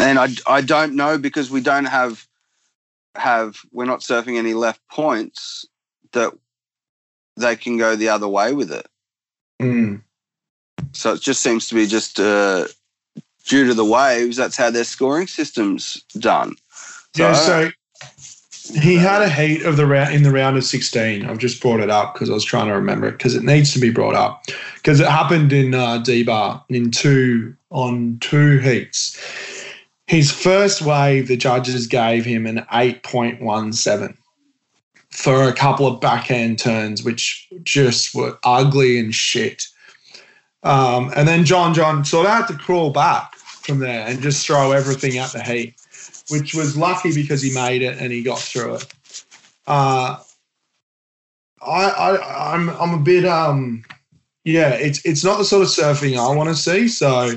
And 0.00 0.18
I 0.18 0.28
I 0.46 0.60
don't 0.60 0.94
know 0.94 1.18
because 1.18 1.50
we 1.50 1.60
don't 1.60 1.86
have 1.86 2.27
have 3.18 3.58
we're 3.72 3.84
not 3.84 4.00
surfing 4.00 4.36
any 4.36 4.54
left 4.54 4.80
points 4.90 5.66
that 6.12 6.32
they 7.36 7.56
can 7.56 7.76
go 7.76 7.96
the 7.96 8.08
other 8.08 8.28
way 8.28 8.52
with 8.52 8.72
it. 8.72 8.86
mm. 9.60 10.02
So 10.92 11.14
it 11.14 11.20
just 11.20 11.40
seems 11.40 11.68
to 11.68 11.74
be 11.74 11.86
just 11.86 12.18
uh, 12.18 12.66
due 13.46 13.66
to 13.66 13.74
the 13.74 13.84
waves. 13.84 14.36
That's 14.36 14.56
how 14.56 14.70
their 14.70 14.84
scoring 14.84 15.26
system's 15.26 16.02
done. 16.18 16.54
So 17.14 17.22
Yeah, 17.22 17.32
so 17.34 17.70
he 18.74 18.96
had 18.96 19.22
a 19.22 19.28
heat 19.28 19.62
of 19.62 19.76
the 19.76 19.86
round 19.86 20.14
in 20.14 20.22
the 20.22 20.30
round 20.30 20.56
of 20.56 20.64
16. 20.64 21.24
I've 21.24 21.38
just 21.38 21.60
brought 21.60 21.80
it 21.80 21.90
up 21.90 22.14
because 22.14 22.30
I 22.30 22.34
was 22.34 22.44
trying 22.44 22.66
to 22.66 22.74
remember 22.74 23.08
it 23.08 23.12
because 23.12 23.34
it 23.34 23.42
needs 23.42 23.72
to 23.72 23.78
be 23.78 23.90
brought 23.90 24.14
up 24.14 24.44
because 24.74 25.00
it 25.00 25.06
happened 25.06 25.52
in 25.52 25.74
uh, 25.74 25.98
D-Bah 25.98 26.60
in 26.68 26.90
two 26.90 27.54
on 27.70 28.18
two 28.20 28.58
heats. 28.58 29.18
His 30.08 30.32
first 30.32 30.82
wave, 30.82 31.28
the 31.28 31.36
judges 31.36 31.86
gave 31.86 32.24
him 32.24 32.46
an 32.46 32.66
8.17 32.72 34.16
for 35.10 35.48
a 35.48 35.52
couple 35.52 35.86
of 35.86 36.00
backhand 36.00 36.58
turns, 36.58 37.04
which 37.04 37.48
just 37.62 38.14
were 38.14 38.38
ugly 38.44 38.98
and 38.98 39.14
shit. 39.14 39.66
Um, 40.62 41.12
and 41.14 41.28
then 41.28 41.44
John 41.44 41.74
John 41.74 42.04
sort 42.04 42.26
of 42.26 42.32
had 42.32 42.46
to 42.48 42.54
crawl 42.54 42.90
back 42.90 43.36
from 43.36 43.78
there 43.78 44.06
and 44.06 44.20
just 44.20 44.46
throw 44.46 44.72
everything 44.72 45.18
at 45.18 45.32
the 45.32 45.42
heat 45.42 45.74
which 46.30 46.54
was 46.54 46.76
lucky 46.76 47.14
because 47.14 47.42
he 47.42 47.52
made 47.52 47.82
it 47.82 47.98
and 47.98 48.12
he 48.12 48.22
got 48.22 48.38
through 48.38 48.76
it. 48.76 48.94
Uh, 49.66 50.18
I, 51.60 51.84
I 51.84 52.54
I'm 52.54 52.70
I'm 52.70 52.94
a 52.94 53.02
bit 53.02 53.24
um 53.24 53.84
yeah 54.44 54.70
it's 54.70 55.04
it's 55.04 55.24
not 55.24 55.38
the 55.38 55.44
sort 55.44 55.62
of 55.62 55.68
surfing 55.68 56.16
I 56.16 56.34
want 56.34 56.48
to 56.48 56.54
see 56.54 56.86
so 56.86 57.32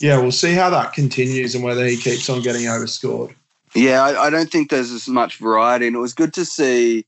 yeah 0.00 0.18
we'll 0.18 0.32
see 0.32 0.54
how 0.54 0.70
that 0.70 0.92
continues 0.92 1.54
and 1.54 1.62
whether 1.62 1.84
he 1.86 1.96
keeps 1.96 2.28
on 2.28 2.42
getting 2.42 2.66
overscored. 2.68 3.34
Yeah, 3.74 4.02
I, 4.02 4.26
I 4.26 4.30
don't 4.30 4.50
think 4.50 4.68
there's 4.70 4.90
as 4.90 5.06
much 5.06 5.36
variety, 5.36 5.86
and 5.86 5.94
it 5.94 6.00
was 6.00 6.12
good 6.14 6.32
to 6.34 6.44
see 6.44 7.06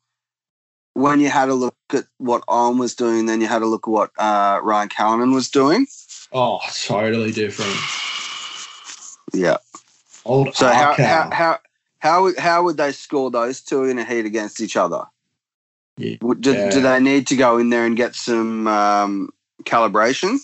when 0.94 1.18
you 1.20 1.28
had 1.28 1.48
a 1.48 1.54
look 1.54 1.74
at 1.92 2.04
what 2.18 2.44
Owen 2.46 2.78
was 2.78 2.94
doing, 2.94 3.26
then 3.26 3.40
you 3.40 3.48
had 3.48 3.62
a 3.62 3.66
look 3.66 3.88
at 3.88 3.90
what 3.90 4.10
uh, 4.18 4.60
Ryan 4.62 4.88
Callinan 4.88 5.34
was 5.34 5.48
doing. 5.50 5.86
Oh, 6.32 6.60
totally 6.84 7.32
different. 7.32 7.74
Yeah. 9.32 9.56
Old 10.24 10.54
So 10.54 10.68
how, 10.68 10.94
how 10.94 11.30
how 11.32 11.58
how 11.98 12.22
would- 12.24 12.38
how 12.38 12.62
would 12.62 12.76
they 12.76 12.92
score 12.92 13.30
those 13.30 13.60
two 13.60 13.84
in 13.84 13.98
a 13.98 14.04
heat 14.04 14.24
against 14.24 14.60
each 14.60 14.76
other? 14.76 15.04
Yeah. 15.96 16.16
Would- 16.22 16.42
Do, 16.42 16.70
do 16.70 16.80
they 16.80 17.00
need 17.00 17.26
to 17.28 17.36
go 17.36 17.58
in 17.58 17.70
there 17.70 17.86
and 17.86 17.96
get 17.96 18.14
some 18.14 18.66
um, 18.68 19.30
calibration? 19.64 20.38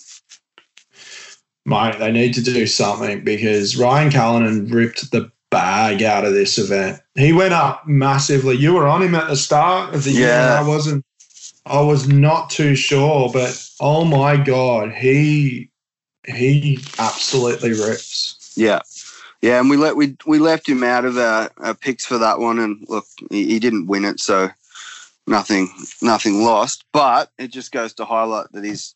Mate, 1.68 1.98
they 1.98 2.10
need 2.10 2.32
to 2.34 2.42
do 2.42 2.66
something 2.66 3.22
because 3.22 3.76
Ryan 3.76 4.10
Callinan 4.10 4.72
ripped 4.72 5.10
the 5.10 5.30
bag 5.50 6.02
out 6.02 6.24
of 6.24 6.32
this 6.32 6.56
event. 6.56 7.00
He 7.14 7.32
went 7.32 7.52
up 7.52 7.86
massively. 7.86 8.56
You 8.56 8.74
were 8.74 8.86
on 8.86 9.02
him 9.02 9.14
at 9.14 9.28
the 9.28 9.36
start 9.36 9.94
of 9.94 10.04
the 10.04 10.12
year. 10.12 10.28
Yeah. 10.28 10.60
I 10.60 10.66
wasn't. 10.66 11.04
I 11.66 11.82
was 11.82 12.08
not 12.08 12.48
too 12.48 12.74
sure, 12.74 13.30
but 13.30 13.70
oh 13.80 14.06
my 14.06 14.38
god, 14.38 14.92
he 14.92 15.70
he 16.26 16.78
absolutely 16.98 17.72
rips. 17.72 18.54
Yeah, 18.56 18.80
yeah, 19.42 19.60
and 19.60 19.68
we 19.68 19.76
let 19.76 19.94
we 19.94 20.16
we 20.26 20.38
left 20.38 20.66
him 20.66 20.82
out 20.82 21.04
of 21.04 21.18
our, 21.18 21.50
our 21.58 21.74
picks 21.74 22.06
for 22.06 22.16
that 22.16 22.38
one, 22.38 22.58
and 22.58 22.86
look, 22.88 23.04
he, 23.30 23.44
he 23.46 23.58
didn't 23.58 23.86
win 23.86 24.06
it, 24.06 24.20
so 24.20 24.48
nothing 25.26 25.68
nothing 26.00 26.42
lost. 26.42 26.84
But 26.94 27.30
it 27.38 27.52
just 27.52 27.70
goes 27.70 27.92
to 27.94 28.06
highlight 28.06 28.50
that 28.52 28.64
he's 28.64 28.94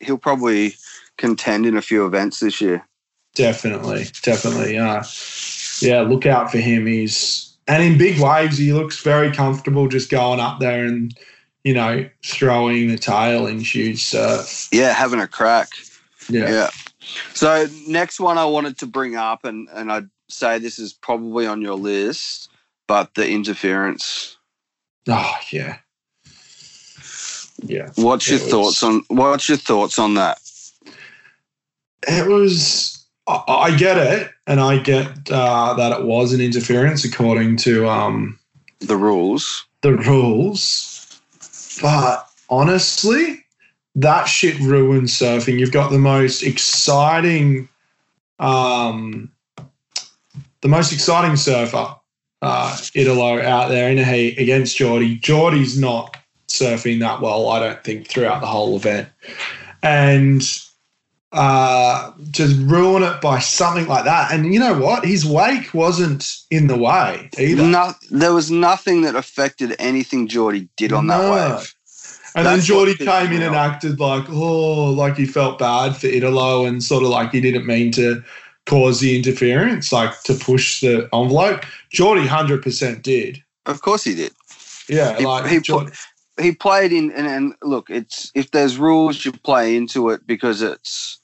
he'll 0.00 0.18
probably 0.18 0.74
contend 1.22 1.64
in 1.64 1.76
a 1.76 1.82
few 1.82 2.04
events 2.04 2.40
this 2.40 2.60
year. 2.60 2.84
Definitely, 3.34 4.06
definitely. 4.22 4.76
Uh, 4.76 5.04
yeah, 5.80 6.00
look 6.02 6.26
out 6.26 6.50
for 6.50 6.58
him. 6.58 6.86
He's 6.86 7.56
and 7.68 7.82
in 7.82 7.96
big 7.96 8.20
waves, 8.20 8.58
he 8.58 8.72
looks 8.72 9.00
very 9.00 9.32
comfortable 9.32 9.88
just 9.88 10.10
going 10.10 10.40
up 10.40 10.58
there 10.58 10.84
and 10.84 11.16
you 11.64 11.72
know 11.72 12.06
throwing 12.26 12.88
the 12.88 12.98
tail 12.98 13.46
in 13.46 13.60
huge 13.60 14.04
surf. 14.04 14.68
Yeah, 14.72 14.92
having 14.92 15.20
a 15.20 15.28
crack. 15.28 15.68
Yeah. 16.28 16.50
Yeah. 16.50 16.70
So 17.34 17.66
next 17.86 18.20
one 18.20 18.36
I 18.36 18.44
wanted 18.44 18.78
to 18.80 18.86
bring 18.86 19.16
up, 19.16 19.44
and 19.44 19.68
and 19.72 19.90
I'd 19.90 20.10
say 20.28 20.58
this 20.58 20.78
is 20.78 20.92
probably 20.92 21.46
on 21.46 21.62
your 21.62 21.76
list, 21.76 22.50
but 22.88 23.14
the 23.14 23.30
interference. 23.30 24.36
Oh 25.08 25.34
yeah. 25.50 25.78
Yeah. 27.62 27.90
What's 27.94 28.28
your 28.28 28.40
was- 28.40 28.50
thoughts 28.50 28.82
on 28.82 29.04
what's 29.08 29.48
your 29.48 29.58
thoughts 29.58 29.98
on 29.98 30.14
that? 30.14 30.41
It 32.08 32.26
was. 32.26 32.98
I, 33.26 33.42
I 33.46 33.76
get 33.76 33.96
it, 33.98 34.30
and 34.46 34.60
I 34.60 34.78
get 34.78 35.30
uh, 35.30 35.74
that 35.74 36.00
it 36.00 36.04
was 36.04 36.32
an 36.32 36.40
interference 36.40 37.04
according 37.04 37.56
to 37.58 37.88
um, 37.88 38.38
The 38.80 38.96
rules. 38.96 39.64
the 39.82 39.94
rules, 39.94 41.20
but 41.80 42.26
honestly, 42.50 43.44
that 43.94 44.24
shit 44.24 44.58
ruins 44.60 45.12
surfing. 45.12 45.58
You've 45.58 45.70
got 45.72 45.90
the 45.92 45.98
most 45.98 46.42
exciting, 46.42 47.68
um, 48.40 49.30
the 50.62 50.68
most 50.68 50.92
exciting 50.92 51.36
surfer, 51.36 51.94
uh, 52.42 52.76
Italo, 52.94 53.40
out 53.40 53.68
there 53.68 53.88
in 53.88 53.98
a 53.98 54.04
heat 54.04 54.38
against 54.38 54.76
Jordy. 54.76 55.16
Jordy's 55.16 55.78
not 55.78 56.16
surfing 56.48 56.98
that 57.00 57.20
well, 57.20 57.48
I 57.50 57.60
don't 57.60 57.84
think, 57.84 58.08
throughout 58.08 58.40
the 58.40 58.48
whole 58.48 58.74
event, 58.76 59.08
and 59.82 60.42
uh, 61.32 62.12
just 62.30 62.56
ruin 62.60 63.02
it 63.02 63.20
by 63.20 63.38
something 63.38 63.86
like 63.86 64.04
that. 64.04 64.32
And 64.32 64.52
you 64.52 64.60
know 64.60 64.78
what? 64.78 65.04
His 65.04 65.24
wake 65.24 65.72
wasn't 65.72 66.30
in 66.50 66.66
the 66.66 66.76
way 66.76 67.30
either. 67.38 67.62
No, 67.62 67.94
there 68.10 68.34
was 68.34 68.50
nothing 68.50 69.02
that 69.02 69.14
affected 69.16 69.74
anything 69.78 70.28
Jordy 70.28 70.68
did 70.76 70.92
on 70.92 71.06
that 71.08 71.30
wave. 71.30 71.74
And 72.34 72.46
then 72.46 72.56
That's 72.56 72.66
Jordy 72.66 72.94
came 72.96 73.32
in 73.32 73.42
and 73.42 73.54
acted 73.54 74.00
like, 74.00 74.24
oh, 74.30 74.90
like 74.90 75.16
he 75.16 75.26
felt 75.26 75.58
bad 75.58 75.96
for 75.96 76.06
Italo 76.06 76.64
and 76.64 76.82
sort 76.82 77.02
of 77.02 77.10
like 77.10 77.30
he 77.32 77.40
didn't 77.42 77.66
mean 77.66 77.92
to 77.92 78.22
cause 78.64 79.00
the 79.00 79.14
interference, 79.16 79.92
like 79.92 80.18
to 80.22 80.34
push 80.34 80.80
the 80.80 81.08
envelope. 81.12 81.64
Jordy 81.90 82.26
100% 82.26 83.02
did. 83.02 83.42
Of 83.66 83.82
course 83.82 84.04
he 84.04 84.14
did. 84.14 84.32
Yeah, 84.88 85.18
He- 85.18 85.26
like 85.26 85.46
he 85.50 85.60
Jordy- 85.60 85.92
He 86.40 86.52
played 86.52 86.92
in, 86.92 87.12
and, 87.12 87.26
and 87.26 87.54
look, 87.62 87.90
it's 87.90 88.32
if 88.34 88.50
there's 88.50 88.78
rules, 88.78 89.22
you 89.24 89.32
play 89.32 89.76
into 89.76 90.08
it 90.08 90.26
because 90.26 90.62
it's 90.62 91.18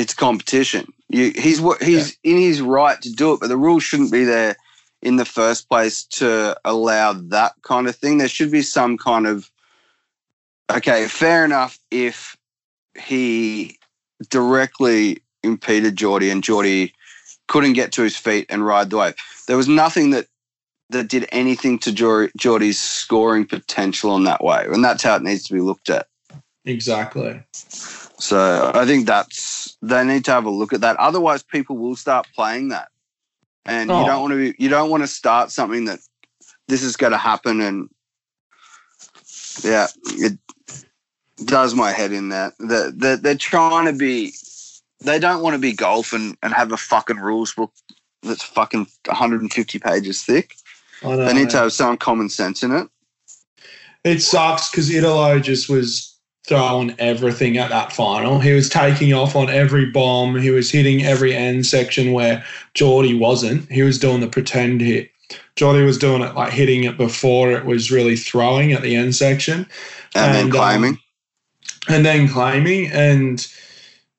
it's 0.00 0.14
competition. 0.14 0.90
You, 1.08 1.32
he's 1.36 1.60
he's 1.80 2.16
in 2.24 2.38
his 2.38 2.62
right 2.62 3.00
to 3.02 3.12
do 3.12 3.34
it, 3.34 3.40
but 3.40 3.48
the 3.48 3.56
rules 3.56 3.82
shouldn't 3.82 4.10
be 4.10 4.24
there 4.24 4.56
in 5.02 5.16
the 5.16 5.24
first 5.26 5.68
place 5.68 6.04
to 6.04 6.58
allow 6.64 7.12
that 7.12 7.52
kind 7.62 7.86
of 7.86 7.96
thing. 7.96 8.16
There 8.16 8.28
should 8.28 8.50
be 8.50 8.62
some 8.62 8.96
kind 8.96 9.26
of 9.26 9.50
okay, 10.74 11.06
fair 11.06 11.44
enough 11.44 11.78
if 11.90 12.36
he 12.98 13.78
directly 14.30 15.22
impeded 15.42 15.96
Jordy 15.96 16.30
and 16.30 16.42
Jordy 16.42 16.94
couldn't 17.48 17.74
get 17.74 17.92
to 17.92 18.02
his 18.02 18.16
feet 18.16 18.46
and 18.48 18.64
ride 18.64 18.90
the 18.90 18.96
wave. 18.96 19.14
There 19.48 19.56
was 19.56 19.68
nothing 19.68 20.10
that 20.10 20.26
that 20.88 21.08
did 21.08 21.28
anything 21.30 21.78
to 21.80 21.90
Geor- 21.90 22.32
Jordy's 22.36 22.80
scoring 22.80 23.46
potential 23.46 24.10
on 24.12 24.24
that 24.24 24.42
wave, 24.42 24.70
and 24.70 24.82
that's 24.82 25.02
how 25.02 25.16
it 25.16 25.22
needs 25.22 25.44
to 25.48 25.54
be 25.54 25.60
looked 25.60 25.90
at. 25.90 26.06
exactly. 26.64 27.42
So 27.52 28.70
I 28.74 28.84
think 28.84 29.06
that's 29.06 29.59
they 29.82 30.04
need 30.04 30.24
to 30.26 30.32
have 30.32 30.44
a 30.44 30.50
look 30.50 30.72
at 30.72 30.82
that. 30.82 30.96
Otherwise, 30.96 31.42
people 31.42 31.76
will 31.76 31.96
start 31.96 32.28
playing 32.34 32.68
that, 32.68 32.88
and 33.64 33.90
Oh. 33.90 34.00
you 34.00 34.06
don't 34.06 34.18
oh. 34.18 34.20
want 34.22 34.32
to 34.32 34.52
be 34.52 34.62
you 34.62 34.68
don't 34.68 34.90
want 34.90 35.02
to 35.02 35.08
start 35.08 35.50
something 35.50 35.86
that 35.86 36.00
this 36.68 36.82
is 36.82 36.96
going 36.96 37.12
to 37.12 37.18
happen, 37.18 37.60
and 37.60 37.88
yeah, 39.62 39.88
it 40.06 40.38
does 41.44 41.74
my 41.74 41.92
head 41.92 42.12
in 42.12 42.28
that. 42.30 42.54
That 42.58 42.94
they're, 42.96 43.16
they're 43.16 43.34
trying 43.34 43.86
to 43.86 43.92
be, 43.92 44.32
they 45.00 45.18
don't 45.18 45.42
want 45.42 45.54
to 45.54 45.58
be 45.58 45.72
golf 45.72 46.12
and, 46.12 46.36
and 46.42 46.52
have 46.52 46.72
a 46.72 46.76
fucking 46.76 47.18
rules 47.18 47.52
book 47.54 47.72
that's 48.22 48.42
fucking 48.42 48.86
150 49.06 49.78
pages 49.78 50.22
thick. 50.22 50.56
They 51.02 51.32
need 51.32 51.50
to 51.50 51.56
have 51.56 51.72
some 51.72 51.96
common 51.96 52.28
sense 52.28 52.62
in 52.62 52.72
it. 52.72 52.88
It 54.04 54.20
sucks 54.20 54.70
because 54.70 54.90
Italo 54.90 55.38
just 55.40 55.68
was 55.68 56.09
throwing 56.50 56.92
everything 56.98 57.58
at 57.58 57.70
that 57.70 57.92
final. 57.92 58.40
He 58.40 58.52
was 58.52 58.68
taking 58.68 59.14
off 59.14 59.36
on 59.36 59.48
every 59.48 59.86
bomb. 59.86 60.34
He 60.34 60.50
was 60.50 60.68
hitting 60.68 61.04
every 61.04 61.32
end 61.32 61.64
section 61.64 62.10
where 62.10 62.44
Jordy 62.74 63.14
wasn't. 63.14 63.70
He 63.70 63.82
was 63.82 64.00
doing 64.00 64.20
the 64.20 64.26
pretend 64.26 64.80
hit. 64.80 65.12
Jolly 65.54 65.84
was 65.84 65.96
doing 65.96 66.22
it 66.22 66.34
like 66.34 66.52
hitting 66.52 66.82
it 66.82 66.96
before 66.96 67.52
it 67.52 67.66
was 67.66 67.92
really 67.92 68.16
throwing 68.16 68.72
at 68.72 68.82
the 68.82 68.96
end 68.96 69.14
section, 69.14 69.64
and, 70.16 70.34
then 70.34 70.50
climbing. 70.50 70.94
um, 70.94 71.00
and 71.88 72.04
then 72.04 72.28
climbing. 72.28 72.90
and 72.90 73.46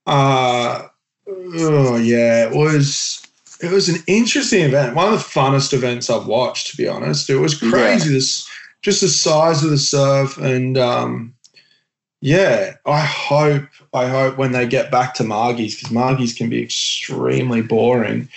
uh 0.08 0.88
oh 1.28 1.98
yeah 1.98 2.48
it 2.48 2.56
was 2.56 3.22
it 3.62 3.72
was 3.72 3.88
an 3.88 4.02
interesting 4.08 4.64
event 4.64 4.96
one 4.96 5.14
of 5.14 5.20
the 5.20 5.24
funnest 5.24 5.74
events 5.74 6.10
i've 6.10 6.26
watched 6.26 6.68
to 6.68 6.76
be 6.76 6.88
honest 6.88 7.30
it 7.30 7.38
was 7.38 7.56
crazy 7.56 8.12
this 8.12 8.50
just 8.82 9.02
the 9.02 9.08
size 9.08 9.64
of 9.64 9.70
the 9.70 9.78
surf 9.78 10.40
and 10.40 10.76
um 10.76 11.36
yeah 12.22 12.76
i 12.86 13.02
hope 13.02 13.64
i 13.94 14.08
hope 14.08 14.38
when 14.38 14.52
they 14.52 14.68
get 14.68 14.92
back 14.92 15.14
to 15.14 15.24
margie's 15.24 15.76
because 15.76 15.92
margie's 15.92 16.34
can 16.34 16.50
be 16.50 16.62
extremely 16.62 17.62
boring 17.62 18.30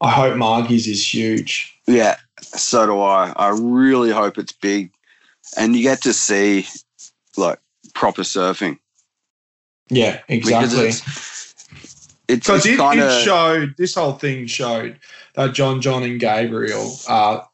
i 0.00 0.10
hope 0.10 0.36
margie's 0.36 0.86
is 0.86 1.14
huge 1.14 1.76
Yeah, 1.86 2.16
so 2.40 2.86
do 2.86 3.00
I. 3.00 3.32
I 3.36 3.48
really 3.48 4.10
hope 4.10 4.38
it's 4.38 4.52
big, 4.52 4.92
and 5.56 5.74
you 5.74 5.82
get 5.82 6.00
to 6.02 6.12
see 6.12 6.66
like 7.36 7.58
proper 7.94 8.22
surfing 8.22 8.78
yeah 9.90 10.20
because 10.28 10.72
exactly 10.72 10.88
it's 10.88 11.32
it's, 12.28 12.46
Because 12.46 12.64
it, 12.66 12.76
kind 12.76 13.00
it 13.00 13.24
showed, 13.24 13.74
this 13.76 13.94
whole 13.94 14.12
thing 14.14 14.46
showed 14.46 14.98
that 15.34 15.52
John, 15.52 15.82
John, 15.82 16.02
and 16.02 16.18
Gabriel 16.18 16.96
are 17.08 17.46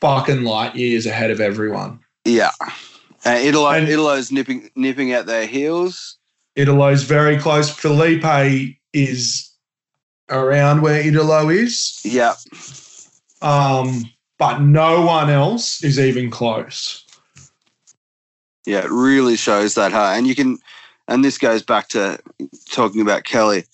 fucking 0.00 0.42
light 0.42 0.74
years 0.76 1.06
ahead 1.06 1.30
of 1.30 1.40
everyone. 1.40 2.00
yeah. 2.24 2.50
Uh, 3.30 3.38
Italo 3.38 3.70
And- 3.70 3.88
Italo's 3.88 4.32
nipping 4.32 4.70
nipping 4.74 5.12
at 5.12 5.26
their 5.26 5.46
heels. 5.46 6.16
Italo's 6.56 7.04
very 7.04 7.38
close. 7.38 7.70
Felipe 7.70 8.76
is 8.92 9.50
around 10.30 10.82
where 10.82 11.00
Italo 11.00 11.48
is, 11.48 12.00
Yeah, 12.04 12.34
um, 13.42 14.04
but 14.38 14.60
no 14.60 15.02
one 15.02 15.30
else 15.30 15.82
is 15.84 15.98
even 15.98 16.30
close. 16.30 17.04
yeah. 18.66 18.80
It 18.84 18.90
really 18.90 19.36
shows 19.36 19.74
that, 19.74 19.92
huh? 19.92 20.12
And 20.14 20.26
you 20.26 20.34
can, 20.34 20.58
and 21.08 21.24
this 21.24 21.38
goes 21.38 21.62
back 21.62 21.88
to 21.88 22.18
talking 22.68 23.00
about 23.00 23.24
Kelly. 23.24 23.64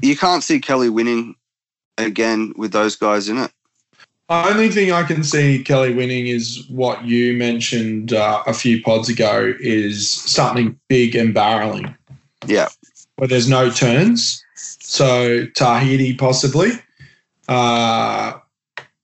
You 0.00 0.16
can't 0.16 0.42
see 0.42 0.60
Kelly 0.60 0.88
winning 0.88 1.34
again 1.98 2.52
with 2.56 2.72
those 2.72 2.96
guys 2.96 3.28
in 3.28 3.38
it. 3.38 3.52
Only 4.32 4.70
thing 4.70 4.92
I 4.92 5.02
can 5.02 5.24
see 5.24 5.62
Kelly 5.62 5.92
winning 5.92 6.26
is 6.26 6.64
what 6.68 7.04
you 7.04 7.34
mentioned 7.34 8.12
uh, 8.12 8.42
a 8.46 8.54
few 8.54 8.82
pods 8.82 9.08
ago 9.08 9.52
is 9.60 10.10
something 10.10 10.78
big 10.88 11.14
and 11.14 11.34
barreling. 11.34 11.94
Yeah. 12.46 12.68
where 13.16 13.28
there's 13.28 13.48
no 13.48 13.70
turns. 13.70 14.42
So 14.54 15.46
Tahiti 15.54 16.14
possibly. 16.14 16.70
Uh, 17.48 18.38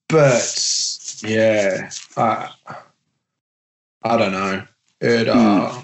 but 0.08 1.20
yeah, 1.22 1.90
uh, 2.16 2.48
I 4.02 4.16
don't 4.16 4.32
know. 4.32 4.66
It 5.00 5.28
uh, 5.28 5.82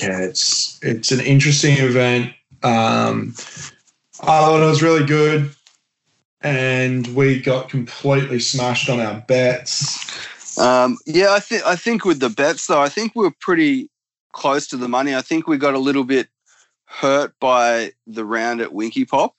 yeah, 0.00 0.20
it's 0.20 0.78
it's 0.82 1.10
an 1.10 1.20
interesting 1.20 1.78
event. 1.78 2.32
Um, 2.62 3.34
I 4.22 4.40
thought 4.40 4.62
it 4.62 4.66
was 4.66 4.82
really 4.82 5.04
good, 5.04 5.54
and 6.40 7.06
we 7.14 7.40
got 7.40 7.68
completely 7.68 8.38
smashed 8.38 8.88
on 8.88 9.00
our 9.00 9.20
bets. 9.20 10.58
Um, 10.58 10.98
yeah, 11.06 11.32
I 11.32 11.40
think 11.40 11.64
I 11.66 11.76
think 11.76 12.04
with 12.04 12.20
the 12.20 12.30
bets 12.30 12.66
though, 12.66 12.80
I 12.80 12.88
think 12.88 13.12
we 13.14 13.24
were 13.24 13.34
pretty 13.40 13.90
close 14.32 14.66
to 14.68 14.76
the 14.76 14.88
money. 14.88 15.14
I 15.14 15.22
think 15.22 15.46
we 15.46 15.58
got 15.58 15.74
a 15.74 15.78
little 15.78 16.04
bit 16.04 16.28
hurt 16.86 17.34
by 17.40 17.92
the 18.06 18.24
round 18.24 18.60
at 18.60 18.70
Winkipop. 18.70 19.32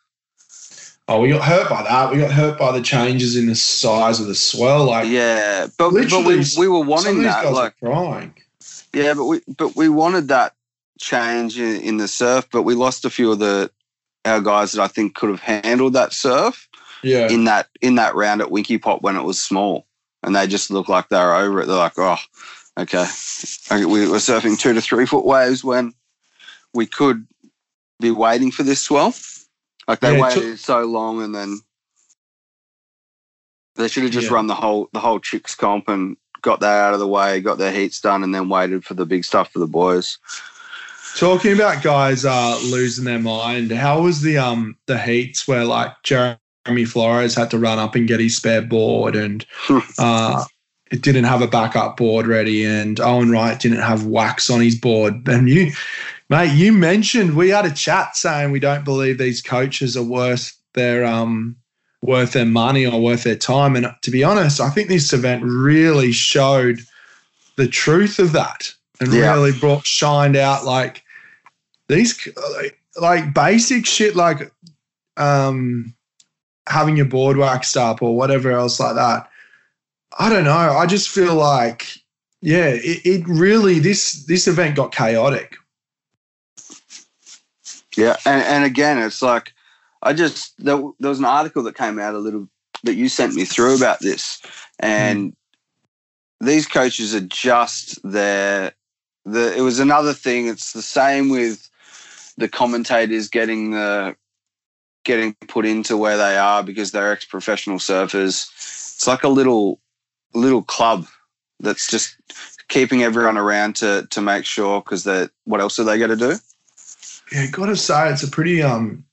Oh, 1.09 1.21
we 1.21 1.29
got 1.29 1.43
hurt 1.43 1.69
by 1.69 1.83
that. 1.83 2.11
We 2.11 2.17
got 2.17 2.31
hurt 2.31 2.59
by 2.59 2.73
the 2.73 2.81
changes 2.81 3.37
in 3.37 3.47
the 3.47 3.55
size 3.55 4.19
of 4.19 4.27
the 4.27 4.35
swell. 4.35 4.85
Like, 4.85 5.07
Yeah, 5.07 5.67
but, 5.77 5.91
but 5.91 6.25
we, 6.25 6.43
we 6.57 6.67
were 6.67 6.81
wanting 6.81 7.21
that. 7.21 7.49
Like, 7.49 7.79
crying. 7.79 8.33
yeah, 8.93 9.13
but 9.13 9.25
we 9.25 9.41
but 9.57 9.75
we 9.75 9.87
wanted 9.87 10.27
that 10.27 10.53
change 10.99 11.57
in, 11.57 11.81
in 11.81 11.97
the 11.97 12.09
surf, 12.09 12.47
but 12.51 12.63
we 12.63 12.75
lost 12.75 13.05
a 13.05 13.09
few 13.09 13.31
of 13.31 13.39
the 13.39 13.71
our 14.25 14.41
guys 14.41 14.73
that 14.73 14.83
I 14.83 14.87
think 14.87 15.15
could 15.15 15.29
have 15.29 15.39
handled 15.39 15.93
that 15.93 16.11
surf 16.11 16.66
Yeah, 17.03 17.29
in 17.29 17.45
that 17.45 17.69
in 17.81 17.95
that 17.95 18.15
round 18.15 18.41
at 18.41 18.49
Winkipop 18.49 19.01
when 19.01 19.17
it 19.17 19.23
was 19.23 19.39
small, 19.39 19.85
and 20.23 20.35
they 20.35 20.47
just 20.47 20.71
looked 20.71 20.89
like 20.89 21.09
they 21.09 21.17
were 21.19 21.35
over 21.35 21.61
it. 21.61 21.67
They're 21.67 21.75
like, 21.75 21.97
oh, 21.97 22.17
okay, 22.77 23.05
we 23.71 24.07
were 24.09 24.17
surfing 24.17 24.59
two 24.59 24.73
to 24.73 24.81
three 24.81 25.05
foot 25.05 25.25
waves 25.25 25.63
when 25.63 25.93
we 26.73 26.85
could 26.85 27.25
be 27.99 28.11
waiting 28.11 28.51
for 28.51 28.63
this 28.63 28.81
swell. 28.83 29.13
Like 29.87 30.01
they 30.01 30.13
Yeah, 30.13 30.21
waited 30.21 30.59
so 30.59 30.83
long, 30.85 31.23
and 31.23 31.33
then 31.35 31.59
they 33.75 33.87
should 33.87 34.03
have 34.03 34.11
just 34.11 34.27
Yeah. 34.27 34.33
run 34.35 34.47
the 34.47 34.55
whole 34.55 34.89
the 34.93 34.99
whole 34.99 35.19
chicks 35.19 35.55
comp 35.55 35.87
and 35.89 36.17
got 36.41 36.59
that 36.61 36.85
out 36.85 36.93
of 36.93 36.99
the 36.99 37.07
way, 37.07 37.41
got 37.41 37.57
their 37.57 37.71
heats 37.71 38.01
done, 38.01 38.23
and 38.23 38.33
then 38.33 38.49
waited 38.49 38.85
for 38.85 38.93
the 38.93 39.05
big 39.05 39.25
stuff 39.25 39.51
for 39.51 39.59
the 39.59 39.67
boys. 39.67 40.17
Talking 41.15 41.53
about 41.53 41.83
guys 41.83 42.25
uh, 42.25 42.59
losing 42.65 43.05
their 43.05 43.19
mind, 43.19 43.71
how 43.71 44.01
was 44.01 44.21
the 44.21 44.37
um 44.37 44.77
the 44.87 44.99
heats 44.99 45.47
where 45.47 45.65
like 45.65 45.93
Jeremy 46.67 46.85
Flores 46.85 47.33
had 47.33 47.49
to 47.51 47.57
run 47.57 47.79
up 47.79 47.95
and 47.95 48.07
get 48.07 48.19
his 48.19 48.35
spare 48.35 48.61
board 48.61 49.15
and 49.15 49.45
uh, 49.97 50.43
it 50.91 51.01
didn't 51.01 51.23
have 51.23 51.41
a 51.41 51.47
backup 51.47 51.97
board 51.97 52.27
ready 52.27 52.65
and 52.65 52.99
Owen 52.99 53.31
Wright 53.31 53.59
didn't 53.59 53.79
have 53.79 54.05
wax 54.05 54.49
on 54.49 54.61
his 54.61 54.75
board. 54.75 55.27
And 55.27 55.49
you, 55.49 55.71
mate, 56.29 56.53
you 56.53 56.73
mentioned 56.73 57.35
we 57.35 57.49
had 57.49 57.65
a 57.65 57.71
chat 57.71 58.15
saying 58.15 58.51
we 58.51 58.59
don't 58.59 58.85
believe 58.85 59.17
these 59.17 59.41
coaches 59.41 59.95
are 59.95 60.03
worth 60.03 60.53
their 60.73 61.05
um 61.05 61.55
worth 62.01 62.33
their 62.33 62.45
money 62.45 62.85
or 62.85 63.01
worth 63.01 63.23
their 63.23 63.35
time. 63.35 63.75
And 63.75 63.87
to 64.03 64.11
be 64.11 64.23
honest, 64.23 64.61
I 64.61 64.69
think 64.69 64.87
this 64.87 65.11
event 65.13 65.43
really 65.43 66.11
showed 66.11 66.79
the 67.55 67.67
truth 67.67 68.19
of 68.19 68.33
that 68.33 68.71
and 68.99 69.11
Yeah. 69.11 69.33
really 69.33 69.51
brought 69.57 69.85
shined 69.85 70.35
out 70.35 70.63
like 70.65 71.03
these 71.89 72.27
like, 72.53 72.79
like 72.99 73.33
basic 73.33 73.85
shit 73.85 74.15
like 74.15 74.51
um 75.17 75.95
having 76.67 76.97
your 76.97 77.05
board 77.05 77.37
waxed 77.37 77.77
up 77.77 78.01
or 78.01 78.15
whatever 78.15 78.51
else 78.51 78.79
like 78.79 78.95
that. 78.95 79.29
I 80.19 80.29
don't 80.29 80.43
know. 80.43 80.51
I 80.51 80.85
just 80.85 81.09
feel 81.09 81.35
like 81.35 81.87
yeah, 82.41 82.67
it, 82.67 83.05
it 83.05 83.27
really 83.27 83.79
this 83.79 84.25
this 84.25 84.47
event 84.47 84.75
got 84.75 84.91
chaotic. 84.91 85.55
Yeah, 87.95 88.15
and, 88.25 88.43
and 88.43 88.63
again, 88.63 88.99
it's 88.99 89.21
like 89.21 89.53
I 90.03 90.13
just 90.13 90.53
there, 90.63 90.81
there 90.99 91.09
was 91.09 91.19
an 91.19 91.25
article 91.25 91.63
that 91.63 91.75
came 91.75 91.99
out 91.99 92.15
a 92.15 92.19
little 92.19 92.47
that 92.83 92.95
you 92.95 93.09
sent 93.09 93.33
me 93.33 93.43
through 93.45 93.75
about 93.75 93.99
this, 93.99 94.41
and 94.79 95.35
hmm. 96.39 96.45
these 96.45 96.67
coaches 96.67 97.15
are 97.15 97.21
just 97.21 97.99
there. 98.09 98.73
The 99.25 99.55
it 99.57 99.61
was 99.61 99.79
another 99.79 100.13
thing. 100.13 100.47
It's 100.47 100.73
the 100.73 100.81
same 100.81 101.29
with 101.29 101.69
the 102.37 102.47
commentators 102.47 103.29
getting 103.29 103.71
the 103.71 104.15
getting 105.07 105.33
put 105.47 105.65
into 105.65 105.97
where 105.97 106.17
they 106.17 106.37
are 106.37 106.61
because 106.61 106.91
they're 106.91 107.11
ex-professional 107.11 107.79
surfers. 107.79 108.47
It's 108.95 109.07
like 109.07 109.23
a 109.23 109.29
little 109.29 109.79
little 110.35 110.61
club 110.61 111.07
that's 111.59 111.89
just 111.89 112.15
keeping 112.67 113.01
everyone 113.01 113.37
around 113.37 113.77
to 113.77 114.05
to 114.11 114.21
make 114.21 114.45
sure 114.45 114.81
because 114.81 115.05
they 115.05 115.27
what 115.45 115.61
else 115.61 115.79
are 115.79 115.85
they 115.85 115.97
going 115.97 116.11
to 116.11 116.15
do? 116.15 116.35
Yeah, 117.31 117.47
gotta 117.47 117.75
say 117.75 118.11
it's 118.11 118.23
a 118.23 118.27
pretty 118.27 118.61
um 118.61 119.03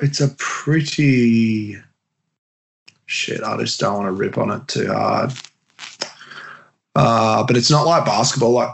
it's 0.00 0.20
a 0.20 0.28
pretty 0.38 1.76
shit, 3.06 3.42
I 3.42 3.56
just 3.58 3.80
don't 3.80 3.96
want 3.96 4.06
to 4.06 4.12
rip 4.12 4.38
on 4.38 4.50
it 4.50 4.68
too 4.68 4.92
hard. 4.92 5.32
Uh, 6.94 7.44
but 7.44 7.56
it's 7.56 7.70
not 7.70 7.86
like 7.86 8.04
basketball 8.04 8.52
like 8.52 8.70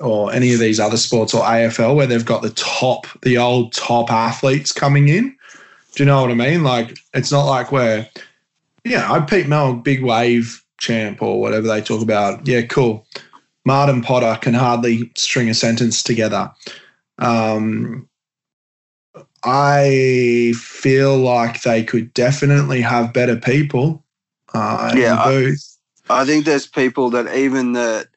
or 0.00 0.32
any 0.32 0.52
of 0.52 0.60
these 0.60 0.78
other 0.78 0.96
sports 0.96 1.32
or 1.34 1.42
AFL 1.42 1.96
where 1.96 2.06
they've 2.06 2.24
got 2.24 2.42
the 2.42 2.50
top, 2.50 3.06
the 3.22 3.38
old 3.38 3.72
top 3.72 4.10
athletes 4.10 4.72
coming 4.72 5.08
in. 5.08 5.36
Do 5.94 6.02
you 6.02 6.06
know 6.06 6.20
what 6.20 6.30
I 6.30 6.34
mean? 6.34 6.62
Like 6.62 6.98
it's 7.14 7.32
not 7.32 7.46
like 7.46 7.72
where 7.72 8.08
yeah, 8.84 9.10
I 9.10 9.20
Pete 9.20 9.48
Mel, 9.48 9.74
big 9.74 10.02
wave 10.02 10.62
champ 10.78 11.22
or 11.22 11.40
whatever 11.40 11.66
they 11.66 11.80
talk 11.80 12.02
about. 12.02 12.46
Yeah, 12.46 12.62
cool. 12.62 13.06
Martin 13.64 14.02
Potter 14.02 14.38
can 14.40 14.54
hardly 14.54 15.10
string 15.16 15.48
a 15.48 15.54
sentence 15.54 16.02
together. 16.02 16.52
Um, 17.18 18.08
I 19.42 20.52
feel 20.56 21.16
like 21.16 21.62
they 21.62 21.82
could 21.82 22.12
definitely 22.14 22.80
have 22.80 23.12
better 23.12 23.36
people. 23.36 24.04
Uh, 24.54 24.92
Yeah, 24.96 25.16
I- 25.18 25.54
I 26.08 26.24
think 26.24 26.44
there's 26.44 26.66
people 26.66 27.10
that 27.10 27.34
even 27.34 27.72
that 27.72 28.08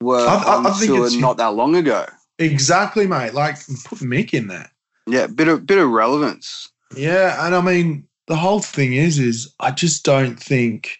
were 0.00 0.18
I- 0.18 0.34
I- 0.36 0.62
I 0.68 0.70
think 0.72 0.92
it's- 0.92 1.14
not 1.14 1.36
that 1.38 1.54
long 1.54 1.74
ago. 1.76 2.06
exactly, 2.38 3.06
mate. 3.06 3.34
Like 3.34 3.56
put 3.84 3.98
Mick 4.00 4.34
in 4.34 4.48
there. 4.48 4.70
Yeah, 5.06 5.26
bit 5.26 5.48
of 5.48 5.66
bit 5.66 5.78
of 5.78 5.88
relevance. 5.90 6.68
Yeah, 6.96 7.46
and 7.46 7.54
I 7.54 7.60
mean 7.60 8.04
the 8.26 8.36
whole 8.36 8.60
thing 8.60 8.92
is, 8.94 9.18
is 9.18 9.48
I 9.60 9.70
just 9.70 10.04
don't 10.04 10.38
think. 10.38 10.98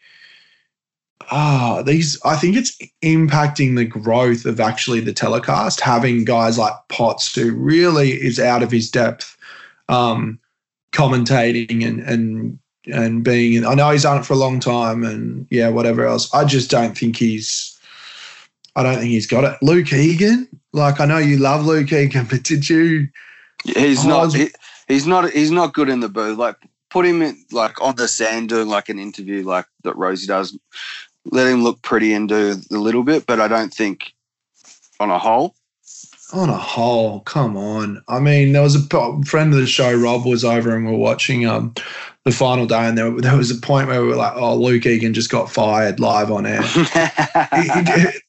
Ah, 1.30 1.82
these. 1.82 2.18
I 2.24 2.36
think 2.36 2.57
it's 2.57 2.78
impacting 3.03 3.74
the 3.74 3.84
growth 3.84 4.44
of 4.44 4.61
actually 4.61 5.01
the 5.01 5.12
telecast. 5.12 5.80
Having 5.80 6.24
guys 6.24 6.57
like 6.57 6.74
Potts, 6.88 7.34
who 7.34 7.53
really 7.53 8.12
is 8.12 8.38
out 8.38 8.62
of 8.62 8.70
his 8.70 8.88
depth, 8.90 9.36
um, 9.88 10.38
commentating 10.92 11.84
and 11.84 12.01
and 12.01 12.59
and 12.86 13.24
being. 13.24 13.66
I 13.66 13.74
know 13.74 13.90
he's 13.90 14.05
done 14.05 14.18
it 14.18 14.24
for 14.24 14.34
a 14.34 14.36
long 14.36 14.61
time, 14.61 15.03
and 15.03 15.49
yeah, 15.51 15.68
whatever 15.68 16.07
else. 16.07 16.32
I 16.32 16.44
just 16.44 16.70
don't 16.70 16.97
think 16.97 17.16
he's. 17.16 17.76
I 18.77 18.83
don't 18.83 18.99
think 18.99 19.11
he's 19.11 19.27
got 19.27 19.45
it. 19.45 19.57
Luke 19.62 19.93
Egan, 19.93 20.47
like 20.72 21.01
I 21.01 21.07
know 21.07 21.18
you 21.18 21.39
love 21.39 21.64
Luke 21.66 21.93
Egan, 21.93 22.27
but 22.31 22.43
did 22.43 22.68
you? 22.68 23.09
He's 23.64 24.05
Oh, 24.05 24.09
not. 24.09 24.35
He, 24.35 24.51
he's 24.87 25.07
not. 25.07 25.31
He's 25.31 25.51
not 25.51 25.74
good 25.74 25.89
in 25.89 26.01
the 26.01 26.09
booth. 26.09 26.39
Like 26.39 26.57
put 26.91 27.07
him 27.07 27.22
in, 27.22 27.37
like 27.51 27.81
on 27.83 27.97
the 27.97 28.07
sand 28.07 28.51
doing 28.51 28.68
like 28.68 28.89
an 28.89 28.99
interview 28.99 29.43
like 29.45 29.66
that 29.83 29.97
Rosie 29.97 30.27
does. 30.27 30.57
Let 31.33 31.49
him 31.49 31.64
look 31.64 31.83
pretty 31.83 32.12
and 32.12 32.29
do 32.29 32.55
a 32.70 32.77
little 32.77 33.03
bit, 33.03 33.27
but 33.27 33.41
I 33.41 33.49
don't 33.49 33.74
think 33.74 34.12
on 35.01 35.11
a 35.11 35.18
whole. 35.18 35.55
On 36.33 36.51
a 36.51 36.57
whole, 36.59 37.20
come 37.20 37.57
on. 37.57 38.03
I 38.09 38.20
mean, 38.20 38.53
there 38.53 38.62
was 38.62 38.74
a 38.77 39.22
friend 39.24 39.55
of 39.55 39.61
the 39.61 39.66
show, 39.66 39.95
Rob, 39.95 40.27
was 40.27 40.45
over 40.45 40.74
and 40.74 40.85
we 40.85 40.93
we're 40.93 40.99
watching 40.99 41.47
um 41.47 41.72
the 42.24 42.33
final 42.33 42.66
day, 42.66 42.87
and 42.87 42.99
there, 42.99 43.11
there 43.12 43.37
was 43.37 43.51
a 43.53 43.61
point 43.61 43.87
where 43.89 44.03
we 44.03 44.09
were 44.09 44.16
like, 44.16 44.35
"Oh, 44.37 44.57
Luke 44.57 44.85
Egan 44.85 45.14
just 45.14 45.31
got 45.31 45.51
fired 45.51 45.99
live 46.01 46.31
on 46.31 46.45
air." 46.45 46.62
He- 47.55 47.68
he- 47.70 48.20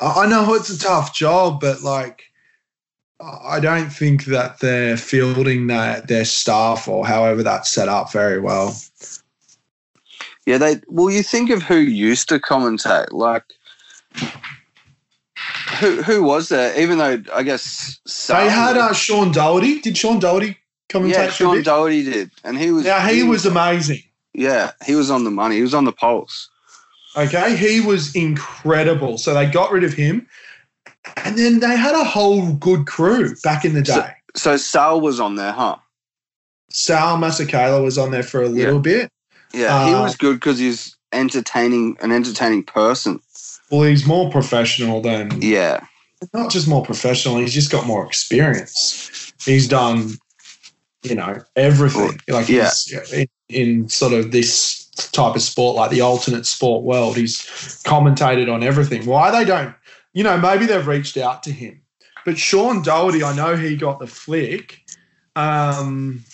I 0.00 0.26
know 0.26 0.54
it's 0.54 0.70
a 0.70 0.78
tough 0.78 1.14
job, 1.14 1.60
but 1.60 1.82
like, 1.82 2.24
I 3.20 3.60
don't 3.60 3.90
think 3.90 4.24
that 4.26 4.60
they're 4.60 4.96
fielding 4.96 5.68
their 5.68 6.00
their 6.00 6.24
staff 6.24 6.88
or 6.88 7.06
however 7.06 7.42
that's 7.42 7.70
set 7.70 7.88
up 7.88 8.12
very 8.12 8.40
well. 8.40 8.76
yeah, 10.46 10.58
they. 10.58 10.80
Well, 10.88 11.10
you 11.10 11.22
think 11.22 11.50
of 11.50 11.62
who 11.62 11.76
used 11.76 12.28
to 12.30 12.38
commentate, 12.38 13.12
like. 13.12 13.44
Who 15.80 16.02
who 16.02 16.22
was 16.22 16.48
there? 16.48 16.78
Even 16.80 16.98
though 16.98 17.22
I 17.32 17.42
guess 17.42 17.98
They 18.28 18.48
had 18.48 18.76
uh, 18.76 18.92
Sean 18.92 19.32
Doherty. 19.32 19.80
Did 19.80 19.96
Sean 19.96 20.18
Doherty 20.18 20.56
commentate? 20.88 21.10
yeah, 21.10 21.30
Sean? 21.30 21.62
Doherty 21.62 22.04
did, 22.04 22.30
and 22.44 22.56
he 22.58 22.70
was 22.70 22.84
Now 22.84 23.00
he 23.00 23.22
was 23.22 23.44
amazing. 23.44 24.02
yeah 24.34 24.72
he 24.86 24.94
was 24.94 25.10
on 25.10 25.24
the 25.24 25.30
money. 25.30 25.56
He 25.56 25.62
was 25.62 25.74
on 25.74 25.84
the 25.84 25.92
pulse. 25.92 26.48
Okay, 27.16 27.56
he 27.56 27.80
was 27.80 28.14
incredible. 28.14 29.18
So 29.18 29.34
they 29.34 29.46
got 29.46 29.70
rid 29.70 29.84
of 29.84 29.92
him, 29.92 30.26
and 31.24 31.38
then 31.38 31.60
they 31.60 31.76
had 31.76 31.94
a 31.94 32.04
whole 32.04 32.52
good 32.54 32.86
crew 32.86 33.34
back 33.42 33.64
in 33.64 33.74
the 33.74 33.82
day. 33.82 34.10
So 34.34 34.56
Sal 34.56 35.00
was 35.00 35.20
on 35.20 35.36
there, 35.36 35.52
huh? 35.52 35.76
Sal 36.70 37.18
Masekela 37.18 37.82
was 37.82 37.98
on 37.98 38.10
there 38.10 38.24
for 38.24 38.42
a 38.42 38.48
little 38.48 38.80
bit. 38.80 39.08
Yeah, 39.52 39.86
he 39.86 39.94
Uh, 39.94 40.02
was 40.02 40.16
good 40.16 40.34
because 40.40 40.58
he's 40.58 40.96
entertaining, 41.12 41.96
an 42.00 42.10
entertaining 42.10 42.64
person. 42.64 43.20
Well, 43.70 43.84
he's 43.84 44.06
more 44.06 44.30
professional 44.30 45.00
than 45.00 45.40
Yeah, 45.40 45.86
not 46.32 46.50
just 46.50 46.66
more 46.66 46.84
professional. 46.84 47.38
He's 47.38 47.54
just 47.54 47.70
got 47.70 47.86
more 47.86 48.04
experience. 48.04 49.32
He's 49.44 49.68
done, 49.68 50.18
you 51.02 51.14
know, 51.14 51.40
everything. 51.54 52.18
Like 52.28 52.48
yeah. 52.48 52.70
in, 53.12 53.26
in 53.48 53.88
sort 53.88 54.12
of 54.12 54.32
this 54.32 54.83
type 54.94 55.34
of 55.34 55.42
sport, 55.42 55.76
like 55.76 55.90
the 55.90 56.00
alternate 56.00 56.46
sport 56.46 56.84
world. 56.84 57.16
He's 57.16 57.42
commentated 57.84 58.52
on 58.52 58.62
everything. 58.62 59.06
Why 59.06 59.30
they 59.30 59.44
don't, 59.44 59.74
you 60.12 60.22
know, 60.22 60.38
maybe 60.38 60.66
they've 60.66 60.86
reached 60.86 61.16
out 61.16 61.42
to 61.44 61.52
him. 61.52 61.80
But 62.24 62.38
Sean 62.38 62.82
Doherty, 62.82 63.22
I 63.22 63.34
know 63.34 63.56
he 63.56 63.76
got 63.76 63.98
the 63.98 64.06
flick. 64.06 64.80
Um, 65.36 66.24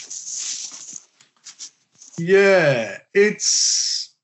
yeah, 2.19 2.99
it's 3.15 4.15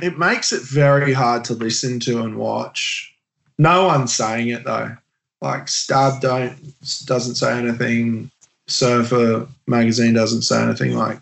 it 0.00 0.18
makes 0.18 0.52
it 0.52 0.62
very 0.62 1.12
hard 1.12 1.44
to 1.44 1.54
listen 1.54 2.00
to 2.00 2.22
and 2.22 2.36
watch. 2.36 3.14
No 3.58 3.86
one's 3.86 4.14
saying 4.14 4.48
it 4.48 4.64
though. 4.64 4.96
Like 5.42 5.68
Stab 5.68 6.20
don't 6.20 6.56
doesn't 7.04 7.34
say 7.34 7.58
anything. 7.58 8.30
Surfer 8.66 9.48
magazine 9.66 10.14
doesn't 10.14 10.42
say 10.42 10.62
anything. 10.62 10.94
Like 10.94 11.20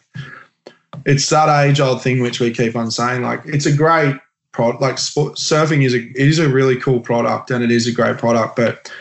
it's 1.07 1.29
that 1.31 1.65
age 1.65 1.81
old 1.81 2.03
thing 2.03 2.21
which 2.21 2.41
we 2.41 2.53
keep 2.53 2.77
on 2.77 2.91
saying. 2.91 3.23
Like 3.23 3.43
it's 3.45 3.67
a 3.67 3.73
great 3.75 4.17
product. 4.53 4.83
Like 4.83 4.99
sport, 4.99 5.35
surfing 5.35 5.85
is 5.85 5.95
a 5.95 5.99
it 5.99 6.29
is 6.29 6.39
a 6.39 6.49
really 6.49 6.77
cool 6.77 7.01
product 7.01 7.51
and 7.51 7.65
it 7.65 7.71
is 7.71 7.87
a 7.87 7.93
great 7.93 8.19
product, 8.19 8.57
but 8.57 8.93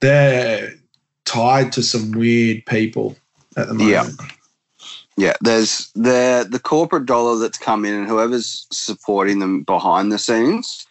they're 0.00 0.74
tied 1.24 1.72
to 1.72 1.82
some 1.82 2.12
weird 2.12 2.64
people 2.66 3.16
at 3.56 3.68
the 3.68 3.74
moment. 3.74 4.16
Yeah. 4.18 4.26
yeah. 5.16 5.32
There's 5.40 5.90
the 5.94 6.46
the 6.48 6.60
corporate 6.60 7.06
dollar 7.06 7.38
that's 7.38 7.58
come 7.58 7.84
in, 7.84 7.94
and 7.94 8.08
whoever's 8.08 8.66
supporting 8.70 9.38
them 9.38 9.62
behind 9.62 10.12
the 10.12 10.18
scenes 10.18 10.86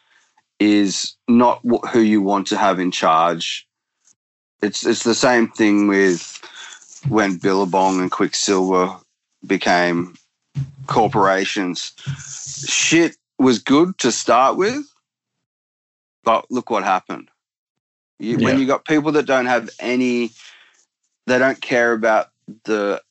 is 0.60 1.16
not 1.28 1.60
who 1.92 2.02
you 2.02 2.22
want 2.22 2.48
to 2.48 2.58
have 2.58 2.80
in 2.80 2.92
charge. 2.92 3.68
It's 4.62 4.86
it's 4.86 5.04
the 5.04 5.16
same 5.16 5.50
thing 5.50 5.88
with 5.88 6.40
when 7.08 7.38
Billabong 7.38 8.00
and 8.00 8.12
Quiksilver 8.12 8.96
became 9.46 10.14
corporations. 10.88 11.94
Shit 12.66 13.16
was 13.40 13.60
good 13.60 13.98
to 14.00 14.12
start 14.12 14.58
with, 14.58 14.84
but 16.24 16.46
look 16.52 16.70
what 16.70 16.84
happened. 16.84 17.30
You, 18.20 18.38
When 18.38 18.56
Yeah. 18.56 18.62
you 18.62 18.68
got 18.68 18.86
people 18.86 19.14
that 19.14 19.26
don't 19.26 19.48
have 19.48 19.70
any, 19.80 20.32
they 21.28 21.40
don't 21.40 21.62
care 21.62 21.94
about 21.94 22.30
the 22.66 23.02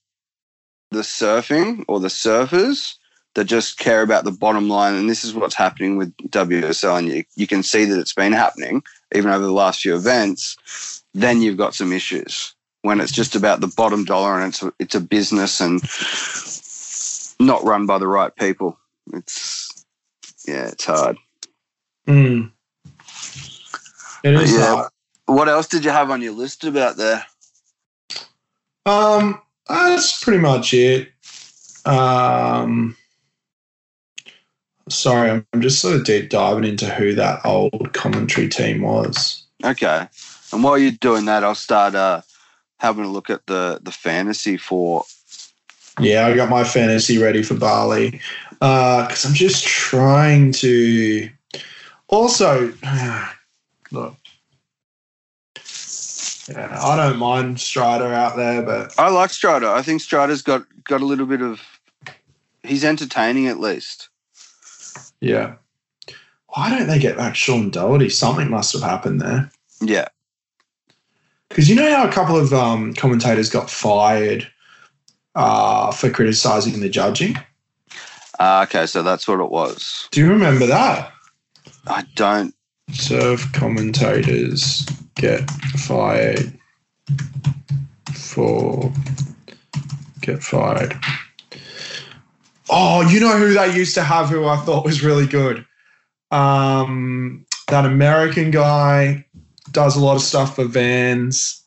the 0.90 1.00
surfing 1.02 1.84
or 1.86 2.00
the 2.00 2.08
surfers 2.08 2.94
that 3.34 3.44
just 3.44 3.78
care 3.78 4.02
about 4.02 4.24
the 4.24 4.32
bottom 4.32 4.68
line. 4.68 4.94
And 4.94 5.08
this 5.08 5.22
is 5.22 5.34
what's 5.34 5.54
happening 5.54 5.96
with 5.96 6.14
WSL, 6.28 6.98
and 6.98 7.08
you, 7.08 7.24
you 7.36 7.46
can 7.46 7.62
see 7.62 7.84
that 7.84 7.98
it's 7.98 8.12
been 8.12 8.32
happening 8.32 8.82
even 9.14 9.30
over 9.30 9.44
the 9.44 9.52
last 9.52 9.82
few 9.82 9.94
events. 9.94 11.02
Then 11.14 11.42
you've 11.42 11.56
got 11.56 11.74
some 11.74 11.92
issues 11.92 12.54
when 12.82 13.00
it's 13.00 13.12
just 13.12 13.34
about 13.36 13.60
the 13.60 13.68
bottom 13.68 14.04
dollar 14.04 14.40
and 14.40 14.48
it's 14.48 14.62
a, 14.62 14.72
it's 14.78 14.94
a 14.94 15.00
business 15.00 15.60
and 15.60 15.80
not 17.40 17.64
run 17.64 17.86
by 17.86 17.98
the 17.98 18.06
right 18.06 18.34
people. 18.36 18.78
It's 19.12 19.84
yeah, 20.46 20.68
it's 20.68 20.84
hard. 20.84 21.16
Mm. 22.06 22.52
It 24.22 24.34
is 24.34 24.52
Yeah. 24.52 24.74
hard. 24.74 24.92
What 25.26 25.48
else 25.48 25.66
did 25.66 25.84
you 25.84 25.90
have 25.90 26.10
on 26.10 26.22
your 26.22 26.32
list 26.32 26.64
about 26.64 26.96
there? 26.96 27.24
Um, 28.86 29.40
that's 29.68 30.22
pretty 30.22 30.40
much 30.40 30.74
it. 30.74 31.12
Um, 31.84 32.96
sorry, 34.88 35.30
I'm 35.52 35.60
just 35.60 35.80
sort 35.80 35.96
of 35.96 36.04
deep 36.04 36.30
diving 36.30 36.64
into 36.64 36.86
who 36.86 37.14
that 37.14 37.44
old 37.44 37.92
commentary 37.92 38.48
team 38.48 38.82
was. 38.82 39.44
Okay. 39.64 40.08
And 40.52 40.64
while 40.64 40.78
you're 40.78 40.90
doing 40.90 41.26
that, 41.26 41.44
I'll 41.44 41.54
start 41.54 41.94
uh, 41.94 42.22
having 42.80 43.04
a 43.04 43.08
look 43.08 43.30
at 43.30 43.46
the 43.46 43.78
the 43.82 43.92
fantasy 43.92 44.56
for. 44.56 45.04
Yeah, 45.98 46.26
I 46.26 46.34
got 46.34 46.48
my 46.48 46.64
fantasy 46.64 47.18
ready 47.18 47.42
for 47.42 47.54
Bali 47.54 48.20
because 48.60 49.24
I'm 49.24 49.34
just 49.34 49.64
trying 49.66 50.52
to. 50.52 51.28
Also, 52.08 52.72
look, 53.90 54.16
yeah, 56.48 56.78
I 56.82 56.96
don't 56.96 57.18
mind 57.18 57.60
Strider 57.60 58.12
out 58.12 58.36
there, 58.36 58.62
but 58.62 58.94
I 58.98 59.08
like 59.10 59.30
Strider. 59.30 59.68
I 59.68 59.82
think 59.82 60.00
Strider's 60.00 60.42
got 60.42 60.64
got 60.84 61.00
a 61.00 61.06
little 61.06 61.26
bit 61.26 61.42
of. 61.42 61.60
He's 62.62 62.84
entertaining 62.84 63.46
at 63.46 63.58
least. 63.58 64.08
yeah. 65.20 65.54
Why 66.54 66.68
don't 66.68 66.88
they 66.88 66.98
get 66.98 67.16
back 67.16 67.36
Sean 67.36 67.70
Doherty? 67.70 68.08
Something 68.08 68.50
must 68.50 68.72
have 68.72 68.82
happened 68.82 69.20
there. 69.20 69.50
Yeah. 69.80 70.08
Because 71.48 71.68
you 71.68 71.76
know 71.76 71.94
how 71.94 72.08
a 72.08 72.12
couple 72.12 72.36
of 72.36 72.52
um, 72.52 72.92
commentators 72.94 73.48
got 73.50 73.70
fired 73.70 74.50
uh, 75.34 75.92
for 75.92 76.10
criticizing 76.10 76.80
the 76.80 76.88
judging? 76.88 77.36
Uh, 78.38 78.64
okay, 78.66 78.86
so 78.86 79.02
that's 79.02 79.28
what 79.28 79.40
it 79.40 79.50
was. 79.50 80.08
Do 80.10 80.20
you 80.20 80.30
remember 80.30 80.66
that? 80.66 81.12
I 81.86 82.04
don't. 82.14 82.54
Serve 82.92 83.52
commentators 83.52 84.84
get 85.14 85.48
fired 85.50 86.58
for 88.14 88.92
get 90.20 90.42
fired. 90.42 90.98
Oh, 92.68 93.08
you 93.08 93.20
know 93.20 93.36
who 93.36 93.52
they 93.52 93.74
used 93.74 93.94
to 93.94 94.02
have 94.02 94.28
who 94.28 94.46
I 94.46 94.56
thought 94.56 94.84
was 94.84 95.02
really 95.02 95.26
good? 95.26 95.66
Um, 96.30 97.44
that 97.68 97.84
American 97.84 98.50
guy 98.50 99.24
does 99.72 99.96
a 99.96 100.00
lot 100.00 100.16
of 100.16 100.22
stuff 100.22 100.56
for 100.56 100.64
Vans. 100.64 101.62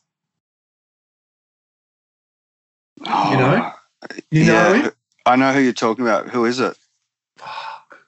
You 3.06 3.36
know? 3.36 3.72
You 4.30 4.44
know 4.44 4.52
yeah, 4.52 4.82
him? 4.82 4.92
I 5.26 5.36
know 5.36 5.52
who 5.52 5.60
you're 5.60 5.72
talking 5.72 6.04
about. 6.04 6.28
Who 6.28 6.44
is 6.44 6.60
it? 6.60 6.76
Fuck. 7.36 7.98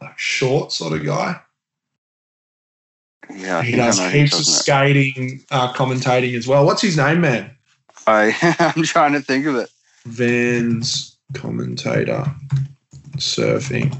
Like 0.00 0.18
short 0.18 0.72
sort 0.72 0.92
of 0.92 1.04
guy. 1.04 1.40
Yeah, 3.34 3.58
I 3.58 3.62
he 3.62 3.76
does 3.76 3.98
know 4.00 4.08
heaps 4.08 4.38
of 4.38 4.44
skating, 4.44 5.44
uh, 5.50 5.72
commentating 5.72 6.36
as 6.36 6.46
well. 6.46 6.66
What's 6.66 6.82
his 6.82 6.96
name, 6.96 7.20
man? 7.20 7.50
I, 8.06 8.36
I'm 8.76 8.82
trying 8.82 9.12
to 9.12 9.20
think 9.20 9.46
of 9.46 9.56
it. 9.56 9.70
Vans 10.04 11.16
commentator, 11.34 12.24
surfing. 13.16 13.94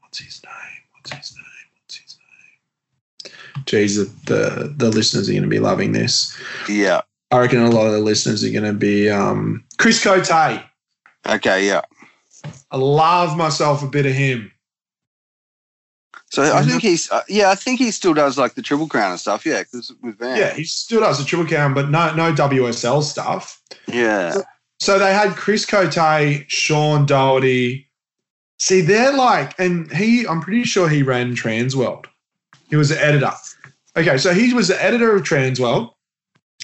What's 0.00 0.18
his 0.18 0.42
name? 0.44 0.52
What's 0.92 1.12
his 1.12 1.36
name? 1.36 1.44
What's 1.82 1.96
his 1.96 2.18
name? 3.24 3.63
Geez, 3.74 3.96
the, 3.96 4.04
the, 4.32 4.74
the 4.76 4.90
listeners 4.90 5.28
are 5.28 5.32
going 5.32 5.42
to 5.42 5.48
be 5.48 5.58
loving 5.58 5.90
this. 5.90 6.38
Yeah. 6.68 7.00
I 7.32 7.40
reckon 7.40 7.58
a 7.58 7.70
lot 7.70 7.88
of 7.88 7.92
the 7.92 7.98
listeners 7.98 8.44
are 8.44 8.50
going 8.50 8.62
to 8.62 8.72
be 8.72 9.10
um, 9.10 9.64
Chris 9.78 10.00
Cote. 10.00 10.30
Okay, 10.30 11.66
yeah. 11.66 11.80
I 12.70 12.76
love 12.76 13.36
myself 13.36 13.82
a 13.82 13.88
bit 13.88 14.06
of 14.06 14.12
him. 14.12 14.52
So 16.30 16.54
I 16.54 16.62
think 16.62 16.82
he's 16.82 17.10
uh, 17.10 17.22
yeah, 17.28 17.50
I 17.50 17.56
think 17.56 17.80
he 17.80 17.90
still 17.90 18.14
does 18.14 18.38
like 18.38 18.54
the 18.54 18.62
triple 18.62 18.86
crown 18.86 19.10
and 19.10 19.18
stuff. 19.18 19.44
Yeah, 19.44 19.64
because 19.64 19.92
with 20.02 20.18
Van. 20.18 20.36
Yeah, 20.36 20.52
he 20.54 20.62
still 20.64 21.00
does 21.00 21.18
the 21.18 21.24
triple 21.24 21.46
crown, 21.46 21.74
but 21.74 21.90
no 21.90 22.14
no 22.14 22.32
WSL 22.32 23.02
stuff. 23.02 23.60
Yeah. 23.88 24.36
So 24.78 25.00
they 25.00 25.12
had 25.12 25.34
Chris 25.34 25.64
Cote, 25.66 26.44
Sean 26.48 27.06
Doherty. 27.06 27.88
See, 28.60 28.80
they're 28.82 29.16
like, 29.16 29.58
and 29.58 29.90
he, 29.92 30.26
I'm 30.26 30.40
pretty 30.40 30.64
sure 30.64 30.88
he 30.88 31.02
ran 31.02 31.34
Transworld. 31.34 32.06
He 32.68 32.76
was 32.76 32.88
the 32.88 33.00
editor. 33.00 33.32
Okay, 33.96 34.18
so 34.18 34.34
he 34.34 34.52
was 34.52 34.68
the 34.68 34.82
editor 34.82 35.14
of 35.14 35.22
Transworld. 35.22 35.90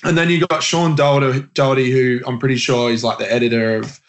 And 0.02 0.16
then 0.16 0.30
you 0.30 0.46
got 0.46 0.62
Sean 0.62 0.94
Doherty, 0.96 1.46
Doherty, 1.52 1.90
who 1.90 2.20
I'm 2.26 2.38
pretty 2.38 2.56
sure 2.56 2.90
is 2.90 3.04
like 3.04 3.18
the 3.18 3.30
editor 3.30 3.76
of 3.76 4.00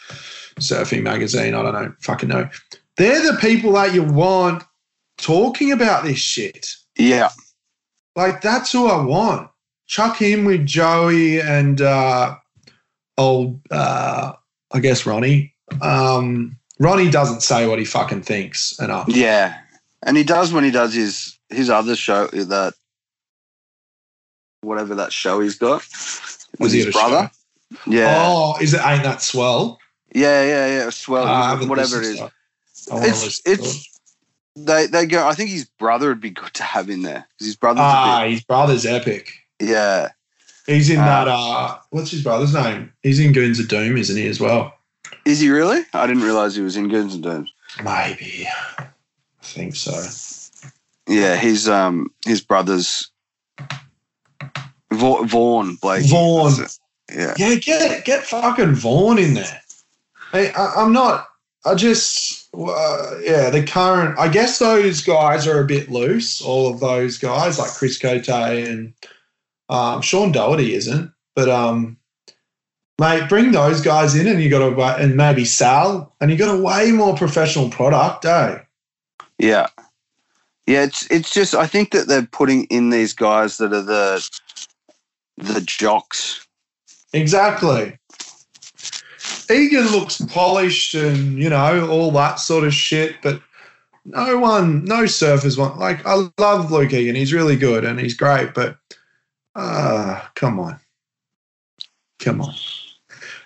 Surfing 0.58 1.02
Magazine. 1.02 1.54
I 1.54 1.62
don't 1.62 1.74
know, 1.74 1.92
fucking 2.00 2.28
know. 2.30 2.48
They're 2.96 3.32
the 3.32 3.38
people 3.38 3.72
that 3.72 3.92
you 3.92 4.02
want 4.02 4.64
talking 5.18 5.70
about 5.70 6.04
this 6.04 6.18
shit. 6.18 6.74
Yeah. 6.96 7.30
Like, 8.16 8.40
that's 8.40 8.72
who 8.72 8.88
I 8.88 9.02
want. 9.04 9.50
Chuck 9.86 10.16
him 10.16 10.44
with 10.44 10.64
Joey 10.64 11.40
and 11.40 11.80
uh, 11.80 12.36
old, 13.18 13.60
uh, 13.70 14.32
I 14.72 14.80
guess, 14.80 15.04
Ronnie. 15.04 15.54
Um, 15.82 16.56
Ronnie 16.78 17.10
doesn't 17.10 17.42
say 17.42 17.66
what 17.66 17.78
he 17.78 17.84
fucking 17.84 18.22
thinks 18.22 18.78
enough. 18.78 19.08
Yeah. 19.08 19.58
And 20.02 20.16
he 20.16 20.24
does 20.24 20.52
when 20.52 20.64
he 20.64 20.70
does 20.70 20.94
his 20.94 21.38
his 21.48 21.70
other 21.70 21.94
show 21.94 22.26
that 22.28 22.74
whatever 24.62 24.94
that 24.96 25.12
show 25.12 25.40
he's 25.40 25.58
got 25.58 25.82
with 25.82 26.60
Was 26.60 26.72
he 26.72 26.84
his 26.84 26.92
brother. 26.94 27.30
Yeah. 27.86 28.24
Oh, 28.28 28.56
is 28.60 28.74
it 28.74 28.80
Ain't 28.84 29.02
That 29.02 29.22
Swell? 29.22 29.78
Yeah, 30.14 30.42
yeah, 30.44 30.66
yeah. 30.66 30.90
Swell, 30.90 31.24
Ah, 31.26 31.58
whatever 31.66 32.00
it 32.00 32.04
is. 32.06 32.16
to 32.18 32.30
I 32.90 32.94
wanna 32.94 33.06
It's 33.06 33.22
listen 33.24 33.56
to 33.56 33.62
it. 33.62 33.66
it's 33.66 33.98
they 34.54 34.86
they 34.86 35.06
go. 35.06 35.26
I 35.26 35.34
think 35.34 35.50
his 35.50 35.64
brother 35.64 36.08
would 36.08 36.20
be 36.20 36.30
good 36.30 36.52
to 36.54 36.62
have 36.62 36.90
in 36.90 37.02
there 37.02 37.26
because 37.32 37.46
his 37.46 37.56
brother's 37.56 37.82
Ah, 37.82 38.24
his 38.26 38.42
brother's 38.42 38.84
epic. 38.84 39.32
Yeah, 39.60 40.08
He's 40.66 40.90
in 40.90 40.96
that. 40.96 41.28
Uh, 41.28 41.78
what's 41.90 42.10
his 42.10 42.22
brother's 42.22 42.52
name? 42.54 42.92
He's 43.02 43.18
in 43.18 43.32
Goons 43.32 43.58
of 43.58 43.68
Doom, 43.68 43.96
isn't 43.96 44.16
he, 44.16 44.26
as 44.26 44.40
well? 44.40 44.74
is 45.24 45.40
he 45.40 45.50
really? 45.50 45.82
I 45.94 46.06
didn't 46.06 46.22
realize 46.24 46.54
he 46.56 46.62
was 46.62 46.76
in 46.76 46.88
Goons 46.88 47.14
of 47.14 47.22
Doom. 47.22 47.48
Maybe. 47.82 48.46
I 48.78 48.86
think 49.42 49.74
so. 49.76 49.92
Yeah, 51.08 51.36
his 51.36 51.68
um 51.68 52.12
his 52.26 52.42
brother's 52.42 53.10
Va- 54.92 55.24
Vaughn 55.26 55.76
Blake. 55.76 56.06
Vaughn. 56.08 56.52
Yeah, 57.14 57.34
Yeah, 57.36 57.54
get 57.56 58.04
get 58.04 58.24
fucking 58.24 58.74
Vaughn 58.74 59.18
in 59.18 59.34
there. 59.34 59.62
Hey, 60.32 60.52
I, 60.52 60.74
I'm 60.76 60.92
not. 60.92 61.28
I 61.64 61.74
just, 61.74 62.48
uh, 62.54 63.18
yeah, 63.22 63.50
the 63.50 63.64
current. 63.64 64.18
I 64.18 64.28
guess 64.28 64.58
those 64.58 65.02
guys 65.02 65.46
are 65.46 65.60
a 65.60 65.66
bit 65.66 65.90
loose. 65.90 66.40
All 66.40 66.68
of 66.72 66.80
those 66.80 67.18
guys, 67.18 67.58
like 67.58 67.70
Chris 67.70 67.98
Cote 67.98 68.28
and 68.28 68.94
um, 69.68 70.02
Sean 70.02 70.32
Doherty, 70.32 70.74
isn't. 70.74 71.12
But 71.36 71.48
um, 71.48 71.98
mate, 72.98 73.28
bring 73.28 73.52
those 73.52 73.80
guys 73.80 74.14
in, 74.16 74.26
and 74.26 74.42
you 74.42 74.50
got 74.50 74.62
a 74.62 75.02
and 75.02 75.16
maybe 75.16 75.44
Sal, 75.44 76.14
and 76.20 76.30
you 76.30 76.36
got 76.36 76.54
a 76.54 76.60
way 76.60 76.90
more 76.92 77.16
professional 77.16 77.70
product, 77.70 78.24
eh? 78.24 78.58
yeah, 79.38 79.68
yeah. 80.66 80.82
It's 80.82 81.10
it's 81.10 81.30
just 81.30 81.54
I 81.54 81.66
think 81.66 81.92
that 81.92 82.08
they're 82.08 82.26
putting 82.26 82.64
in 82.64 82.90
these 82.90 83.12
guys 83.12 83.58
that 83.58 83.72
are 83.72 83.82
the 83.82 84.28
the 85.36 85.60
jocks. 85.60 86.46
Exactly. 87.12 87.98
Egan 89.50 89.86
looks 89.88 90.20
polished 90.20 90.94
and 90.94 91.38
you 91.38 91.48
know 91.48 91.88
all 91.88 92.10
that 92.12 92.36
sort 92.36 92.64
of 92.64 92.72
shit, 92.74 93.16
but 93.22 93.40
no 94.04 94.38
one, 94.38 94.84
no 94.84 95.02
surfers 95.04 95.58
want. 95.58 95.78
Like 95.78 96.04
I 96.06 96.26
love 96.38 96.72
Luke 96.72 96.92
Egan, 96.92 97.14
he's 97.14 97.32
really 97.32 97.56
good 97.56 97.84
and 97.84 98.00
he's 98.00 98.14
great, 98.14 98.54
but 98.54 98.76
ah, 99.54 100.30
come 100.34 100.58
on, 100.58 100.78
come 102.18 102.40
on. 102.40 102.54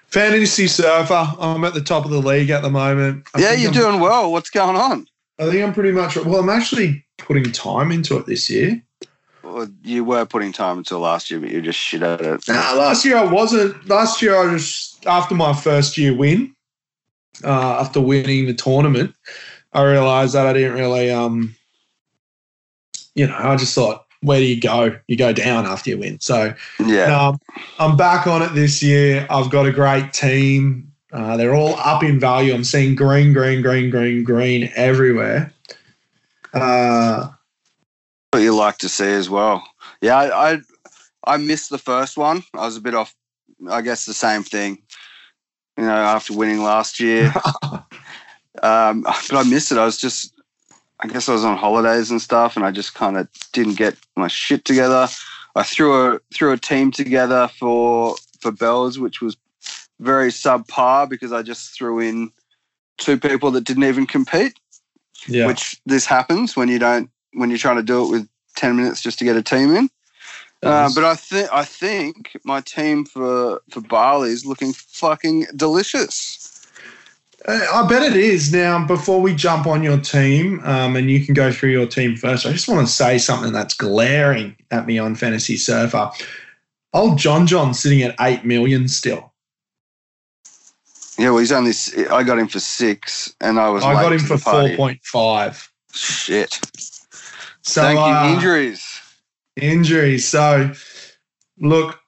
Fantasy 0.07 0.67
surfer, 0.67 1.29
I'm 1.41 1.65
at 1.65 1.75
the 1.75 1.81
top 1.83 2.05
of 2.05 2.11
the 2.11 2.23
league 2.23 2.51
at 2.51 2.63
the 2.63 2.71
moment. 2.71 3.27
I 3.35 3.41
yeah, 3.41 3.53
you're 3.53 3.73
I'm- 3.73 3.81
doing 3.81 4.01
well. 4.01 4.33
What's 4.33 4.51
going 4.51 4.77
on? 4.77 5.07
I 5.39 5.51
think 5.51 5.63
I'm 5.63 5.75
pretty 5.75 5.93
much. 5.93 6.17
Well, 6.17 6.41
I'm 6.41 6.49
actually 6.49 7.05
putting 7.19 7.53
time 7.53 7.93
into 7.93 8.17
it 8.17 8.25
this 8.25 8.49
year. 8.49 8.83
Well, 9.47 9.69
you 9.83 10.05
were 10.05 10.27
putting 10.27 10.53
time 10.53 10.79
until 10.79 10.99
last 10.99 11.31
year, 11.31 11.39
but 11.39 11.51
you're 11.51 11.61
just 11.61 11.79
shit 11.79 12.03
at 12.03 12.21
it. 12.21 12.49
Nah, 12.49 12.73
last 12.73 13.05
year 13.05 13.17
I 13.17 13.25
wasn't. 13.25 13.89
Last 13.89 14.21
year 14.21 14.37
I 14.37 14.53
just 14.53 15.07
after 15.07 15.35
my 15.35 15.53
first 15.53 15.97
year 15.97 16.15
win, 16.15 16.55
uh, 17.45 17.81
after 17.81 18.01
winning 18.01 18.47
the 18.47 18.55
tournament, 18.55 19.15
I 19.73 19.83
realised 19.85 20.35
that 20.35 20.47
I 20.47 20.53
didn't 20.53 20.75
really, 20.75 21.11
um, 21.11 21.55
you 23.15 23.27
know, 23.27 23.37
I 23.39 23.57
just 23.57 23.75
thought, 23.75 24.05
where 24.23 24.41
do 24.41 24.47
you 24.47 24.61
go? 24.61 24.99
You 25.07 25.17
go 25.17 25.33
down 25.33 25.65
after 25.65 25.91
you 25.91 25.99
win. 25.99 26.19
So 26.21 26.53
Yeah, 26.81 27.33
I'm 27.79 27.97
back 27.97 28.27
on 28.27 28.43
it 28.43 28.53
this 28.55 28.83
year. 28.83 29.27
I've 29.31 29.51
got 29.51 29.67
a 29.67 29.73
great 29.73 30.13
team. 30.13 30.93
Uh, 31.13 31.37
they're 31.37 31.55
all 31.55 31.77
up 31.77 32.03
in 32.03 32.19
value. 32.19 32.53
I'm 32.53 32.65
seeing 32.65 32.97
green, 32.97 33.33
green, 33.33 33.63
green, 33.63 33.91
green, 33.91 34.25
green 34.25 34.73
everywhere. 34.75 35.53
Uh, 36.53 37.29
what 38.31 38.43
you 38.43 38.55
like 38.55 38.79
to 38.79 38.89
see 38.89 39.13
as 39.13 39.31
well. 39.31 39.67
Yeah, 40.01 40.17
I, 40.17 40.53
I 40.53 40.59
I 41.25 41.37
missed 41.37 41.71
the 41.71 41.79
first 41.79 42.17
one. 42.17 42.43
I 42.55 42.67
was 42.67 42.77
a 42.77 42.81
bit 42.81 42.95
off. 42.95 43.15
I 43.69 43.83
guess 43.83 44.07
the 44.07 44.15
same 44.15 44.43
thing. 44.43 44.83
You 45.77 45.85
know, 45.85 45.95
after 45.95 46.33
winning 46.33 46.63
last 46.63 47.01
year, 47.01 47.33
um, 48.63 49.03
but 49.03 49.35
I 49.35 49.43
missed 49.45 49.73
it. 49.73 49.79
I 49.79 49.85
was 49.85 49.99
just, 49.99 50.33
I 51.01 51.07
guess 51.07 51.29
I 51.29 51.33
was 51.33 51.45
on 51.45 51.57
holidays 51.57 52.11
and 52.11 52.21
stuff, 52.21 52.57
and 52.57 52.65
I 52.65 52.71
just 52.71 52.95
kind 52.95 53.17
of 53.17 53.29
didn't 53.53 53.77
get 53.77 53.97
my 54.17 54.29
shit 54.29 54.65
together. 54.65 55.09
I 55.55 55.63
threw 55.63 56.15
a 56.15 56.21
threw 56.35 56.53
a 56.53 56.59
team 56.59 56.91
together 56.91 57.49
for 57.59 58.17
for 58.41 58.53
Bells, 58.53 58.99
which 58.99 59.21
was 59.21 59.37
very 60.01 60.31
subpar 60.31 61.09
because 61.09 61.33
I 61.33 61.43
just 61.43 61.77
threw 61.77 62.01
in 62.01 62.31
two 62.99 63.19
people 63.19 63.51
that 63.51 63.65
didn't 63.65 63.85
even 63.85 64.07
compete 64.07 64.59
yeah. 65.29 65.47
which 65.47 65.81
this 65.87 66.07
happens 66.07 66.57
when 66.57 66.69
you 66.69 66.79
don't 66.79 67.11
when 67.37 67.51
you're 67.51 67.59
trying 67.59 67.77
to 67.77 67.83
do 67.83 68.05
it 68.05 68.11
with 68.11 68.29
10 68.57 68.77
minutes 68.77 69.01
just 69.01 69.19
to 69.19 69.25
get 69.25 69.37
a 69.37 69.43
team 69.43 69.75
in 69.75 69.89
uh, 70.63 70.91
but 70.95 71.05
I 71.05 71.15
think 71.15 71.49
I 71.53 71.65
think 71.65 72.37
my 72.45 72.61
team 72.61 73.05
for 73.05 73.61
for 73.71 73.81
Bali 73.81 74.31
is 74.31 74.47
looking 74.47 74.73
fucking 74.73 75.47
delicious. 75.55 76.67
Uh, 77.47 77.61
I 77.75 77.87
bet 77.87 78.03
it 78.03 78.17
is. 78.17 78.53
Now, 78.53 78.85
before 78.85 79.21
we 79.21 79.35
jump 79.35 79.67
on 79.67 79.83
your 79.83 79.99
team, 79.99 80.61
um, 80.65 80.97
and 80.97 81.11
you 81.11 81.25
can 81.25 81.35
go 81.35 81.53
through 81.53 81.71
your 81.71 81.87
team 81.87 82.17
first, 82.17 82.47
I 82.47 82.53
just 82.53 82.69
want 82.69 82.87
to 82.87 82.93
say 82.93 83.19
something 83.19 83.53
that's 83.53 83.75
glaring 83.75 84.57
at 84.71 84.87
me 84.87 84.99
on 84.99 85.15
Fantasy 85.15 85.57
Surfer. 85.57 86.11
Old 86.93 87.19
John 87.19 87.47
John 87.47 87.75
sitting 87.75 88.03
at 88.03 88.17
8 88.19 88.45
million 88.45 88.89
still. 88.89 89.33
Yeah, 91.19 91.31
well, 91.31 91.39
he's 91.39 91.53
only 91.53 91.73
I 92.11 92.23
got 92.25 92.39
him 92.39 92.49
for 92.49 92.61
six, 92.61 93.35
and 93.41 93.61
I 93.61 93.69
was 93.69 93.85
I 93.85 93.93
got 93.93 94.13
him 94.13 94.21
for 94.21 94.37
4.5. 94.37 95.69
Shit. 95.93 96.61
So, 97.67 97.83
Thank 97.83 97.99
you. 97.99 98.05
uh, 98.05 98.33
Injuries. 98.35 99.01
Injuries. 99.57 100.27
So, 100.27 100.73
look, 101.59 101.99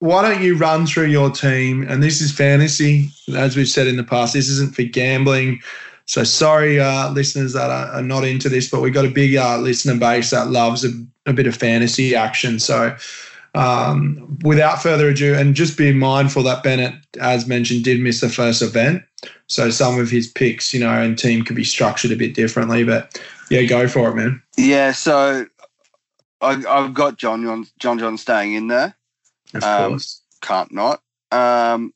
why 0.00 0.22
don't 0.22 0.42
you 0.42 0.56
run 0.56 0.86
through 0.86 1.06
your 1.06 1.30
team? 1.30 1.86
And 1.88 2.02
this 2.02 2.20
is 2.20 2.30
fantasy, 2.32 3.08
as 3.34 3.56
we've 3.56 3.68
said 3.68 3.86
in 3.86 3.96
the 3.96 4.04
past. 4.04 4.34
This 4.34 4.48
isn't 4.48 4.74
for 4.74 4.82
gambling. 4.82 5.60
So 6.04 6.22
sorry, 6.22 6.78
uh, 6.78 7.10
listeners 7.10 7.54
that 7.54 7.70
are, 7.70 7.86
are 7.86 8.02
not 8.02 8.24
into 8.24 8.48
this, 8.48 8.70
but 8.70 8.80
we've 8.80 8.94
got 8.94 9.06
a 9.06 9.10
big 9.10 9.34
uh, 9.36 9.58
listener 9.58 9.96
base 9.96 10.30
that 10.30 10.48
loves 10.48 10.84
a, 10.84 10.90
a 11.24 11.32
bit 11.32 11.46
of 11.46 11.56
fantasy 11.56 12.14
action. 12.14 12.60
So, 12.60 12.94
um, 13.54 14.38
without 14.44 14.82
further 14.82 15.08
ado, 15.08 15.34
and 15.34 15.54
just 15.54 15.78
be 15.78 15.92
mindful 15.92 16.42
that 16.42 16.62
Bennett, 16.62 16.94
as 17.18 17.48
mentioned, 17.48 17.84
did 17.84 18.00
miss 18.00 18.20
the 18.20 18.28
first 18.28 18.60
event. 18.60 19.02
So 19.46 19.70
some 19.70 19.98
of 19.98 20.10
his 20.10 20.28
picks, 20.28 20.74
you 20.74 20.80
know, 20.80 20.92
and 20.92 21.18
team 21.18 21.42
could 21.42 21.56
be 21.56 21.64
structured 21.64 22.12
a 22.12 22.16
bit 22.16 22.34
differently. 22.34 22.84
But 22.84 23.18
yeah, 23.50 23.62
go 23.64 23.88
for 23.88 24.08
it, 24.10 24.14
man. 24.16 24.42
Yeah, 24.56 24.92
so 24.92 25.46
I, 26.40 26.62
I've 26.68 26.94
got 26.94 27.16
John 27.18 27.42
John 27.44 27.66
John 27.78 27.98
John 27.98 28.18
staying 28.18 28.54
in 28.54 28.68
there. 28.68 28.94
Of 29.54 29.62
Um, 29.62 29.90
course. 29.92 30.22
Can't 30.42 30.72
not. 30.72 31.02
Um, 31.32 31.92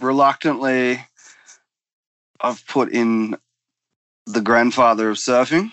reluctantly, 0.00 1.04
I've 2.40 2.66
put 2.66 2.92
in 2.92 3.36
the 4.26 4.40
grandfather 4.40 5.10
of 5.10 5.16
surfing. 5.16 5.70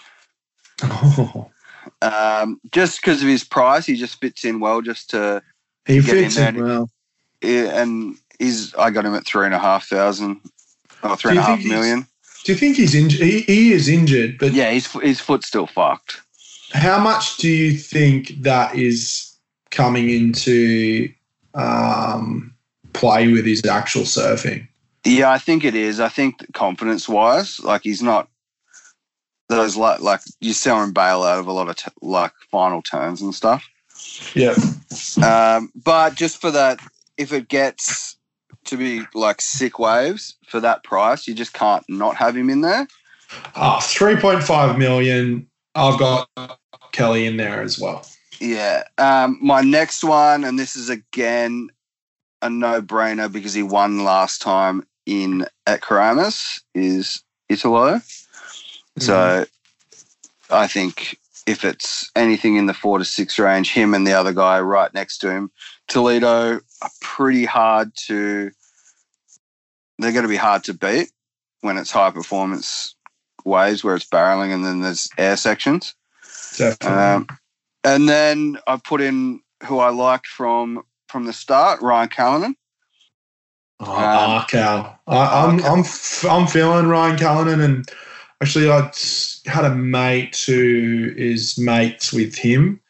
Oh. 0.83 1.49
Um, 2.01 2.59
just 2.71 2.99
because 3.01 3.21
of 3.23 3.27
his 3.29 3.43
price, 3.43 3.85
he 3.85 3.95
just 3.95 4.19
fits 4.19 4.43
in 4.43 4.59
well. 4.59 4.81
Just 4.81 5.11
to 5.11 5.41
He 5.85 6.01
Get 6.01 6.17
in 6.17 6.23
fits 6.25 6.37
in 6.37 6.43
and- 6.43 6.57
well. 6.63 6.89
and 7.41 8.15
he's 8.37 8.75
I 8.75 8.89
got 8.91 9.05
him 9.05 9.15
at 9.15 9.25
three 9.25 9.45
and 9.45 9.55
a 9.55 9.59
half 9.59 9.87
thousand 9.87 10.41
or 11.03 11.15
three 11.15 11.31
and 11.31 11.39
a 11.39 11.43
half 11.43 11.63
million. 11.63 12.05
Do 12.45 12.51
you 12.53 12.57
think 12.57 12.77
he's 12.77 12.95
injured? 12.95 13.21
He, 13.21 13.41
he 13.41 13.71
is 13.73 13.89
injured, 13.89 14.37
but 14.37 14.53
Yeah, 14.53 14.69
his 14.69 14.87
his 14.93 15.19
foot's 15.19 15.47
still 15.47 15.67
fucked. 15.67 16.21
how 16.71 16.97
much 16.99 17.37
do 17.37 17.49
you 17.49 17.77
think 17.77 18.29
that 18.43 18.75
is 18.75 19.35
coming 19.71 20.09
into 20.09 21.09
um, 21.53 22.53
play 22.93 23.31
with 23.31 23.45
his 23.45 23.65
actual 23.65 24.03
surfing. 24.03 24.67
Yeah, 25.03 25.31
I 25.31 25.37
think 25.37 25.63
it 25.63 25.75
is. 25.75 25.99
I 25.99 26.09
think 26.09 26.53
confidence 26.53 27.07
wise, 27.07 27.59
like 27.59 27.81
he's 27.83 28.01
not 28.01 28.27
those 29.49 29.77
like 29.77 29.99
like 29.99 30.21
you 30.39 30.53
saw 30.53 30.83
him 30.83 30.93
bail 30.93 31.21
out 31.23 31.39
of 31.39 31.47
a 31.47 31.51
lot 31.51 31.69
of 31.69 31.75
t- 31.75 31.91
like 32.01 32.33
final 32.49 32.81
turns 32.81 33.21
and 33.21 33.33
stuff. 33.35 33.67
Yeah. 34.33 34.55
Um, 35.23 35.71
but 35.75 36.15
just 36.15 36.41
for 36.41 36.51
that, 36.51 36.79
if 37.17 37.31
it 37.31 37.47
gets 37.47 38.14
to 38.65 38.77
be 38.77 39.03
like 39.13 39.41
sick 39.41 39.79
waves 39.79 40.35
for 40.47 40.59
that 40.59 40.83
price, 40.83 41.27
you 41.27 41.33
just 41.33 41.53
can't 41.53 41.83
not 41.87 42.15
have 42.15 42.35
him 42.35 42.49
in 42.49 42.61
there. 42.61 42.87
Oh, 43.55 43.79
3.5 43.81 44.77
million. 44.77 45.47
I've 45.73 45.99
got 45.99 46.29
Kelly 46.91 47.25
in 47.25 47.37
there 47.37 47.61
as 47.61 47.79
well. 47.79 48.05
Yeah. 48.39 48.83
Um, 48.97 49.37
my 49.41 49.61
next 49.61 50.03
one, 50.03 50.43
and 50.43 50.57
this 50.57 50.75
is 50.75 50.89
again 50.89 51.69
a 52.41 52.49
no-brainer 52.49 53.31
because 53.31 53.53
he 53.53 53.63
won 53.63 54.03
last 54.03 54.41
time 54.41 54.85
in 55.05 55.45
at 55.67 55.81
Keramas, 55.81 56.61
is 56.73 57.23
Italo. 57.49 58.01
So 58.97 59.45
I 60.49 60.67
think 60.67 61.17
if 61.45 61.63
it's 61.63 62.09
anything 62.15 62.55
in 62.55 62.65
the 62.65 62.73
four 62.73 62.97
to 62.97 63.05
six 63.05 63.37
range, 63.37 63.71
him 63.71 63.93
and 63.93 64.05
the 64.05 64.13
other 64.13 64.33
guy 64.33 64.59
right 64.59 64.93
next 64.93 65.19
to 65.19 65.31
him, 65.31 65.51
Toledo 65.87 66.61
are 66.81 66.89
pretty 67.15 67.45
hard 67.45 67.95
to. 67.95 68.51
They're 69.97 70.11
going 70.11 70.23
to 70.23 70.29
be 70.29 70.35
hard 70.35 70.65
to 70.65 70.73
beat 70.73 71.09
when 71.61 71.77
it's 71.77 71.91
high 71.91 72.11
performance 72.11 72.95
waves 73.45 73.83
where 73.83 73.95
it's 73.95 74.05
barreling 74.05 74.53
and 74.53 74.65
then 74.65 74.81
there's 74.81 75.09
air 75.17 75.37
sections. 75.37 75.95
Definitely. 76.57 76.97
Um, 76.97 77.27
and 77.85 78.09
then 78.09 78.57
I 78.67 78.77
put 78.77 78.99
in 78.99 79.39
who 79.65 79.79
I 79.79 79.89
liked 79.89 80.27
from 80.27 80.83
from 81.07 81.25
the 81.25 81.33
start, 81.33 81.81
Ryan 81.81 82.09
Callinan. 82.09 82.55
Oh, 83.79 83.93
Um, 83.93 84.41
Arcal. 84.41 84.97
I, 85.07 85.45
I'm 85.45 85.63
I'm 85.63 85.79
f- 85.79 86.25
I'm 86.25 86.47
feeling 86.47 86.87
Ryan 86.87 87.17
Callinan, 87.17 87.61
and 87.61 87.91
actually 88.41 88.69
I 88.69 88.91
had 89.45 89.63
a 89.63 89.73
mate 89.75 90.43
who 90.45 91.13
is 91.15 91.57
mates 91.57 92.11
with 92.11 92.35
him, 92.35 92.81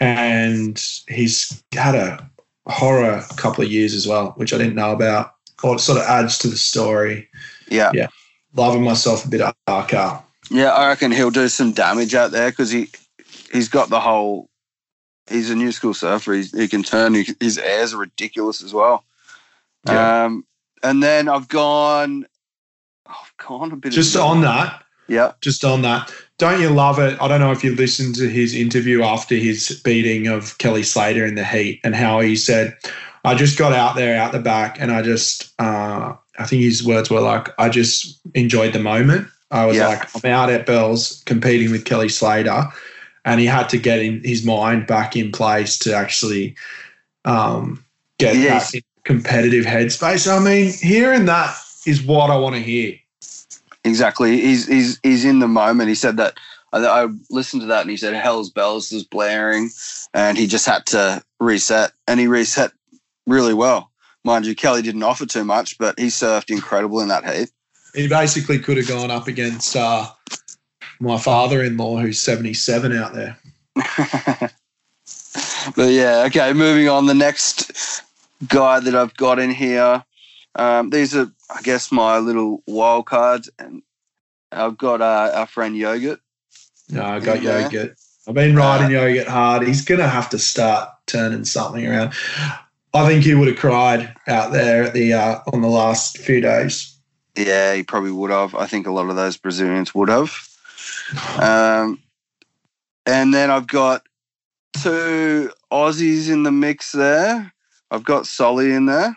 and 0.00 0.82
he's 1.08 1.62
had 1.74 1.94
a 1.94 2.30
horror 2.68 3.24
couple 3.36 3.64
of 3.64 3.70
years 3.70 3.94
as 3.94 4.06
well, 4.06 4.32
which 4.36 4.52
I 4.52 4.58
didn't 4.58 4.74
know 4.74 4.92
about. 4.92 5.34
Or 5.62 5.74
it 5.74 5.80
sort 5.80 5.98
of 5.98 6.04
adds 6.04 6.38
to 6.38 6.48
the 6.48 6.56
story. 6.56 7.28
Yeah. 7.68 7.90
Yeah. 7.92 8.08
Loving 8.54 8.82
myself 8.84 9.24
a 9.24 9.28
bit 9.28 9.40
of 9.40 9.54
Arcal. 9.66 10.22
Yeah, 10.50 10.70
I 10.70 10.88
reckon 10.88 11.12
he'll 11.12 11.30
do 11.30 11.48
some 11.48 11.72
damage 11.72 12.14
out 12.14 12.30
there 12.30 12.50
because 12.50 12.70
he 12.70 12.88
he's 13.52 13.68
got 13.68 13.90
the 13.90 14.00
whole. 14.00 14.48
He's 15.28 15.50
a 15.50 15.54
new 15.54 15.72
school 15.72 15.92
surfer. 15.92 16.32
He's, 16.32 16.56
he 16.56 16.68
can 16.68 16.82
turn. 16.82 17.14
He, 17.14 17.26
his 17.38 17.58
airs 17.58 17.92
are 17.92 17.98
ridiculous 17.98 18.62
as 18.62 18.72
well. 18.72 19.04
Yeah. 19.86 20.24
Um, 20.24 20.46
and 20.82 21.02
then 21.02 21.28
I've 21.28 21.48
gone. 21.48 22.26
I've 23.06 23.34
gone 23.46 23.72
a 23.72 23.76
bit. 23.76 23.92
Just 23.92 24.16
on 24.16 24.40
that, 24.42 24.82
Yeah, 25.06 25.32
just 25.40 25.64
on 25.64 25.82
that. 25.82 26.12
Don't 26.38 26.60
you 26.60 26.70
love 26.70 26.98
it? 27.00 27.20
I 27.20 27.26
don't 27.26 27.40
know 27.40 27.50
if 27.50 27.64
you 27.64 27.74
listened 27.74 28.14
to 28.16 28.28
his 28.28 28.54
interview 28.54 29.02
after 29.02 29.34
his 29.34 29.80
beating 29.84 30.28
of 30.28 30.56
Kelly 30.58 30.84
Slater 30.84 31.26
in 31.26 31.34
the 31.34 31.44
heat 31.44 31.80
and 31.82 31.96
how 31.96 32.20
he 32.20 32.36
said, 32.36 32.76
I 33.24 33.34
just 33.34 33.58
got 33.58 33.72
out 33.72 33.96
there 33.96 34.18
out 34.20 34.30
the 34.30 34.38
back 34.38 34.80
and 34.80 34.92
I 34.92 35.02
just, 35.02 35.52
uh, 35.60 36.14
I 36.38 36.44
think 36.46 36.62
his 36.62 36.84
words 36.86 37.10
were 37.10 37.20
like, 37.20 37.48
I 37.58 37.68
just 37.68 38.20
enjoyed 38.34 38.72
the 38.72 38.78
moment. 38.78 39.26
I 39.50 39.66
was 39.66 39.76
Yeah. 39.76 39.88
like, 39.88 40.08
I'm 40.24 40.30
out 40.30 40.50
at 40.50 40.64
Bells 40.64 41.22
competing 41.26 41.72
with 41.72 41.84
Kelly 41.84 42.08
Slater. 42.08 42.64
And 43.24 43.40
he 43.40 43.46
had 43.46 43.68
to 43.70 43.78
get 43.78 43.98
in 43.98 44.22
his 44.22 44.44
mind 44.44 44.86
back 44.86 45.16
in 45.16 45.32
place 45.32 45.76
to 45.80 45.94
actually 45.94 46.54
um, 47.24 47.84
get 48.18 48.36
Yes. 48.36 48.72
that 48.72 48.82
competitive 49.04 49.64
headspace. 49.64 50.30
I 50.32 50.38
mean, 50.38 50.72
hearing 50.72 51.24
that 51.26 51.56
is 51.84 52.00
what 52.00 52.30
I 52.30 52.36
want 52.36 52.54
to 52.54 52.62
hear. 52.62 52.94
Exactly. 53.88 54.40
He's 54.40 54.66
he's 54.66 55.00
he's 55.02 55.24
in 55.24 55.38
the 55.38 55.48
moment. 55.48 55.88
He 55.88 55.94
said 55.94 56.16
that. 56.18 56.38
I, 56.70 56.84
I 56.84 57.08
listened 57.30 57.62
to 57.62 57.68
that 57.68 57.80
and 57.80 57.90
he 57.90 57.96
said 57.96 58.12
Hell's 58.14 58.50
Bells 58.50 58.92
was 58.92 59.02
blaring, 59.02 59.70
and 60.12 60.36
he 60.36 60.46
just 60.46 60.66
had 60.66 60.84
to 60.86 61.22
reset, 61.40 61.92
and 62.06 62.20
he 62.20 62.26
reset 62.26 62.72
really 63.26 63.54
well. 63.54 63.90
Mind 64.24 64.44
you, 64.44 64.54
Kelly 64.54 64.82
didn't 64.82 65.02
offer 65.02 65.24
too 65.24 65.44
much, 65.44 65.78
but 65.78 65.98
he 65.98 66.08
surfed 66.08 66.50
incredible 66.50 67.00
in 67.00 67.08
that 67.08 67.24
heat. 67.24 67.50
He 67.94 68.06
basically 68.06 68.58
could 68.58 68.76
have 68.76 68.86
gone 68.86 69.10
up 69.10 69.28
against 69.28 69.74
uh, 69.74 70.08
my 71.00 71.18
father-in-law, 71.18 71.98
who's 72.00 72.20
seventy-seven 72.20 72.94
out 72.94 73.14
there. 73.14 73.38
but 75.74 75.90
yeah, 75.90 76.24
okay. 76.26 76.52
Moving 76.52 76.88
on, 76.88 77.06
the 77.06 77.14
next 77.14 78.02
guy 78.46 78.80
that 78.80 78.94
I've 78.94 79.16
got 79.16 79.38
in 79.38 79.50
here. 79.50 80.04
Um, 80.54 80.90
these 80.90 81.14
are, 81.14 81.30
I 81.50 81.62
guess, 81.62 81.90
my 81.90 82.18
little 82.18 82.62
wild 82.66 83.06
cards, 83.06 83.48
and 83.58 83.82
I've 84.52 84.76
got 84.76 85.00
uh, 85.00 85.32
our 85.34 85.46
friend 85.46 85.76
Yogurt. 85.76 86.20
No, 86.90 87.04
I 87.04 87.20
got 87.20 87.42
Yeah. 87.42 87.60
yogurt. 87.60 87.96
I've 88.26 88.34
been 88.34 88.56
riding 88.56 88.90
yogurt 88.90 89.26
hard. 89.26 89.66
He's 89.66 89.84
gonna 89.84 90.08
have 90.08 90.28
to 90.30 90.38
start 90.38 90.90
turning 91.06 91.44
something 91.44 91.86
around. 91.86 92.12
I 92.94 93.06
think 93.06 93.24
he 93.24 93.34
would 93.34 93.48
have 93.48 93.58
cried 93.58 94.14
out 94.26 94.52
there 94.52 94.84
at 94.84 94.94
the 94.94 95.12
uh, 95.12 95.40
on 95.52 95.62
the 95.62 95.68
last 95.68 96.18
few 96.18 96.40
days. 96.40 96.94
Yeah, 97.36 97.74
he 97.74 97.82
probably 97.82 98.10
would 98.10 98.30
have. 98.30 98.54
I 98.54 98.66
think 98.66 98.86
a 98.86 98.90
lot 98.90 99.08
of 99.08 99.16
those 99.16 99.36
Brazilians 99.36 99.94
would 99.94 100.08
have. 100.08 100.32
Um, 101.38 102.02
and 103.06 103.32
then 103.32 103.50
I've 103.50 103.66
got 103.66 104.02
two 104.74 105.50
Aussies 105.72 106.30
in 106.30 106.42
the 106.42 106.52
mix 106.52 106.92
there. 106.92 107.52
I've 107.90 108.04
got 108.04 108.26
Soli 108.26 108.72
in 108.72 108.86
there. 108.86 109.16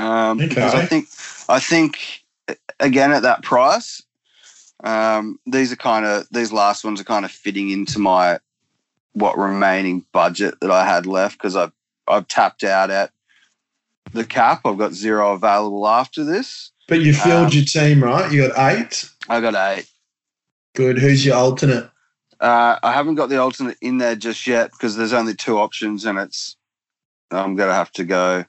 Um, 0.00 0.38
because 0.38 0.74
I 0.74 0.86
think 0.86 1.08
I 1.48 1.60
think 1.60 2.22
again 2.78 3.12
at 3.12 3.22
that 3.22 3.42
price, 3.42 4.02
um, 4.82 5.38
these 5.46 5.72
are 5.72 5.76
kind 5.76 6.06
of 6.06 6.26
these 6.30 6.52
last 6.52 6.84
ones 6.84 7.00
are 7.00 7.04
kind 7.04 7.24
of 7.24 7.30
fitting 7.30 7.70
into 7.70 7.98
my 7.98 8.38
what 9.12 9.36
remaining 9.36 10.06
budget 10.12 10.54
that 10.60 10.70
I 10.70 10.86
had 10.86 11.06
left 11.06 11.38
because 11.38 11.56
I've 11.56 11.72
I've 12.08 12.28
tapped 12.28 12.64
out 12.64 12.90
at 12.90 13.10
the 14.12 14.24
cap. 14.24 14.62
I've 14.64 14.78
got 14.78 14.92
zero 14.92 15.32
available 15.32 15.86
after 15.86 16.24
this. 16.24 16.72
But 16.88 17.00
you 17.00 17.12
filled 17.12 17.46
Um, 17.46 17.52
your 17.52 17.64
team, 17.64 18.02
right? 18.02 18.32
You 18.32 18.48
got 18.48 18.72
eight. 18.72 19.08
I 19.28 19.40
got 19.40 19.54
eight. 19.54 19.86
Good. 20.74 20.98
Who's 20.98 21.24
your 21.24 21.36
alternate? 21.36 21.90
Uh, 22.40 22.78
I 22.82 22.92
haven't 22.92 23.16
got 23.16 23.28
the 23.28 23.36
alternate 23.36 23.76
in 23.82 23.98
there 23.98 24.16
just 24.16 24.46
yet 24.46 24.70
because 24.72 24.96
there's 24.96 25.12
only 25.12 25.34
two 25.34 25.58
options, 25.58 26.06
and 26.06 26.18
it's 26.18 26.56
I'm 27.30 27.54
gonna 27.54 27.74
have 27.74 27.92
to 27.92 28.04
go 28.04 28.44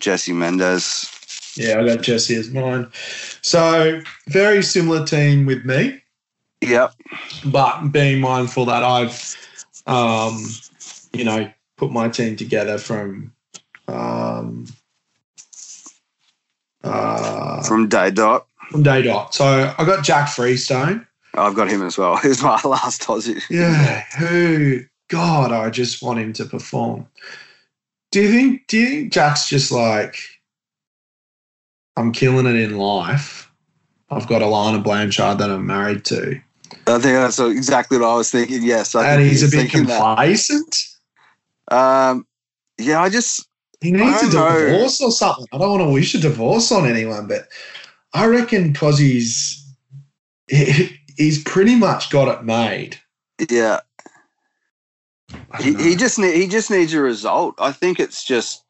Jesse 0.00 0.32
Mendes. 0.32 1.54
Yeah, 1.56 1.80
I 1.80 1.86
got 1.86 2.02
Jesse 2.02 2.34
as 2.36 2.50
mine. 2.50 2.88
So 3.42 4.00
very 4.28 4.62
similar 4.62 5.06
team 5.06 5.46
with 5.46 5.64
me. 5.64 6.00
Yep. 6.62 6.92
but 7.46 7.88
being 7.88 8.20
mindful 8.20 8.66
that 8.66 8.82
I've, 8.82 9.36
um, 9.86 10.44
you 11.12 11.24
know, 11.24 11.50
put 11.78 11.90
my 11.90 12.08
team 12.10 12.36
together 12.36 12.76
from, 12.76 13.32
um, 13.88 14.66
uh, 16.84 17.62
From 17.62 17.88
Day 17.88 18.10
Dot, 18.10 18.46
from 18.70 18.82
day 18.82 19.02
dot. 19.02 19.34
So 19.34 19.74
I 19.76 19.84
got 19.84 20.04
Jack 20.04 20.28
Freestone. 20.28 21.06
I've 21.34 21.54
got 21.54 21.68
him 21.68 21.82
as 21.82 21.98
well. 21.98 22.16
He's 22.22 22.42
my 22.42 22.60
last 22.64 23.02
Aussie. 23.02 23.42
Yeah, 23.50 24.04
who? 24.18 24.80
God, 25.08 25.52
I 25.52 25.70
just 25.70 26.02
want 26.02 26.20
him 26.20 26.32
to 26.34 26.44
perform. 26.44 27.06
Do 28.10 28.20
you 28.22 28.30
think? 28.30 28.66
Do 28.66 28.78
you 28.78 28.86
think 28.88 29.12
Jack's 29.12 29.48
just 29.48 29.70
like, 29.70 30.16
I'm 31.96 32.12
killing 32.12 32.46
it 32.46 32.56
in 32.56 32.76
life. 32.76 33.50
I've 34.10 34.26
got 34.26 34.42
Alana 34.42 34.82
Blanchard 34.82 35.38
that 35.38 35.50
I'm 35.50 35.66
married 35.66 36.04
to, 36.06 36.40
I 36.86 36.98
think 36.98 37.02
that's 37.02 37.38
exactly 37.38 37.98
what 37.98 38.08
I 38.08 38.16
was 38.16 38.30
thinking. 38.30 38.62
Yes, 38.62 38.94
I 38.94 39.06
and 39.08 39.20
think 39.20 39.30
he's 39.30 39.42
a 39.42 39.48
bit 39.56 39.70
that. 39.86 39.96
complacent. 39.96 40.76
Um, 41.70 42.26
yeah, 42.78 43.00
I 43.00 43.08
just 43.08 43.46
He 43.80 43.92
needs 43.92 44.22
a 44.22 44.30
don't 44.32 44.34
know. 44.34 44.66
divorce 44.66 45.00
or 45.00 45.12
something. 45.12 45.46
I 45.52 45.58
don't 45.58 45.70
want 45.70 45.82
to 45.82 45.90
wish 45.92 46.14
a 46.14 46.18
divorce 46.18 46.72
on 46.72 46.86
anyone, 46.86 47.26
but 47.28 47.48
I 48.12 48.26
reckon 48.26 48.72
because 48.72 48.98
he's 48.98 49.64
he, 50.48 50.98
he's 51.16 51.42
pretty 51.44 51.76
much 51.76 52.10
got 52.10 52.28
it 52.28 52.44
made. 52.44 52.98
yeah. 53.48 53.80
He, 55.58 55.74
he 55.74 55.96
just 55.96 56.20
he 56.20 56.46
just 56.46 56.70
needs 56.70 56.94
a 56.94 57.00
result. 57.00 57.54
I 57.58 57.72
think 57.72 57.98
it's 57.98 58.24
just 58.24 58.62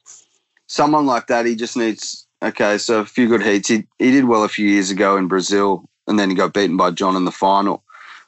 someone 0.67 1.07
like 1.07 1.27
that. 1.27 1.45
He 1.45 1.55
just 1.55 1.77
needs 1.77 2.27
okay. 2.43 2.79
So 2.79 3.01
a 3.01 3.05
few 3.05 3.29
good 3.29 3.43
heats. 3.43 3.69
He 3.69 3.87
he 3.99 4.11
did 4.11 4.25
well 4.25 4.45
a 4.45 4.49
few 4.49 4.67
years 4.67 4.91
ago 4.91 5.17
in 5.17 5.29
Brazil, 5.29 5.89
and 6.07 6.19
then 6.19 6.31
he 6.31 6.37
got 6.37 6.55
beaten 6.55 6.77
by 6.77 6.91
John 6.91 7.17
in 7.17 7.27
the 7.27 7.33
final. 7.33 7.85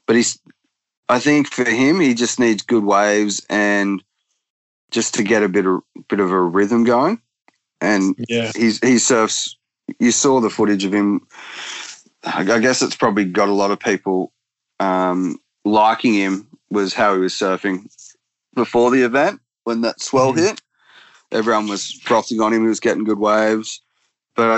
But 0.07 0.17
he's, 0.17 0.39
I 1.09 1.19
think 1.19 1.49
for 1.49 1.69
him, 1.69 2.01
he 2.01 2.13
just 2.13 2.39
needs 2.39 2.63
good 2.63 2.85
waves 2.85 3.45
and 3.49 4.03
just 4.91 5.15
to 5.15 5.23
get 5.23 5.43
a 5.43 5.49
bit 5.49 5.67
of 5.67 5.81
bit 6.09 6.21
of 6.21 6.31
a 6.31 6.41
rhythm 6.41 6.85
going. 6.85 7.21
And 7.81 8.15
yeah, 8.29 8.53
he's 8.55 8.79
he 8.81 8.99
surfs. 8.99 9.57
You 9.99 10.13
saw 10.13 10.41
the 10.41 10.51
footage 10.51 10.85
of 10.85 10.93
him. 10.93 11.27
I 12.25 12.41
I 12.41 12.59
guess 12.59 12.83
it's 12.83 12.97
probably 12.97 13.25
got 13.25 13.49
a 13.49 13.55
lot 13.55 13.71
of 13.71 13.81
people 13.81 14.31
um, 14.79 15.41
liking 15.65 16.13
him. 16.13 16.49
Was 16.71 16.95
how 16.95 17.15
he 17.15 17.21
was 17.21 17.35
surfing 17.35 17.91
before 18.55 18.91
the 18.91 19.03
event, 19.03 19.41
when 19.65 19.81
that 19.83 20.01
swell 20.01 20.33
Mhm. 20.33 20.39
hit. 20.39 20.63
Everyone 21.31 21.67
was 21.67 21.93
frothing 21.93 22.41
on 22.41 22.53
him. 22.53 22.63
He 22.63 22.69
was 22.69 22.81
getting 22.81 23.05
good 23.05 23.19
waves, 23.19 23.81
but 24.37 24.51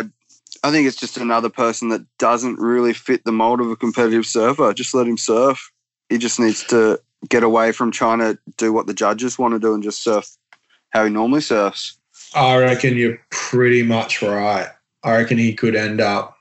I, 0.62 0.68
I 0.68 0.70
think 0.72 0.88
it's 0.88 0.97
just 0.97 1.16
another 1.16 1.49
person 1.49 1.88
that 1.90 2.03
doesn't 2.18 2.59
really 2.59 2.92
fit 2.92 3.24
the 3.24 3.32
mold 3.32 3.61
of 3.61 3.70
a 3.70 3.76
competitive 3.76 4.26
surfer. 4.26 4.72
Just 4.72 4.95
let 4.95 5.07
him 5.07 5.18
surf. 5.18 5.70
He 6.09 6.18
just 6.18 6.40
needs 6.40 6.64
to 6.64 7.01
get 7.28 7.42
away 7.42 7.72
from 7.72 7.90
trying 7.90 8.18
to 8.18 8.38
do 8.57 8.72
what 8.72 8.86
the 8.86 8.95
judges 8.95 9.38
want 9.38 9.55
to 9.55 9.61
do 9.61 9.74
and 9.74 9.82
just 9.82 10.03
surf 10.03 10.28
how 10.90 11.05
he 11.05 11.11
normally 11.11 11.40
surfs. 11.40 11.99
I 12.34 12.57
reckon 12.57 12.97
you're 12.97 13.20
pretty 13.30 13.82
much 13.82 14.20
right. 14.22 14.68
I 15.03 15.16
reckon 15.16 15.38
he 15.38 15.55
could 15.55 15.76
end 15.76 16.01
up, 16.01 16.36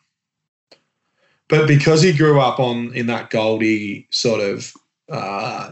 but 1.48 1.68
because 1.68 2.02
he 2.02 2.14
grew 2.14 2.40
up 2.40 2.60
on 2.60 2.94
in 2.94 3.08
that 3.08 3.30
Goldie 3.30 4.08
sort 4.10 4.40
of, 4.42 4.74
uh, 5.10 5.72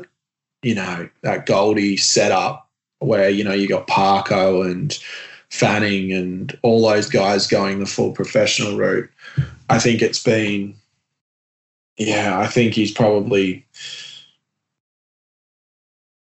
you 0.61 0.75
know, 0.75 1.09
that 1.21 1.45
Goldie 1.45 1.97
setup 1.97 2.67
where 2.99 3.29
you 3.29 3.43
know 3.43 3.53
you 3.53 3.67
got 3.67 3.87
Parko 3.87 4.69
and 4.69 4.97
Fanning 5.49 6.13
and 6.13 6.57
all 6.61 6.87
those 6.87 7.09
guys 7.09 7.47
going 7.47 7.79
the 7.79 7.85
full 7.85 8.13
professional 8.13 8.77
route. 8.77 9.09
I 9.69 9.79
think 9.79 10.01
it's 10.01 10.23
been, 10.23 10.75
yeah, 11.97 12.39
I 12.39 12.47
think 12.47 12.73
he's 12.73 12.91
probably 12.91 13.65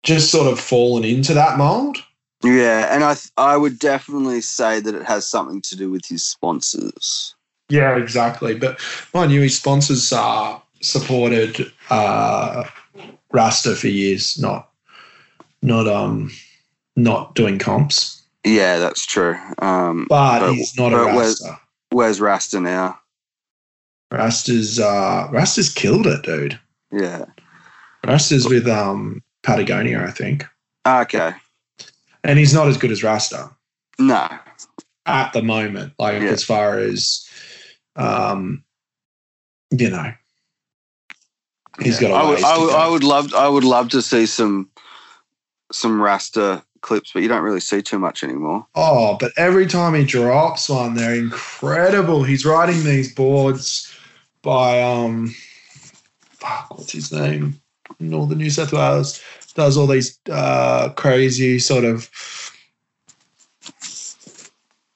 just 0.03 0.31
sort 0.31 0.51
of 0.51 0.59
fallen 0.59 1.03
into 1.03 1.33
that 1.33 1.57
mold. 1.57 1.97
Yeah, 2.43 2.93
and 2.93 3.03
I 3.03 3.13
th- 3.13 3.31
I 3.37 3.57
would 3.57 3.79
definitely 3.79 4.41
say 4.41 4.79
that 4.79 4.93
it 4.93 5.05
has 5.05 5.25
something 5.25 5.61
to 5.61 5.75
do 5.75 5.89
with 5.89 6.05
his 6.05 6.23
sponsors. 6.23 7.35
Yeah, 7.69 7.97
exactly. 7.97 8.53
But 8.53 8.79
mind 9.13 9.31
you, 9.31 9.41
his 9.41 9.57
sponsors 9.57 10.11
are 10.13 10.61
supported 10.81 11.71
uh, 11.89 12.65
Rasta 13.35 13.75
for 13.75 13.87
years, 13.89 14.39
not 14.39 14.69
not 15.61 15.87
um 15.87 16.31
not 16.95 17.35
doing 17.35 17.59
comps. 17.59 18.21
Yeah, 18.45 18.77
that's 18.77 19.05
true. 19.05 19.35
Um, 19.59 20.05
But, 20.07 20.39
But- 20.39 20.53
he's 20.53 20.77
not 20.77 20.93
a 20.93 20.97
but 20.97 21.15
where's- 21.15 21.41
Rasta. 21.41 21.59
where's 21.89 22.21
Rasta 22.21 22.59
now? 22.61 22.99
Rasta's 24.11 24.79
uh 24.79 25.27
Rasta's 25.31 25.69
killed 25.73 26.07
it, 26.07 26.21
dude. 26.23 26.57
Yeah. 26.91 27.25
Rasta's 28.05 28.47
with 28.47 28.67
um 28.67 29.21
Patagonia, 29.43 30.01
I 30.05 30.11
think. 30.11 30.45
Okay. 30.87 31.33
And 32.23 32.39
he's 32.39 32.53
not 32.53 32.67
as 32.67 32.77
good 32.77 32.91
as 32.91 33.03
Rasta 33.03 33.49
No. 33.99 34.29
at 35.05 35.33
the 35.33 35.41
moment. 35.41 35.93
Like 35.99 36.21
Yeah. 36.21 36.29
as 36.29 36.43
far 36.43 36.79
as 36.79 37.27
um 37.97 38.63
you 39.71 39.89
know. 39.89 40.13
He's 41.81 42.01
Yeah. 42.01 42.09
got 42.09 42.15
a 42.15 42.23
I 42.25 42.29
would, 42.29 42.43
I 42.43 42.57
would. 42.57 42.73
I 42.73 42.87
would 42.87 43.03
love 43.03 43.33
I 43.33 43.47
would 43.47 43.63
love 43.63 43.89
to 43.89 44.01
see 44.01 44.25
some 44.25 44.69
some 45.71 46.01
Rasta 46.01 46.63
clips, 46.81 47.11
but 47.13 47.21
you 47.23 47.27
don't 47.27 47.41
really 47.43 47.59
see 47.59 47.81
too 47.81 47.99
much 47.99 48.23
anymore. 48.23 48.65
Oh, 48.75 49.17
but 49.19 49.31
every 49.37 49.65
time 49.65 49.93
he 49.95 50.03
drops 50.03 50.69
one, 50.69 50.93
they're 50.93 51.15
incredible. 51.15 52.23
He's 52.23 52.45
riding 52.45 52.83
these 52.83 53.13
boards 53.13 53.91
by 54.41 54.81
um 54.81 55.33
fuck, 56.29 56.77
what's 56.77 56.91
his 56.91 57.11
name? 57.11 57.59
Northern 57.99 58.37
New 58.37 58.49
South 58.49 58.71
Wales. 58.71 59.21
Does 59.55 59.77
all 59.77 59.87
these 59.87 60.19
uh 60.29 60.89
crazy 60.89 61.59
sort 61.59 61.85
of 61.85 62.09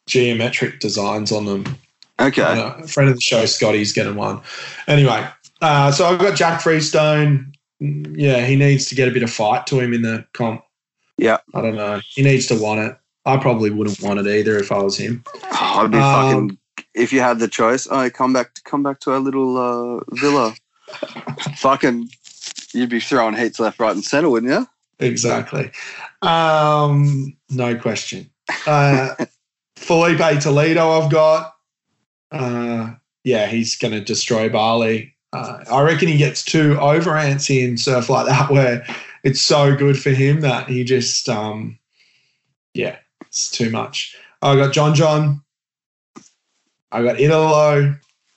geometric 0.07 0.79
designs 0.79 1.31
on 1.31 1.45
them. 1.45 1.65
Okay. 2.19 2.41
Uh, 2.41 2.73
a 2.79 2.87
friend 2.87 3.09
of 3.09 3.15
the 3.15 3.21
show, 3.21 3.45
Scotty's 3.45 3.93
getting 3.93 4.15
one. 4.15 4.41
Anyway, 4.87 5.25
uh, 5.61 5.91
so 5.91 6.05
I've 6.05 6.19
got 6.19 6.35
Jack 6.37 6.61
Freestone. 6.61 7.53
Yeah, 7.79 8.45
he 8.45 8.55
needs 8.55 8.85
to 8.87 8.95
get 8.95 9.07
a 9.07 9.11
bit 9.11 9.23
of 9.23 9.31
fight 9.31 9.65
to 9.67 9.79
him 9.79 9.93
in 9.93 10.01
the 10.01 10.25
comp. 10.33 10.63
Yeah. 11.17 11.37
I 11.53 11.61
don't 11.61 11.75
know. 11.75 12.01
He 12.09 12.23
needs 12.23 12.47
to 12.47 12.55
want 12.59 12.79
it. 12.81 12.97
I 13.25 13.37
probably 13.37 13.69
wouldn't 13.69 14.01
want 14.01 14.19
it 14.19 14.27
either 14.27 14.57
if 14.57 14.71
I 14.71 14.79
was 14.81 14.97
him. 14.97 15.23
Oh, 15.43 15.81
I'd 15.83 15.91
be 15.91 15.97
Um, 15.97 16.49
fucking 16.49 16.57
if 16.95 17.13
you 17.13 17.21
had 17.21 17.39
the 17.39 17.47
choice. 17.47 17.87
Oh, 17.89 18.09
come 18.09 18.33
back 18.33 18.51
come 18.63 18.83
back 18.83 18.99
to 19.01 19.11
our 19.11 19.19
little 19.19 19.57
uh, 19.57 19.99
villa. 20.11 20.55
fucking 21.57 22.09
you'd 22.73 22.89
be 22.89 22.99
throwing 22.99 23.35
heats 23.35 23.59
left, 23.59 23.79
right, 23.79 23.93
and 23.93 24.03
centre, 24.03 24.29
wouldn't 24.29 24.51
you? 24.51 24.67
Exactly. 24.99 25.71
Um, 26.21 27.35
no 27.49 27.77
question. 27.77 28.29
Uh, 28.65 29.15
Filipe 29.75 30.41
Toledo, 30.41 30.91
I've 30.91 31.11
got. 31.11 31.53
Uh, 32.31 32.91
yeah, 33.23 33.47
he's 33.47 33.77
going 33.77 33.93
to 33.93 34.01
destroy 34.01 34.49
Bali. 34.49 35.15
Uh, 35.31 35.63
I 35.71 35.81
reckon 35.83 36.07
he 36.07 36.17
gets 36.17 36.43
too 36.43 36.77
over 36.79 37.11
antsy 37.11 37.67
in 37.67 37.77
surf 37.77 38.09
like 38.09 38.25
that, 38.27 38.49
where 38.51 38.85
it's 39.23 39.41
so 39.41 39.75
good 39.75 39.99
for 39.99 40.09
him 40.09 40.41
that 40.41 40.67
he 40.67 40.83
just, 40.83 41.29
um, 41.29 41.77
yeah, 42.73 42.97
it's 43.21 43.49
too 43.51 43.69
much. 43.69 44.15
I 44.41 44.55
got 44.55 44.73
John 44.73 44.95
John. 44.95 45.41
I 46.91 47.03
got 47.03 47.19
Italo. 47.19 47.95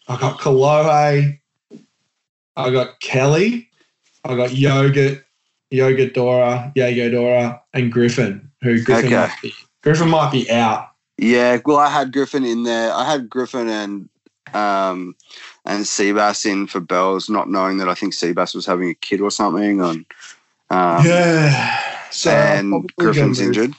I 0.09 0.16
got 0.18 0.38
Kalohe. 0.38 1.38
I 2.57 2.70
got 2.70 3.01
Kelly. 3.01 3.70
I 4.24 4.36
got 4.36 4.53
Yogurt. 4.53 5.24
Yoga 5.72 6.11
Dora, 6.11 6.72
Yago 6.76 7.11
Dora, 7.11 7.61
and 7.72 7.90
Griffin, 7.90 8.49
who 8.61 8.82
Griffin 8.84 9.07
Okay. 9.07 9.16
might 9.16 9.43
be 9.43 9.55
Griffin 9.82 10.09
might 10.09 10.30
be 10.30 10.49
out. 10.51 10.90
Yeah, 11.18 11.59
well, 11.64 11.78
I 11.78 11.88
had 11.88 12.12
Griffin 12.12 12.45
in 12.45 12.62
there. 12.62 12.93
I 12.93 13.11
had 13.11 13.28
Griffin 13.28 13.68
and 13.68 14.09
um, 14.55 15.14
and 15.64 15.84
Seabass 15.84 16.44
in 16.44 16.66
for 16.66 16.80
Bells, 16.80 17.28
not 17.28 17.48
knowing 17.48 17.78
that 17.78 17.88
I 17.88 17.94
think 17.94 18.14
Seabass 18.14 18.55
was 18.55 18.66
having 18.66 18.90
a 18.90 18.94
kid 18.94 19.20
or 19.20 19.30
something. 19.30 19.80
On 19.80 20.07
um, 20.70 21.07
yeah. 21.07 21.80
So 22.11 22.30
and 22.30 22.90
Griffin's 22.98 23.40
injured. 23.40 23.74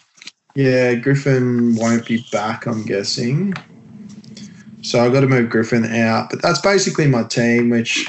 Yeah, 0.55 0.93
Griffin 0.95 1.76
won't 1.76 2.05
be 2.05 2.26
back, 2.32 2.67
I'm 2.67 2.84
guessing. 2.86 3.53
So 4.82 5.03
I've 5.03 5.13
got 5.13 5.21
to 5.21 5.28
move 5.28 5.49
Griffin 5.49 5.86
out. 5.86 6.30
But 6.30 6.41
that's 6.41 6.61
basically 6.61 7.07
my 7.07 7.24
team, 7.24 7.69
which 7.69 8.07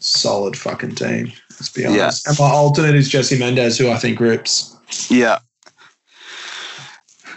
solid 0.00 0.56
fucking 0.56 0.94
team. 0.94 1.32
Let's 1.52 1.68
be 1.68 1.82
Yeah. 1.82 1.90
honest. 1.90 2.26
And 2.26 2.38
my 2.38 2.50
alternate 2.50 2.94
is 2.94 3.08
Jesse 3.08 3.38
Mendes, 3.38 3.78
who 3.78 3.90
I 3.90 3.96
think 3.96 4.20
rips. 4.20 4.74
Yeah. 5.08 5.38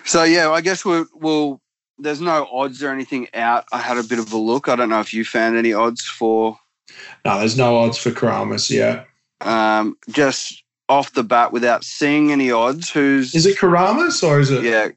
So 0.06 0.24
yeah, 0.24 0.50
I 0.52 0.62
guess 0.62 0.84
we'll, 0.84 1.06
we'll. 1.14 1.61
There's 2.02 2.22
no 2.22 2.48
odds 2.52 2.82
or 2.84 2.92
anything 2.92 3.28
out. 3.34 3.66
I 3.72 3.78
had 3.80 3.98
a 3.98 4.04
bit 4.04 4.20
of 4.20 4.32
a 4.34 4.38
look. 4.38 4.68
I 4.68 4.76
don't 4.76 4.90
know 4.90 5.00
if 5.00 5.14
you 5.14 5.24
found 5.26 5.56
any 5.58 5.74
odds 5.74 6.02
for 6.04 6.58
No, 7.26 7.40
there's 7.40 7.58
no 7.58 7.78
odds 7.78 7.98
for 7.98 8.12
Keramas 8.12 8.70
yet. 8.70 9.08
um, 9.42 9.98
just 10.10 10.64
off 10.90 11.14
the 11.14 11.24
bat 11.24 11.54
without 11.54 11.84
seeing 11.84 12.32
any 12.32 12.52
odds. 12.52 12.90
Who's 12.90 13.34
Is 13.36 13.46
it 13.46 13.58
Keramas 13.58 14.28
or 14.28 14.40
is 14.40 14.52
it? 14.52 14.64
yeah, 14.64 14.90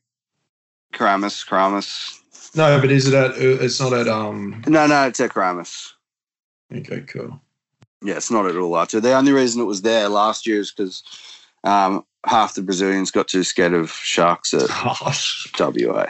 Keramas, 0.93 1.47
Keramas. 1.47 2.21
No, 2.57 2.81
but 2.81 2.91
is 2.91 3.07
it 3.09 3.15
at? 3.15 3.33
It's 3.37 3.81
not 3.81 3.93
at. 3.93 4.09
Um. 4.09 4.63
No, 4.67 4.87
no, 4.87 5.07
it's 5.07 5.21
at 5.21 5.31
Keramas. 5.31 5.93
Okay, 6.75 7.01
cool. 7.03 7.41
Yeah, 8.03 8.15
it's 8.17 8.31
not 8.31 8.47
at 8.47 8.57
all 8.57 8.75
Archer. 8.75 9.01
The 9.01 9.15
only 9.15 9.33
reason 9.33 9.61
it 9.61 9.65
was 9.67 9.83
there 9.83 10.09
last 10.09 10.47
year 10.47 10.61
is 10.61 10.71
because 10.71 11.03
um, 11.65 12.05
half 12.27 12.55
the 12.55 12.63
Brazilians 12.63 13.11
got 13.11 13.29
too 13.29 13.43
scared 13.43 13.73
of 13.75 13.91
sharks 13.91 14.53
at 14.55 14.69
WA. 15.59 16.07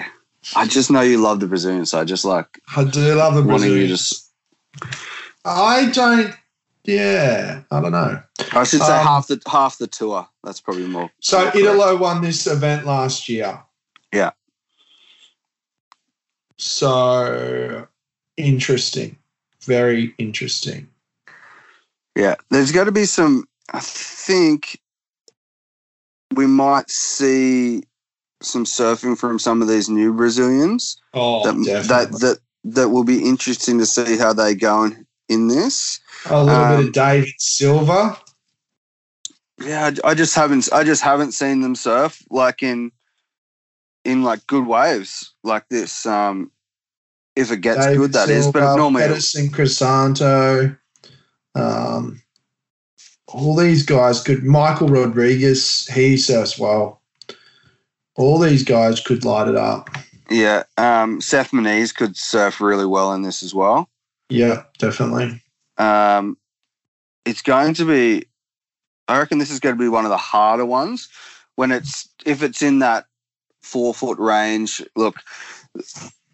I 0.56 0.66
just 0.66 0.90
know 0.90 1.00
you 1.00 1.18
love 1.18 1.40
the 1.40 1.46
Brazilian 1.46 1.86
so 1.86 2.00
I 2.00 2.04
just 2.04 2.24
like 2.24 2.60
I 2.76 2.84
do 2.84 3.14
love 3.14 3.34
the 3.34 3.42
wanting 3.42 3.70
you 3.72 3.92
s- 3.94 4.30
I 5.44 5.90
don't. 5.90 6.34
Yeah, 6.84 7.62
I 7.70 7.80
don't 7.80 7.92
know. 7.92 8.22
I 8.52 8.64
should 8.64 8.82
say 8.82 8.98
Um, 8.98 9.06
half 9.06 9.26
the 9.28 9.40
half 9.46 9.78
the 9.78 9.86
tour. 9.86 10.28
That's 10.42 10.60
probably 10.60 10.86
more. 10.86 11.10
So. 11.20 11.48
Italo 11.48 11.96
won 11.96 12.20
this 12.22 12.46
event 12.46 12.84
last 12.86 13.28
year. 13.28 13.62
Yeah. 14.12 14.32
So 16.58 17.86
interesting. 18.36 19.16
Very 19.62 20.14
interesting. 20.18 20.88
Yeah, 22.16 22.34
there's 22.50 22.70
got 22.72 22.84
to 22.84 22.92
be 22.92 23.06
some. 23.06 23.46
I 23.72 23.80
think 23.80 24.80
we 26.34 26.46
might 26.46 26.90
see 26.90 27.82
some 28.44 28.64
surfing 28.64 29.18
from 29.18 29.38
some 29.38 29.62
of 29.62 29.68
these 29.68 29.88
new 29.88 30.12
Brazilians. 30.12 31.00
Oh, 31.12 31.44
that, 31.44 31.56
that 31.56 31.88
definitely. 31.88 32.18
that 32.20 32.38
that 32.64 32.88
will 32.88 33.04
be 33.04 33.22
interesting 33.22 33.78
to 33.78 33.86
see 33.86 34.16
how 34.16 34.32
they 34.32 34.54
go 34.54 34.84
in, 34.84 35.06
in 35.28 35.48
this. 35.48 36.00
a 36.26 36.42
little 36.42 36.64
bit 36.64 36.78
um, 36.78 36.86
of 36.86 36.92
David 36.92 37.34
Silva. 37.38 38.18
Yeah, 39.60 39.90
I, 40.04 40.10
I 40.10 40.14
just 40.14 40.34
haven't. 40.34 40.68
I 40.72 40.84
just 40.84 41.02
haven't 41.02 41.32
seen 41.32 41.60
them 41.60 41.74
surf 41.74 42.22
like 42.30 42.62
in 42.62 42.90
in 44.04 44.22
like 44.22 44.46
good 44.46 44.66
waves 44.66 45.32
like 45.42 45.68
this. 45.68 46.06
Um, 46.06 46.50
if 47.36 47.50
it 47.50 47.58
gets 47.58 47.84
David 47.84 47.98
good, 47.98 48.12
that 48.12 48.30
is. 48.30 48.46
But 48.46 48.60
Silva, 48.60 48.76
normally, 48.76 49.02
Edison 49.02 49.48
Crisanto. 49.48 50.78
Um, 51.54 52.20
all 53.28 53.56
these 53.56 53.84
guys 53.84 54.22
Good 54.22 54.44
Michael 54.44 54.88
Rodrigues, 54.88 55.86
he 55.92 56.16
surfs 56.16 56.58
well. 56.58 57.00
All 58.16 58.38
these 58.38 58.62
guys 58.62 59.00
could 59.00 59.24
light 59.24 59.48
it 59.48 59.56
up. 59.56 59.90
yeah. 60.30 60.62
Um, 60.76 61.20
Seth 61.20 61.52
Moniz 61.52 61.92
could 61.92 62.16
surf 62.16 62.60
really 62.60 62.86
well 62.86 63.12
in 63.12 63.22
this 63.22 63.42
as 63.42 63.54
well. 63.54 63.88
Yeah, 64.28 64.62
definitely. 64.78 65.40
Um, 65.78 66.36
it's 67.24 67.42
going 67.42 67.74
to 67.74 67.84
be. 67.84 68.26
I 69.08 69.18
reckon 69.18 69.38
this 69.38 69.50
is 69.50 69.60
going 69.60 69.74
to 69.76 69.78
be 69.82 69.88
one 69.88 70.04
of 70.04 70.10
the 70.10 70.16
harder 70.16 70.64
ones. 70.64 71.08
when 71.56 71.70
it's 71.72 72.08
if 72.24 72.42
it's 72.42 72.62
in 72.62 72.78
that 72.80 73.06
four 73.62 73.92
foot 73.94 74.18
range. 74.18 74.82
Look, 74.96 75.16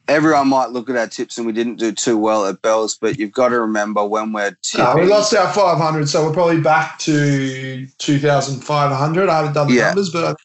everyone 0.09 0.49
might 0.49 0.71
look 0.71 0.89
at 0.91 0.97
our 0.97 1.07
tips 1.07 1.37
and 1.39 1.47
we 1.47 1.53
didn't 1.53 1.77
do 1.77 1.93
too 1.93 2.17
well 2.19 2.47
at 2.47 2.61
Bells, 2.63 2.97
but 3.01 3.19
you've 3.19 3.33
got 3.33 3.49
to 3.49 3.61
remember 3.61 4.05
when 4.05 4.33
we're 4.33 4.57
tipping. 4.63 4.85
No, 4.85 4.97
we 4.97 5.07
lost 5.07 5.35
our 5.35 5.53
500, 5.53 6.09
so 6.09 6.27
we're 6.27 6.33
probably 6.33 6.61
back 6.61 6.99
to 7.01 7.87
2,500. 7.99 9.29
I 9.29 9.37
haven't 9.37 9.53
done 9.53 9.69
the 9.69 9.75
Yeah. 9.75 9.87
numbers, 9.89 10.11
but 10.11 10.37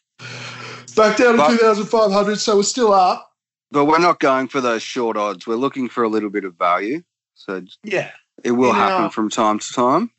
back 0.96 1.16
down 1.16 1.32
to 1.32 1.38
But- 1.38 1.50
2,500, 1.58 2.40
so 2.40 2.56
we're 2.56 2.62
still 2.64 2.92
up. 2.92 3.32
but 3.72 3.84
we're 3.86 3.98
not 3.98 4.20
going 4.20 4.46
for 4.48 4.60
those 4.60 4.80
short 4.82 5.16
odds. 5.16 5.46
We're 5.46 5.56
looking 5.56 5.88
for 5.88 6.04
a 6.04 6.08
little 6.08 6.30
bit 6.30 6.44
of 6.44 6.54
value. 6.56 7.02
So 7.34 7.62
Yeah. 7.84 8.10
it 8.44 8.52
will 8.52 8.70
In 8.70 8.76
our- 8.76 8.88
happen 8.90 9.10
from 9.10 9.28
time 9.28 9.58
to 9.58 9.72
time. 9.72 10.10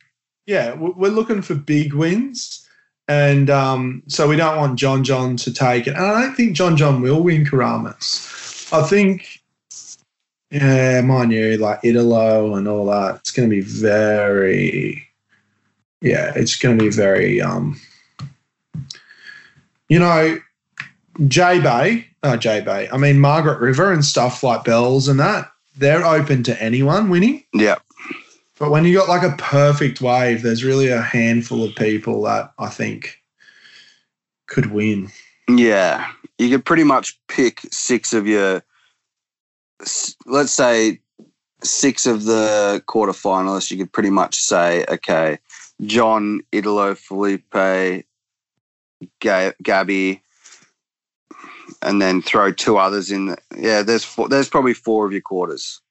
Yeah, 0.45 0.73
we- 0.75 0.91
we're 0.91 1.11
looking 1.11 1.41
for 1.41 1.55
big 1.55 1.93
wins. 1.93 2.67
And 3.07 3.49
um, 3.49 4.03
so 4.07 4.27
we 4.27 4.35
don't 4.35 4.57
want 4.57 4.77
John 4.77 5.03
John 5.05 5.37
to 5.37 5.53
take 5.53 5.87
it. 5.87 5.95
And 5.95 6.05
I 6.05 6.21
don't 6.21 6.35
think 6.35 6.55
John 6.57 6.75
John 6.75 7.01
will 7.01 7.23
win 7.23 7.45
Keramas. 7.45 8.71
I 8.73 8.85
think, 8.85 9.39
yeah, 10.51 10.99
mind 11.01 11.31
you, 11.31 11.55
like 11.57 11.79
Italo 11.85 12.55
and 12.55 12.67
all 12.67 12.85
that, 12.87 13.15
it's 13.15 13.31
going 13.31 13.49
to 13.49 13.55
be 13.55 13.61
very, 13.61 15.07
yeah, 16.01 16.33
it's 16.35 16.57
going 16.57 16.77
to 16.77 16.83
be 16.83 16.91
very, 16.91 17.39
um, 17.41 17.79
you 19.87 19.99
know, 19.99 20.37
J 21.27 21.59
Bay, 21.59 22.07
uh, 22.23 22.37
J 22.37 22.61
Bay, 22.61 22.87
I 22.91 22.97
mean, 22.97 23.19
Margaret 23.19 23.59
River 23.59 23.91
and 23.91 24.05
stuff 24.05 24.43
like 24.43 24.63
Bells 24.63 25.07
and 25.07 25.19
that, 25.19 25.51
they're 25.75 26.05
open 26.05 26.43
to 26.43 26.61
anyone 26.61 27.09
winning. 27.09 27.43
Yeah. 27.53 27.77
But 28.59 28.71
when 28.71 28.85
you 28.85 28.97
got 28.97 29.09
like 29.09 29.23
a 29.23 29.35
perfect 29.37 30.01
wave, 30.01 30.41
there's 30.41 30.63
really 30.63 30.89
a 30.89 31.01
handful 31.01 31.63
of 31.63 31.75
people 31.75 32.23
that 32.23 32.53
I 32.57 32.69
think 32.69 33.21
could 34.47 34.71
win. 34.71 35.11
Yeah, 35.47 36.11
you 36.37 36.49
could 36.49 36.65
pretty 36.65 36.83
much 36.83 37.19
pick 37.27 37.61
six 37.71 38.13
of 38.13 38.27
your, 38.27 38.63
let's 40.25 40.51
say, 40.51 40.99
six 41.63 42.05
of 42.05 42.25
the 42.25 42.83
quarterfinalists. 42.87 43.71
You 43.71 43.77
could 43.77 43.93
pretty 43.93 44.09
much 44.09 44.35
say, 44.35 44.85
okay, 44.89 45.37
John, 45.83 46.41
Italo, 46.51 46.95
Filipe, 46.95 48.05
Ga- 49.19 49.53
Gabby, 49.61 50.21
and 51.81 52.01
then 52.01 52.21
throw 52.21 52.51
two 52.51 52.77
others 52.77 53.11
in. 53.11 53.27
The, 53.27 53.37
yeah, 53.57 53.83
there's 53.83 54.03
four, 54.03 54.27
there's 54.29 54.49
probably 54.49 54.73
four 54.73 55.05
of 55.05 55.11
your 55.11 55.21
quarters. 55.21 55.81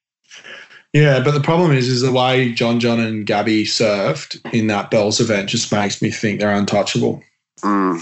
Yeah, 0.92 1.20
but 1.20 1.32
the 1.32 1.40
problem 1.40 1.72
is, 1.72 1.88
is 1.88 2.00
the 2.00 2.12
way 2.12 2.52
John 2.52 2.80
John 2.80 3.00
and 3.00 3.26
Gabby 3.26 3.64
surfed 3.64 4.40
in 4.52 4.68
that 4.68 4.90
Bells 4.90 5.20
event 5.20 5.48
just 5.48 5.70
makes 5.70 6.00
me 6.00 6.10
think 6.10 6.40
they're 6.40 6.52
untouchable. 6.52 7.22
Mm. 7.62 8.00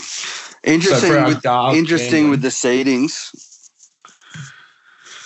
Interesting. 0.63 1.13
our 1.13 1.27
with, 1.71 1.77
interesting 1.77 2.31
with 2.31 2.43
the 2.43 2.49
seedings. 2.49 3.31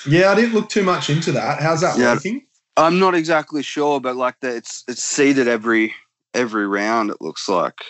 Yeah, 0.07 0.31
I 0.31 0.35
didn't 0.35 0.55
look 0.55 0.69
too 0.69 0.83
much 0.83 1.11
into 1.11 1.33
that. 1.33 1.61
How's 1.61 1.81
that 1.83 1.99
Yeah. 1.99 2.15
working? 2.15 2.45
I'm 2.77 2.99
not 2.99 3.15
exactly 3.15 3.63
sure, 3.63 4.01
but 4.01 4.17
like 4.17 4.37
the, 4.41 4.55
it's 4.55 4.85
it's 4.89 5.03
seeded 5.03 5.49
every 5.49 5.95
every 6.33 6.67
round. 6.67 7.11
It 7.11 7.21
looks 7.21 7.49
like 7.49 7.81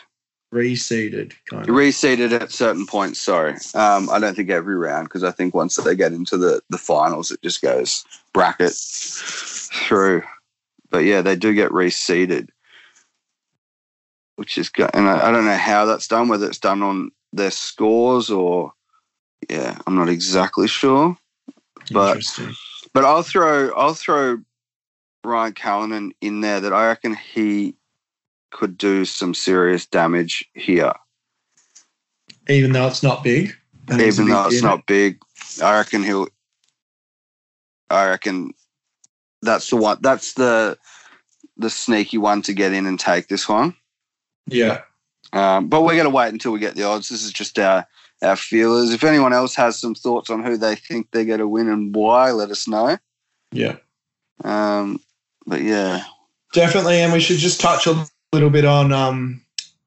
Reseeded, 0.52 1.34
kind 1.50 1.68
of. 1.68 1.74
reseeded 1.74 2.32
at 2.32 2.50
certain 2.50 2.86
points. 2.86 3.20
Sorry, 3.20 3.54
um, 3.74 4.08
I 4.08 4.18
don't 4.18 4.34
think 4.34 4.48
every 4.48 4.76
round 4.76 5.06
because 5.08 5.22
I 5.22 5.30
think 5.30 5.54
once 5.54 5.76
they 5.76 5.94
get 5.94 6.12
into 6.14 6.38
the 6.38 6.62
the 6.70 6.78
finals, 6.78 7.30
it 7.30 7.42
just 7.42 7.60
goes 7.60 8.02
bracket 8.32 8.72
through. 8.74 10.22
But 10.90 11.04
yeah, 11.04 11.20
they 11.20 11.36
do 11.36 11.52
get 11.52 11.70
reseeded, 11.70 12.48
which 14.36 14.56
is 14.56 14.70
good. 14.70 14.90
And 14.94 15.06
I, 15.06 15.28
I 15.28 15.30
don't 15.30 15.44
know 15.44 15.54
how 15.56 15.84
that's 15.84 16.08
done. 16.08 16.28
Whether 16.28 16.46
it's 16.46 16.58
done 16.58 16.82
on 16.82 17.10
their 17.34 17.50
scores 17.50 18.30
or 18.30 18.72
yeah, 19.50 19.76
I'm 19.86 19.96
not 19.96 20.08
exactly 20.08 20.66
sure. 20.66 21.16
but- 21.92 22.08
Interesting. 22.16 22.54
But 22.94 23.04
I'll 23.04 23.22
throw 23.22 23.70
I'll 23.76 23.92
throw 23.94 24.38
Ryan 25.22 25.52
Callinan 25.52 26.12
in 26.22 26.40
there 26.40 26.60
that 26.60 26.72
I 26.72 26.86
reckon 26.86 27.14
he 27.14 27.74
could 28.50 28.78
do 28.78 29.04
some 29.04 29.34
serious 29.34 29.86
damage 29.86 30.44
here. 30.54 30.92
Even 32.48 32.72
though 32.72 32.86
it's 32.86 33.02
not 33.02 33.22
big. 33.22 33.54
Even 33.90 33.98
big 33.98 34.14
though 34.14 34.46
it's 34.46 34.54
unit. 34.56 34.64
not 34.64 34.86
big. 34.86 35.18
I 35.62 35.78
reckon 35.78 36.02
he'll 36.02 36.28
I 37.90 38.08
reckon 38.08 38.52
that's 39.42 39.70
the 39.70 39.76
one 39.76 39.98
that's 40.00 40.34
the 40.34 40.78
the 41.56 41.70
sneaky 41.70 42.18
one 42.18 42.42
to 42.42 42.52
get 42.52 42.72
in 42.72 42.86
and 42.86 42.98
take 42.98 43.28
this 43.28 43.48
one. 43.48 43.74
Yeah. 44.46 44.82
Um, 45.32 45.68
but 45.68 45.82
we're 45.82 45.96
gonna 45.96 46.10
wait 46.10 46.32
until 46.32 46.52
we 46.52 46.58
get 46.58 46.74
the 46.74 46.84
odds. 46.84 47.08
This 47.08 47.22
is 47.22 47.32
just 47.32 47.58
our 47.58 47.86
our 48.22 48.36
feelers. 48.36 48.90
If 48.90 49.04
anyone 49.04 49.32
else 49.32 49.54
has 49.56 49.78
some 49.78 49.94
thoughts 49.94 50.30
on 50.30 50.42
who 50.42 50.56
they 50.56 50.74
think 50.74 51.08
they're 51.10 51.24
gonna 51.24 51.48
win 51.48 51.68
and 51.68 51.94
why, 51.94 52.30
let 52.32 52.50
us 52.50 52.66
know. 52.66 52.98
Yeah. 53.52 53.76
Um, 54.44 55.00
but 55.46 55.62
yeah. 55.62 56.04
Definitely, 56.52 57.00
and 57.00 57.12
we 57.12 57.20
should 57.20 57.38
just 57.38 57.60
touch 57.60 57.86
a 57.86 58.06
little 58.32 58.50
bit 58.50 58.64
on 58.64 58.92
um, 58.92 59.40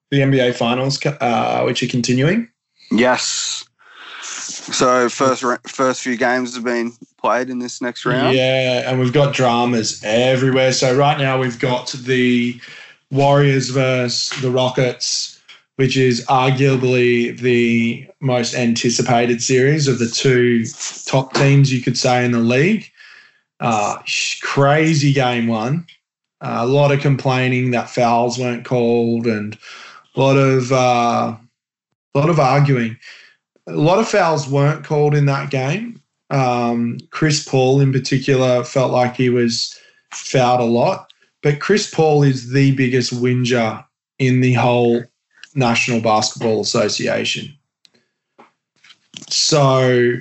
the 0.09 0.19
NBA 0.19 0.55
finals, 0.55 1.03
uh, 1.05 1.63
which 1.63 1.83
are 1.83 1.87
continuing. 1.87 2.49
Yes. 2.91 3.65
So 4.21 5.09
first 5.09 5.43
first 5.67 6.01
few 6.01 6.17
games 6.17 6.55
have 6.55 6.63
been 6.63 6.93
played 7.19 7.49
in 7.49 7.59
this 7.59 7.81
next 7.81 8.05
round. 8.05 8.35
Yeah, 8.35 8.89
and 8.89 8.99
we've 8.99 9.13
got 9.13 9.33
dramas 9.33 10.01
everywhere. 10.03 10.71
So 10.71 10.95
right 10.95 11.17
now 11.17 11.39
we've 11.39 11.59
got 11.59 11.89
the 11.91 12.59
Warriors 13.11 13.69
versus 13.69 14.29
the 14.41 14.51
Rockets, 14.51 15.39
which 15.77 15.97
is 15.97 16.25
arguably 16.27 17.37
the 17.39 18.07
most 18.19 18.53
anticipated 18.53 19.41
series 19.41 19.87
of 19.87 19.99
the 19.99 20.07
two 20.07 20.65
top 21.05 21.33
teams 21.33 21.73
you 21.73 21.81
could 21.81 21.97
say 21.97 22.23
in 22.23 22.31
the 22.31 22.39
league. 22.39 22.85
Uh, 23.59 23.97
crazy 24.41 25.13
game 25.13 25.47
one. 25.47 25.85
Uh, 26.41 26.59
a 26.61 26.65
lot 26.65 26.91
of 26.91 26.99
complaining 26.99 27.71
that 27.71 27.89
fouls 27.89 28.39
weren't 28.39 28.65
called, 28.65 29.27
and 29.27 29.57
a 30.15 30.19
lot 30.19 30.37
of 30.37 30.71
uh, 30.71 31.35
lot 32.15 32.29
of 32.29 32.39
arguing. 32.39 32.97
A 33.67 33.73
lot 33.73 33.99
of 33.99 34.07
fouls 34.07 34.49
weren't 34.49 34.83
called 34.83 35.13
in 35.13 35.25
that 35.27 35.51
game. 35.51 36.01
Um, 36.31 36.97
Chris 37.11 37.47
Paul, 37.47 37.79
in 37.79 37.91
particular, 37.91 38.63
felt 38.63 38.91
like 38.91 39.15
he 39.15 39.29
was 39.29 39.79
fouled 40.13 40.61
a 40.61 40.65
lot. 40.65 41.11
But 41.43 41.59
Chris 41.59 41.93
Paul 41.93 42.23
is 42.23 42.51
the 42.51 42.75
biggest 42.75 43.13
whinger 43.13 43.83
in 44.17 44.41
the 44.41 44.53
whole 44.53 45.03
National 45.53 46.01
Basketball 46.01 46.61
Association. 46.61 47.55
So 49.29 50.13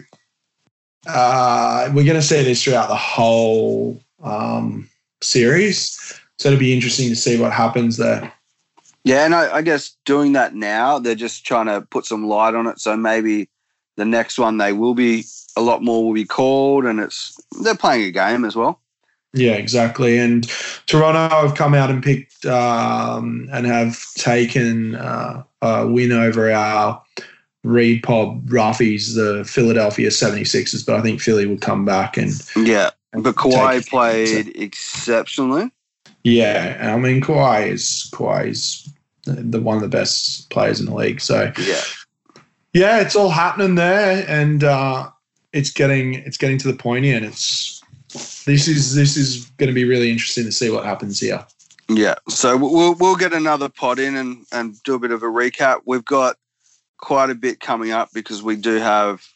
uh, 1.07 1.91
we're 1.95 2.05
going 2.05 2.21
to 2.21 2.23
see 2.23 2.43
this 2.43 2.63
throughout 2.63 2.89
the 2.89 2.97
whole 2.97 4.01
um, 4.23 4.90
series. 5.23 6.21
So 6.39 6.49
it'll 6.49 6.59
be 6.59 6.73
interesting 6.73 7.09
to 7.11 7.17
see 7.17 7.39
what 7.39 7.53
happens 7.53 7.97
there. 7.97 8.33
Yeah, 9.05 9.25
and 9.25 9.35
I, 9.35 9.57
I 9.57 9.63
guess 9.63 9.97
doing 10.05 10.33
that 10.33 10.55
now, 10.55 10.99
they're 10.99 11.15
just 11.15 11.45
trying 11.45 11.67
to 11.67 11.81
put 11.81 12.05
some 12.05 12.27
light 12.27 12.55
on 12.55 12.67
it. 12.67 12.81
So 12.81 12.97
maybe 12.97 13.49
the 13.97 14.05
next 14.05 14.39
one 14.39 14.59
they 14.59 14.73
will 14.73 14.95
be 14.95 15.25
a 15.57 15.61
lot 15.61 15.83
more 15.83 16.05
will 16.05 16.15
be 16.15 16.25
called, 16.25 16.85
and 16.85 17.01
it's 17.01 17.39
they're 17.63 17.75
playing 17.75 18.05
a 18.05 18.11
game 18.11 18.45
as 18.45 18.57
well. 18.57 18.81
Yeah, 19.33 19.53
exactly. 19.53 20.19
And 20.19 20.49
Toronto 20.87 21.29
have 21.47 21.55
come 21.55 21.75
out 21.75 21.91
and 21.91 22.03
picked 22.03 22.45
um, 22.47 23.49
and 23.53 23.67
have 23.67 23.99
taken 24.15 24.97
uh, 24.97 25.45
a 25.63 25.87
win 25.87 26.13
over 26.13 26.51
our 26.51 27.01
Reed 27.63 28.03
Pod 28.03 28.47
Roughies, 28.47 29.15
the 29.15 29.45
Philadelphia 29.45 30.09
76ers. 30.09 30.85
But 30.85 30.97
I 30.97 31.03
think 31.03 31.21
Philly 31.21 31.47
will 31.47 31.59
come 31.59 31.85
back 31.85 32.17
and 32.17 32.33
Yeah, 32.57 32.91
but 33.13 33.35
Kawhi 33.35 33.87
played 33.89 34.57
exceptionally. 34.57 35.71
yeah, 36.25 36.93
I 36.95 36.99
mean 36.99 37.21
Kawhi 37.21 37.69
is 37.69 38.11
Kawhi 38.13 38.49
is 38.49 38.89
the, 39.25 39.33
the 39.33 39.61
one 39.61 39.77
of 39.77 39.83
the 39.83 39.89
best 39.89 40.51
players 40.51 40.81
in 40.81 40.87
the 40.87 40.95
league. 40.95 41.21
So 41.21 41.53
Yeah, 41.59 41.83
yeah, 42.73 43.01
it's 43.01 43.17
all 43.17 43.31
happening 43.31 43.75
there, 43.75 44.25
and 44.29 44.63
uh, 44.65 45.11
it's 45.53 45.71
getting 45.71 46.15
it's 46.15 46.37
getting 46.37 46.59
to 46.59 46.69
the 46.69 46.77
point 46.77 47.05
here, 47.05 47.17
and 47.17 47.27
it's 47.27 47.83
this 48.45 48.69
is 48.69 48.95
this 48.95 49.17
is 49.17 49.47
going 49.59 49.69
to 49.69 49.75
be 49.75 49.85
really 49.85 50.11
interesting 50.11 50.45
to 50.45 50.53
see 50.53 50.71
what 50.71 50.85
happens 50.85 51.21
here. 51.21 51.45
yeah. 51.89 52.17
So 52.29 52.57
we'll 52.57 52.95
we'll 52.95 53.17
get 53.17 53.33
another 53.33 53.69
pod 53.69 53.99
in 53.99 54.17
and 54.17 54.47
and 54.53 54.83
do 54.85 54.95
a 54.95 54.99
bit 54.99 55.11
of 55.11 55.23
a 55.23 55.27
recap. 55.27 55.81
We've 55.85 56.05
got 56.05 56.37
quite 56.99 57.31
a 57.31 57.35
bit 57.35 57.61
coming 57.61 57.93
up 57.93 58.11
because 58.13 58.43
we 58.43 58.57
do 58.57 58.75
have 58.77 59.27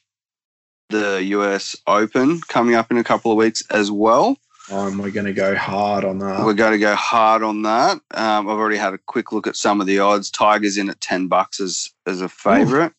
the 0.90 1.23
US 1.24 1.77
Open 1.86 2.40
coming 2.48 2.74
up 2.74 2.90
in 2.90 2.98
a 2.98 3.05
couple 3.05 3.31
of 3.31 3.36
weeks 3.36 3.62
as 3.70 3.90
well. 3.90 4.36
Um, 4.70 4.97
we're 4.98 5.11
going 5.11 5.27
to 5.27 5.32
go 5.35 5.55
hard 5.55 6.05
on 6.05 6.19
that. 6.20 6.44
We're 6.44 6.55
going 6.55 6.73
to 6.73 6.78
go 6.78 6.94
hard 6.94 7.43
on 7.43 7.62
that. 7.62 8.01
Um, 8.12 8.48
I've 8.48 8.59
already 8.59 8.78
had 8.78 8.94
a 8.94 8.98
quick 8.98 9.31
look 9.31 9.47
at 9.47 9.56
some 9.56 9.81
of 9.81 9.86
the 9.86 9.98
odds. 9.98 10.31
Tiger's 10.31 10.78
in 10.78 10.89
at 10.89 11.01
ten 11.01 11.28
bucks 11.28 11.61
as 11.61 11.90
as 12.06 12.20
a 12.20 12.28
favourite. 12.28 12.93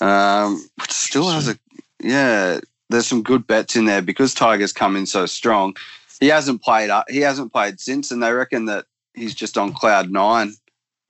Um, 0.00 0.62
which 0.80 0.90
still 0.90 1.28
has 1.30 1.48
a 1.48 1.58
yeah. 2.02 2.60
There's 2.90 3.06
some 3.06 3.22
good 3.22 3.46
bets 3.46 3.76
in 3.76 3.84
there 3.84 4.02
because 4.02 4.34
Tiger's 4.34 4.72
come 4.72 4.96
in 4.96 5.06
so 5.06 5.24
strong. 5.24 5.76
He 6.18 6.26
hasn't 6.26 6.60
played 6.62 6.90
up. 6.90 7.08
He 7.08 7.20
hasn't 7.20 7.52
played 7.52 7.80
since, 7.80 8.10
and 8.10 8.22
they 8.22 8.32
reckon 8.32 8.66
that 8.66 8.84
he's 9.14 9.34
just 9.34 9.56
on 9.56 9.72
cloud 9.72 10.10
nine 10.10 10.54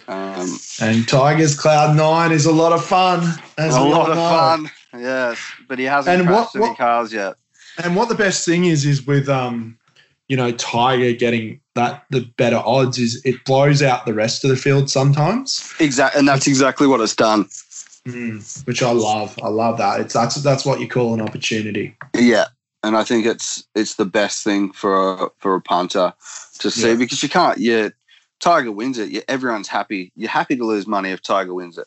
Um, 0.06 0.58
And 0.80 1.08
Tigers 1.08 1.58
Cloud 1.58 1.96
Nine 1.96 2.32
is 2.32 2.46
a 2.46 2.52
lot 2.52 2.72
of 2.72 2.84
fun. 2.84 3.22
A 3.58 3.68
lot 3.84 4.10
of 4.10 4.16
fun, 4.16 4.70
yes, 4.96 5.38
but 5.68 5.78
he 5.78 5.84
hasn't 5.84 6.18
And 6.20 6.28
crashed 6.28 6.54
what- 6.54 6.60
any 6.62 6.68
what- 6.70 6.78
cars 6.78 7.12
yet. 7.12 7.34
And 7.82 7.94
what 7.96 8.08
the 8.08 8.14
best 8.14 8.44
thing 8.44 8.64
is 8.64 8.84
is 8.84 9.06
with 9.06 9.28
um, 9.28 9.78
you 10.28 10.36
know, 10.36 10.50
Tiger 10.52 11.12
getting 11.12 11.60
that 11.74 12.04
the 12.10 12.20
better 12.36 12.56
odds 12.64 12.98
is 12.98 13.22
it 13.24 13.44
blows 13.44 13.82
out 13.82 14.06
the 14.06 14.14
rest 14.14 14.44
of 14.44 14.50
the 14.50 14.56
field 14.56 14.90
sometimes. 14.90 15.72
Exactly, 15.80 16.18
and 16.18 16.28
that's 16.28 16.46
exactly 16.46 16.86
what 16.86 17.00
it's 17.00 17.14
done. 17.16 17.44
Mm, 18.06 18.66
which 18.66 18.82
I 18.82 18.90
love. 18.92 19.38
I 19.42 19.48
love 19.48 19.78
that. 19.78 20.00
It's 20.00 20.14
that's 20.14 20.36
that's 20.36 20.64
what 20.64 20.80
you 20.80 20.88
call 20.88 21.14
an 21.14 21.20
opportunity. 21.20 21.96
Yeah, 22.14 22.46
and 22.82 22.96
I 22.96 23.04
think 23.04 23.24
it's 23.26 23.64
it's 23.74 23.94
the 23.94 24.04
best 24.06 24.42
thing 24.44 24.72
for 24.72 25.14
a, 25.24 25.28
for 25.38 25.54
a 25.54 25.60
punter 25.60 26.12
to 26.58 26.70
see 26.70 26.88
Yeah. 26.90 26.94
because 26.96 27.22
you 27.22 27.28
can't. 27.28 27.58
Yeah, 27.58 27.90
Tiger 28.40 28.72
wins 28.72 28.98
it. 28.98 29.10
Yeah, 29.10 29.22
everyone's 29.28 29.68
happy. 29.68 30.12
You're 30.16 30.30
happy 30.30 30.56
to 30.56 30.64
lose 30.64 30.86
money 30.86 31.10
if 31.10 31.22
Tiger 31.22 31.54
wins 31.54 31.78
it. 31.78 31.86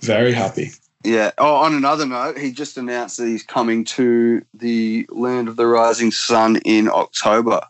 Very 0.00 0.32
happy. 0.32 0.70
Yeah. 1.04 1.32
Oh, 1.38 1.56
on 1.56 1.74
another 1.74 2.06
note, 2.06 2.38
he 2.38 2.50
just 2.50 2.78
announced 2.78 3.18
that 3.18 3.26
he's 3.26 3.42
coming 3.42 3.84
to 3.84 4.44
the 4.54 5.06
land 5.10 5.48
of 5.48 5.56
the 5.56 5.66
rising 5.66 6.10
sun 6.10 6.56
in 6.64 6.88
October 6.88 7.60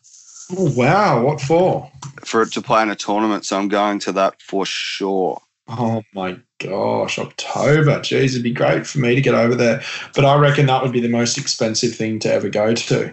Oh 0.52 0.73
wow, 0.77 1.23
what 1.23 1.40
for? 1.40 1.90
for 2.24 2.43
it 2.43 2.52
to 2.52 2.62
play 2.62 2.82
in 2.82 2.90
a 2.90 2.94
tournament. 2.94 3.44
So 3.44 3.59
I'm 3.59 3.69
going 3.69 3.98
to 4.01 4.12
that 4.12 4.40
for 4.40 4.66
sure. 4.66 5.40
Oh 5.69 6.02
my 6.15 6.39
gosh, 6.59 7.19
October. 7.19 8.01
Jeez, 8.01 8.31
it'd 8.31 8.43
be 8.43 8.52
great 8.52 8.86
for 8.86 8.98
me 8.98 9.15
to 9.15 9.20
get 9.20 9.35
over 9.35 9.55
there. 9.55 9.82
But 10.15 10.24
I 10.24 10.36
reckon 10.36 10.66
that 10.66 10.82
would 10.82 10.93
be 10.93 11.01
the 11.01 11.09
most 11.09 11.39
expensive 11.39 11.94
thing 11.94 12.19
to 12.20 12.32
ever 12.32 12.48
go 12.48 12.74
to. 12.74 13.09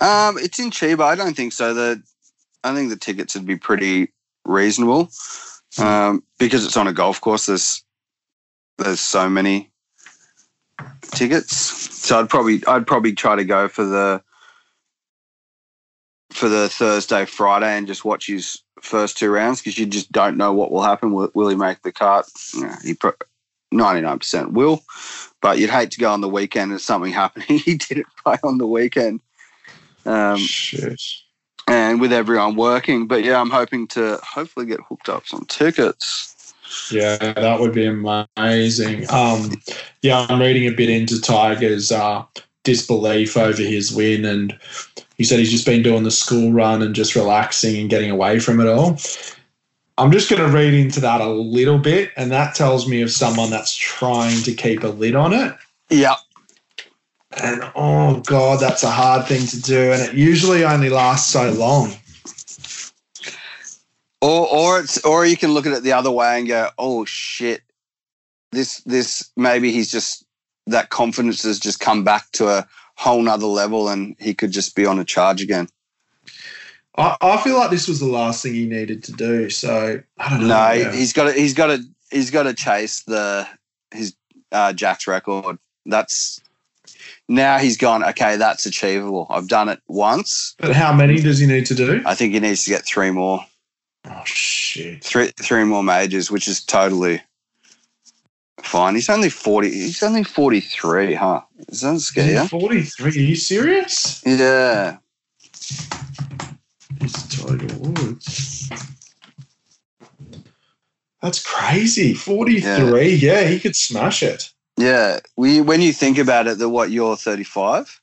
Um, 0.00 0.38
it's 0.38 0.58
in 0.58 0.70
Chiba. 0.70 1.02
I 1.02 1.14
don't 1.14 1.36
think 1.36 1.52
so. 1.52 1.74
The 1.74 2.02
I 2.62 2.74
think 2.74 2.90
the 2.90 2.96
tickets 2.96 3.34
would 3.34 3.46
be 3.46 3.56
pretty 3.56 4.12
reasonable 4.44 5.10
um, 5.78 6.22
because 6.38 6.64
it's 6.64 6.76
on 6.76 6.88
a 6.88 6.92
golf 6.92 7.20
course. 7.20 7.46
There's 7.46 7.82
there's 8.78 9.00
so 9.00 9.28
many 9.28 9.70
tickets, 11.12 11.56
so 11.56 12.20
I'd 12.20 12.28
probably 12.28 12.64
I'd 12.66 12.86
probably 12.86 13.12
try 13.12 13.36
to 13.36 13.44
go 13.44 13.68
for 13.68 13.84
the 13.84 14.22
for 16.32 16.48
the 16.48 16.68
Thursday 16.68 17.24
Friday 17.24 17.76
and 17.76 17.86
just 17.86 18.04
watch 18.04 18.26
his 18.26 18.62
first 18.82 19.16
two 19.16 19.30
rounds 19.30 19.60
because 19.60 19.78
you 19.78 19.86
just 19.86 20.12
don't 20.12 20.36
know 20.36 20.52
what 20.52 20.70
will 20.70 20.82
happen. 20.82 21.12
Will, 21.12 21.30
will 21.34 21.48
he 21.48 21.56
make 21.56 21.82
the 21.82 21.92
cut? 21.92 22.26
Yeah, 22.54 22.76
he 22.84 22.96
ninety 23.72 24.02
nine 24.02 24.18
percent 24.18 24.52
will, 24.52 24.82
but 25.40 25.58
you'd 25.58 25.70
hate 25.70 25.90
to 25.92 26.00
go 26.00 26.12
on 26.12 26.20
the 26.20 26.28
weekend 26.28 26.72
and 26.72 26.80
something 26.80 27.12
happening. 27.12 27.58
he 27.58 27.74
didn't 27.76 28.06
play 28.24 28.36
on 28.42 28.58
the 28.58 28.66
weekend. 28.66 29.20
Um, 30.04 30.38
Shit. 30.38 31.02
and 31.66 32.00
with 32.00 32.12
everyone 32.12 32.54
working. 32.54 33.06
But 33.06 33.24
yeah, 33.24 33.40
I'm 33.40 33.50
hoping 33.50 33.88
to 33.88 34.20
hopefully 34.22 34.66
get 34.66 34.80
hooked 34.80 35.08
up 35.08 35.26
some 35.26 35.44
tickets. 35.46 36.35
Yeah, 36.90 37.16
that 37.16 37.60
would 37.60 37.72
be 37.72 37.86
amazing. 37.86 39.10
Um, 39.10 39.60
yeah, 40.02 40.26
I'm 40.28 40.40
reading 40.40 40.66
a 40.66 40.74
bit 40.74 40.88
into 40.88 41.20
Tiger's 41.20 41.90
uh, 41.90 42.24
disbelief 42.64 43.36
over 43.36 43.62
his 43.62 43.92
win, 43.92 44.24
and 44.24 44.58
he 45.16 45.24
said 45.24 45.38
he's 45.38 45.50
just 45.50 45.66
been 45.66 45.82
doing 45.82 46.02
the 46.02 46.10
school 46.10 46.52
run 46.52 46.82
and 46.82 46.94
just 46.94 47.14
relaxing 47.14 47.76
and 47.80 47.90
getting 47.90 48.10
away 48.10 48.38
from 48.38 48.60
it 48.60 48.68
all. 48.68 48.98
I'm 49.98 50.12
just 50.12 50.28
going 50.28 50.42
to 50.42 50.54
read 50.54 50.74
into 50.74 51.00
that 51.00 51.20
a 51.22 51.28
little 51.28 51.78
bit, 51.78 52.10
and 52.16 52.30
that 52.30 52.54
tells 52.54 52.86
me 52.86 53.00
of 53.00 53.10
someone 53.10 53.50
that's 53.50 53.74
trying 53.74 54.42
to 54.42 54.52
keep 54.52 54.82
a 54.84 54.88
lid 54.88 55.14
on 55.14 55.32
it. 55.32 55.56
Yeah, 55.88 56.16
And 57.42 57.62
oh 57.74 58.20
god, 58.20 58.60
that's 58.60 58.82
a 58.82 58.90
hard 58.90 59.26
thing 59.26 59.46
to 59.46 59.62
do, 59.62 59.92
and 59.92 60.02
it 60.02 60.14
usually 60.14 60.64
only 60.64 60.90
lasts 60.90 61.32
so 61.32 61.50
long. 61.52 61.92
Or 64.26 64.48
or 64.48 64.80
it's 64.80 64.98
or 65.04 65.24
you 65.24 65.36
can 65.36 65.52
look 65.52 65.66
at 65.66 65.72
it 65.72 65.82
the 65.82 65.92
other 65.92 66.10
way 66.10 66.38
and 66.38 66.48
go, 66.48 66.68
oh 66.78 67.04
shit, 67.04 67.62
this 68.52 68.80
this 68.80 69.30
maybe 69.36 69.70
he's 69.70 69.90
just 69.90 70.24
that 70.66 70.90
confidence 70.90 71.44
has 71.44 71.60
just 71.60 71.78
come 71.78 72.02
back 72.02 72.30
to 72.32 72.48
a 72.48 72.66
whole 72.96 73.22
nother 73.22 73.46
level, 73.46 73.88
and 73.88 74.16
he 74.18 74.34
could 74.34 74.50
just 74.50 74.74
be 74.74 74.84
on 74.84 74.98
a 74.98 75.04
charge 75.04 75.42
again. 75.42 75.68
I, 76.98 77.16
I 77.20 77.36
feel 77.42 77.56
like 77.56 77.70
this 77.70 77.88
was 77.88 78.00
the 78.00 78.06
last 78.06 78.42
thing 78.42 78.54
he 78.54 78.66
needed 78.66 79.04
to 79.04 79.12
do. 79.12 79.50
So 79.50 80.00
I 80.18 80.28
don't 80.28 80.40
know. 80.40 80.46
No, 80.48 80.72
yeah. 80.72 80.92
he's 80.92 81.12
got 81.12 81.24
to 81.24 81.32
he's 81.32 81.54
got 81.54 81.68
to 81.68 81.84
he's 82.10 82.30
got 82.30 82.44
to 82.44 82.54
chase 82.54 83.02
the 83.04 83.46
his 83.92 84.14
uh, 84.50 84.72
Jack's 84.72 85.06
record. 85.06 85.58
That's 85.84 86.40
now 87.28 87.58
he's 87.58 87.76
gone. 87.76 88.02
Okay, 88.02 88.36
that's 88.36 88.66
achievable. 88.66 89.26
I've 89.30 89.48
done 89.48 89.68
it 89.68 89.80
once. 89.86 90.54
But 90.58 90.74
how 90.74 90.92
many 90.92 91.20
does 91.20 91.38
he 91.38 91.46
need 91.46 91.66
to 91.66 91.74
do? 91.74 92.02
I 92.06 92.14
think 92.14 92.32
he 92.32 92.40
needs 92.40 92.64
to 92.64 92.70
get 92.70 92.84
three 92.84 93.10
more, 93.10 93.44
Oh 94.08 94.22
shit! 94.24 95.02
three 95.02 95.32
three 95.40 95.64
more 95.64 95.82
majors, 95.82 96.30
which 96.30 96.46
is 96.48 96.64
totally 96.64 97.22
fine. 98.62 98.94
He's 98.94 99.08
only 99.08 99.30
forty. 99.30 99.70
He's 99.70 100.02
only 100.02 100.22
forty 100.22 100.60
three, 100.60 101.14
huh? 101.14 101.42
That 101.68 102.00
scare 102.00 102.42
you? 102.42 102.48
Forty-three. 102.48 103.10
Are 103.10 103.14
you 103.14 103.36
serious? 103.36 104.22
Yeah. 104.24 104.98
He's 107.00 107.12
Tiger 107.28 107.74
Woods. 107.78 108.70
That's 111.22 111.42
crazy. 111.42 112.14
Forty-three. 112.14 113.14
Yeah. 113.14 113.44
he 113.44 113.58
could 113.58 113.74
smash 113.74 114.22
it. 114.22 114.50
Yeah. 114.76 115.20
We 115.36 115.60
when 115.60 115.80
you 115.80 115.92
think 115.92 116.18
about 116.18 116.46
it, 116.46 116.58
that 116.58 116.68
what 116.68 116.90
you're 116.90 117.16
thirty 117.16 117.44
five. 117.44 118.00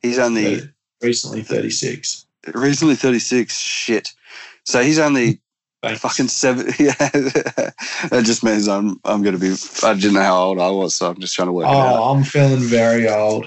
He's 0.00 0.18
only 0.18 0.62
recently 1.00 1.42
thirty-six. 1.42 2.26
recently 2.52 2.96
thirty 2.96 3.20
six. 3.20 3.56
Shit. 3.58 4.12
So 4.64 4.82
he's 4.82 4.98
only 4.98 5.40
Thanks. 5.88 6.00
fucking 6.00 6.28
seven. 6.28 6.66
Yeah. 6.78 6.94
that 6.98 8.22
just 8.24 8.42
means 8.44 8.68
I'm 8.68 9.00
I'm 9.04 9.22
gonna 9.22 9.38
be. 9.38 9.54
I 9.82 9.94
didn't 9.94 10.14
know 10.14 10.22
how 10.22 10.42
old 10.42 10.60
I 10.60 10.70
was, 10.70 10.94
so 10.94 11.10
I'm 11.10 11.20
just 11.20 11.34
trying 11.34 11.48
to 11.48 11.52
work. 11.52 11.66
Oh, 11.68 12.12
I'm 12.12 12.24
feeling 12.24 12.60
very 12.60 13.08
old. 13.08 13.46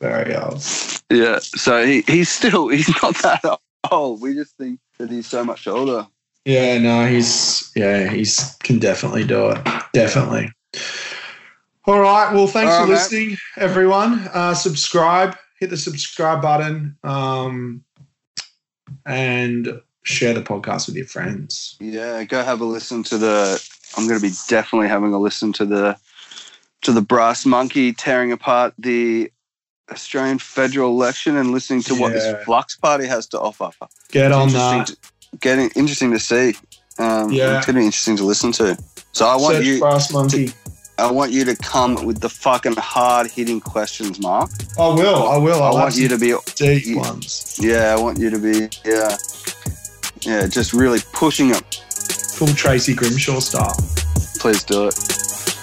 Very 0.00 0.34
old. 0.34 0.64
Yeah. 1.10 1.38
So 1.40 1.84
he, 1.84 2.02
he's 2.06 2.28
still 2.28 2.68
he's 2.76 2.88
not 3.02 3.16
that 3.22 3.58
old. 3.90 4.20
We 4.20 4.34
just 4.34 4.56
think 4.56 4.80
that 4.98 5.10
he's 5.10 5.26
so 5.26 5.44
much 5.44 5.66
older. 5.66 6.06
Yeah, 6.44 6.78
no, 6.78 7.06
he's 7.06 7.70
yeah, 7.76 8.08
he's 8.08 8.56
can 8.62 8.78
definitely 8.78 9.24
do 9.24 9.50
it. 9.50 9.64
Definitely. 9.92 10.52
All 11.86 12.00
right. 12.00 12.32
Well, 12.32 12.46
thanks 12.46 12.72
for 12.74 12.80
right, 12.82 12.88
mate. 12.88 12.94
listening, 12.94 13.36
everyone. 13.56 14.28
Uh, 14.32 14.54
subscribe. 14.54 15.36
Hit 15.58 15.70
the 15.70 15.76
subscribe 15.76 16.40
button. 16.40 16.96
Um, 17.04 17.84
and 19.04 19.80
share 20.02 20.34
the 20.34 20.42
podcast 20.42 20.86
with 20.86 20.96
your 20.96 21.06
friends. 21.06 21.76
Yeah, 21.80 22.24
go 22.24 22.42
have 22.42 22.60
a 22.60 22.64
listen 22.64 23.02
to 23.04 23.18
the. 23.18 23.62
I'm 23.96 24.06
going 24.06 24.20
to 24.20 24.26
be 24.26 24.32
definitely 24.48 24.88
having 24.88 25.12
a 25.12 25.18
listen 25.18 25.52
to 25.54 25.64
the 25.66 25.96
to 26.82 26.92
the 26.92 27.02
brass 27.02 27.44
monkey 27.44 27.92
tearing 27.92 28.32
apart 28.32 28.72
the 28.78 29.30
Australian 29.90 30.38
federal 30.38 30.90
election 30.90 31.36
and 31.36 31.50
listening 31.50 31.82
to 31.82 31.94
what 31.94 32.12
Yeah. 32.12 32.18
this 32.20 32.44
flux 32.44 32.76
party 32.76 33.06
has 33.06 33.26
to 33.28 33.40
offer. 33.40 33.70
Get 34.12 34.32
on 34.32 34.50
that. 34.52 34.86
to, 34.86 34.96
getting 35.40 35.70
interesting 35.74 36.12
to 36.12 36.18
see. 36.20 36.54
Um, 36.98 37.30
Yeah. 37.32 37.56
it's 37.58 37.66
going 37.66 37.74
to 37.74 37.80
be 37.80 37.84
interesting 37.86 38.16
to 38.18 38.24
listen 38.24 38.52
to. 38.52 38.78
So 39.12 39.26
I 39.26 39.34
want 39.36 39.56
Search 39.56 39.66
you. 39.66 39.78
Brass 39.80 40.12
Monkey. 40.12 40.52
I 40.98 41.10
want 41.10 41.32
you 41.32 41.44
to 41.46 41.56
come 41.56 42.04
with 42.04 42.20
the 42.20 42.28
fucking 42.28 42.74
hard 42.76 43.30
hitting 43.30 43.58
questions, 43.60 44.20
Mark. 44.20 44.50
I 44.78 44.88
will. 44.88 45.28
I 45.28 45.36
will. 45.38 45.62
I 45.62 45.68
I'll 45.68 45.74
want 45.74 45.96
you 45.96 46.08
to 46.08 46.18
be 46.18 46.34
deep 46.56 46.84
you- 46.86 46.98
ones. 46.98 47.58
Yeah, 47.60 47.94
I 47.96 48.00
want 48.00 48.18
you 48.18 48.28
to 48.30 48.38
be, 48.38 48.68
yeah, 48.84 49.16
yeah, 50.22 50.46
just 50.46 50.72
really 50.72 51.00
pushing 51.12 51.50
it. 51.50 51.82
Full 52.34 52.48
Tracy 52.48 52.94
Grimshaw 52.94 53.40
style. 53.40 53.76
Please 54.38 54.62
do 54.64 54.88
it. 54.88 54.94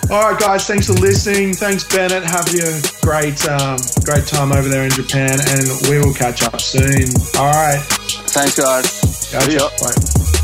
All 0.09 0.31
right, 0.31 0.39
guys. 0.39 0.65
Thanks 0.65 0.87
for 0.87 0.93
listening. 0.93 1.53
Thanks, 1.53 1.83
Bennett. 1.83 2.23
Have 2.23 2.47
you 2.53 2.63
a 2.63 2.81
great, 3.01 3.45
um, 3.47 3.77
great 4.05 4.25
time 4.25 4.51
over 4.53 4.69
there 4.69 4.83
in 4.83 4.91
Japan, 4.91 5.37
and 5.49 5.67
we 5.89 5.99
will 5.99 6.13
catch 6.13 6.43
up 6.43 6.61
soon. 6.61 7.09
All 7.37 7.51
right. 7.51 7.83
Thanks, 8.29 8.57
guys. 8.57 9.33
Ya. 9.33 9.69
Bye. 9.81 10.36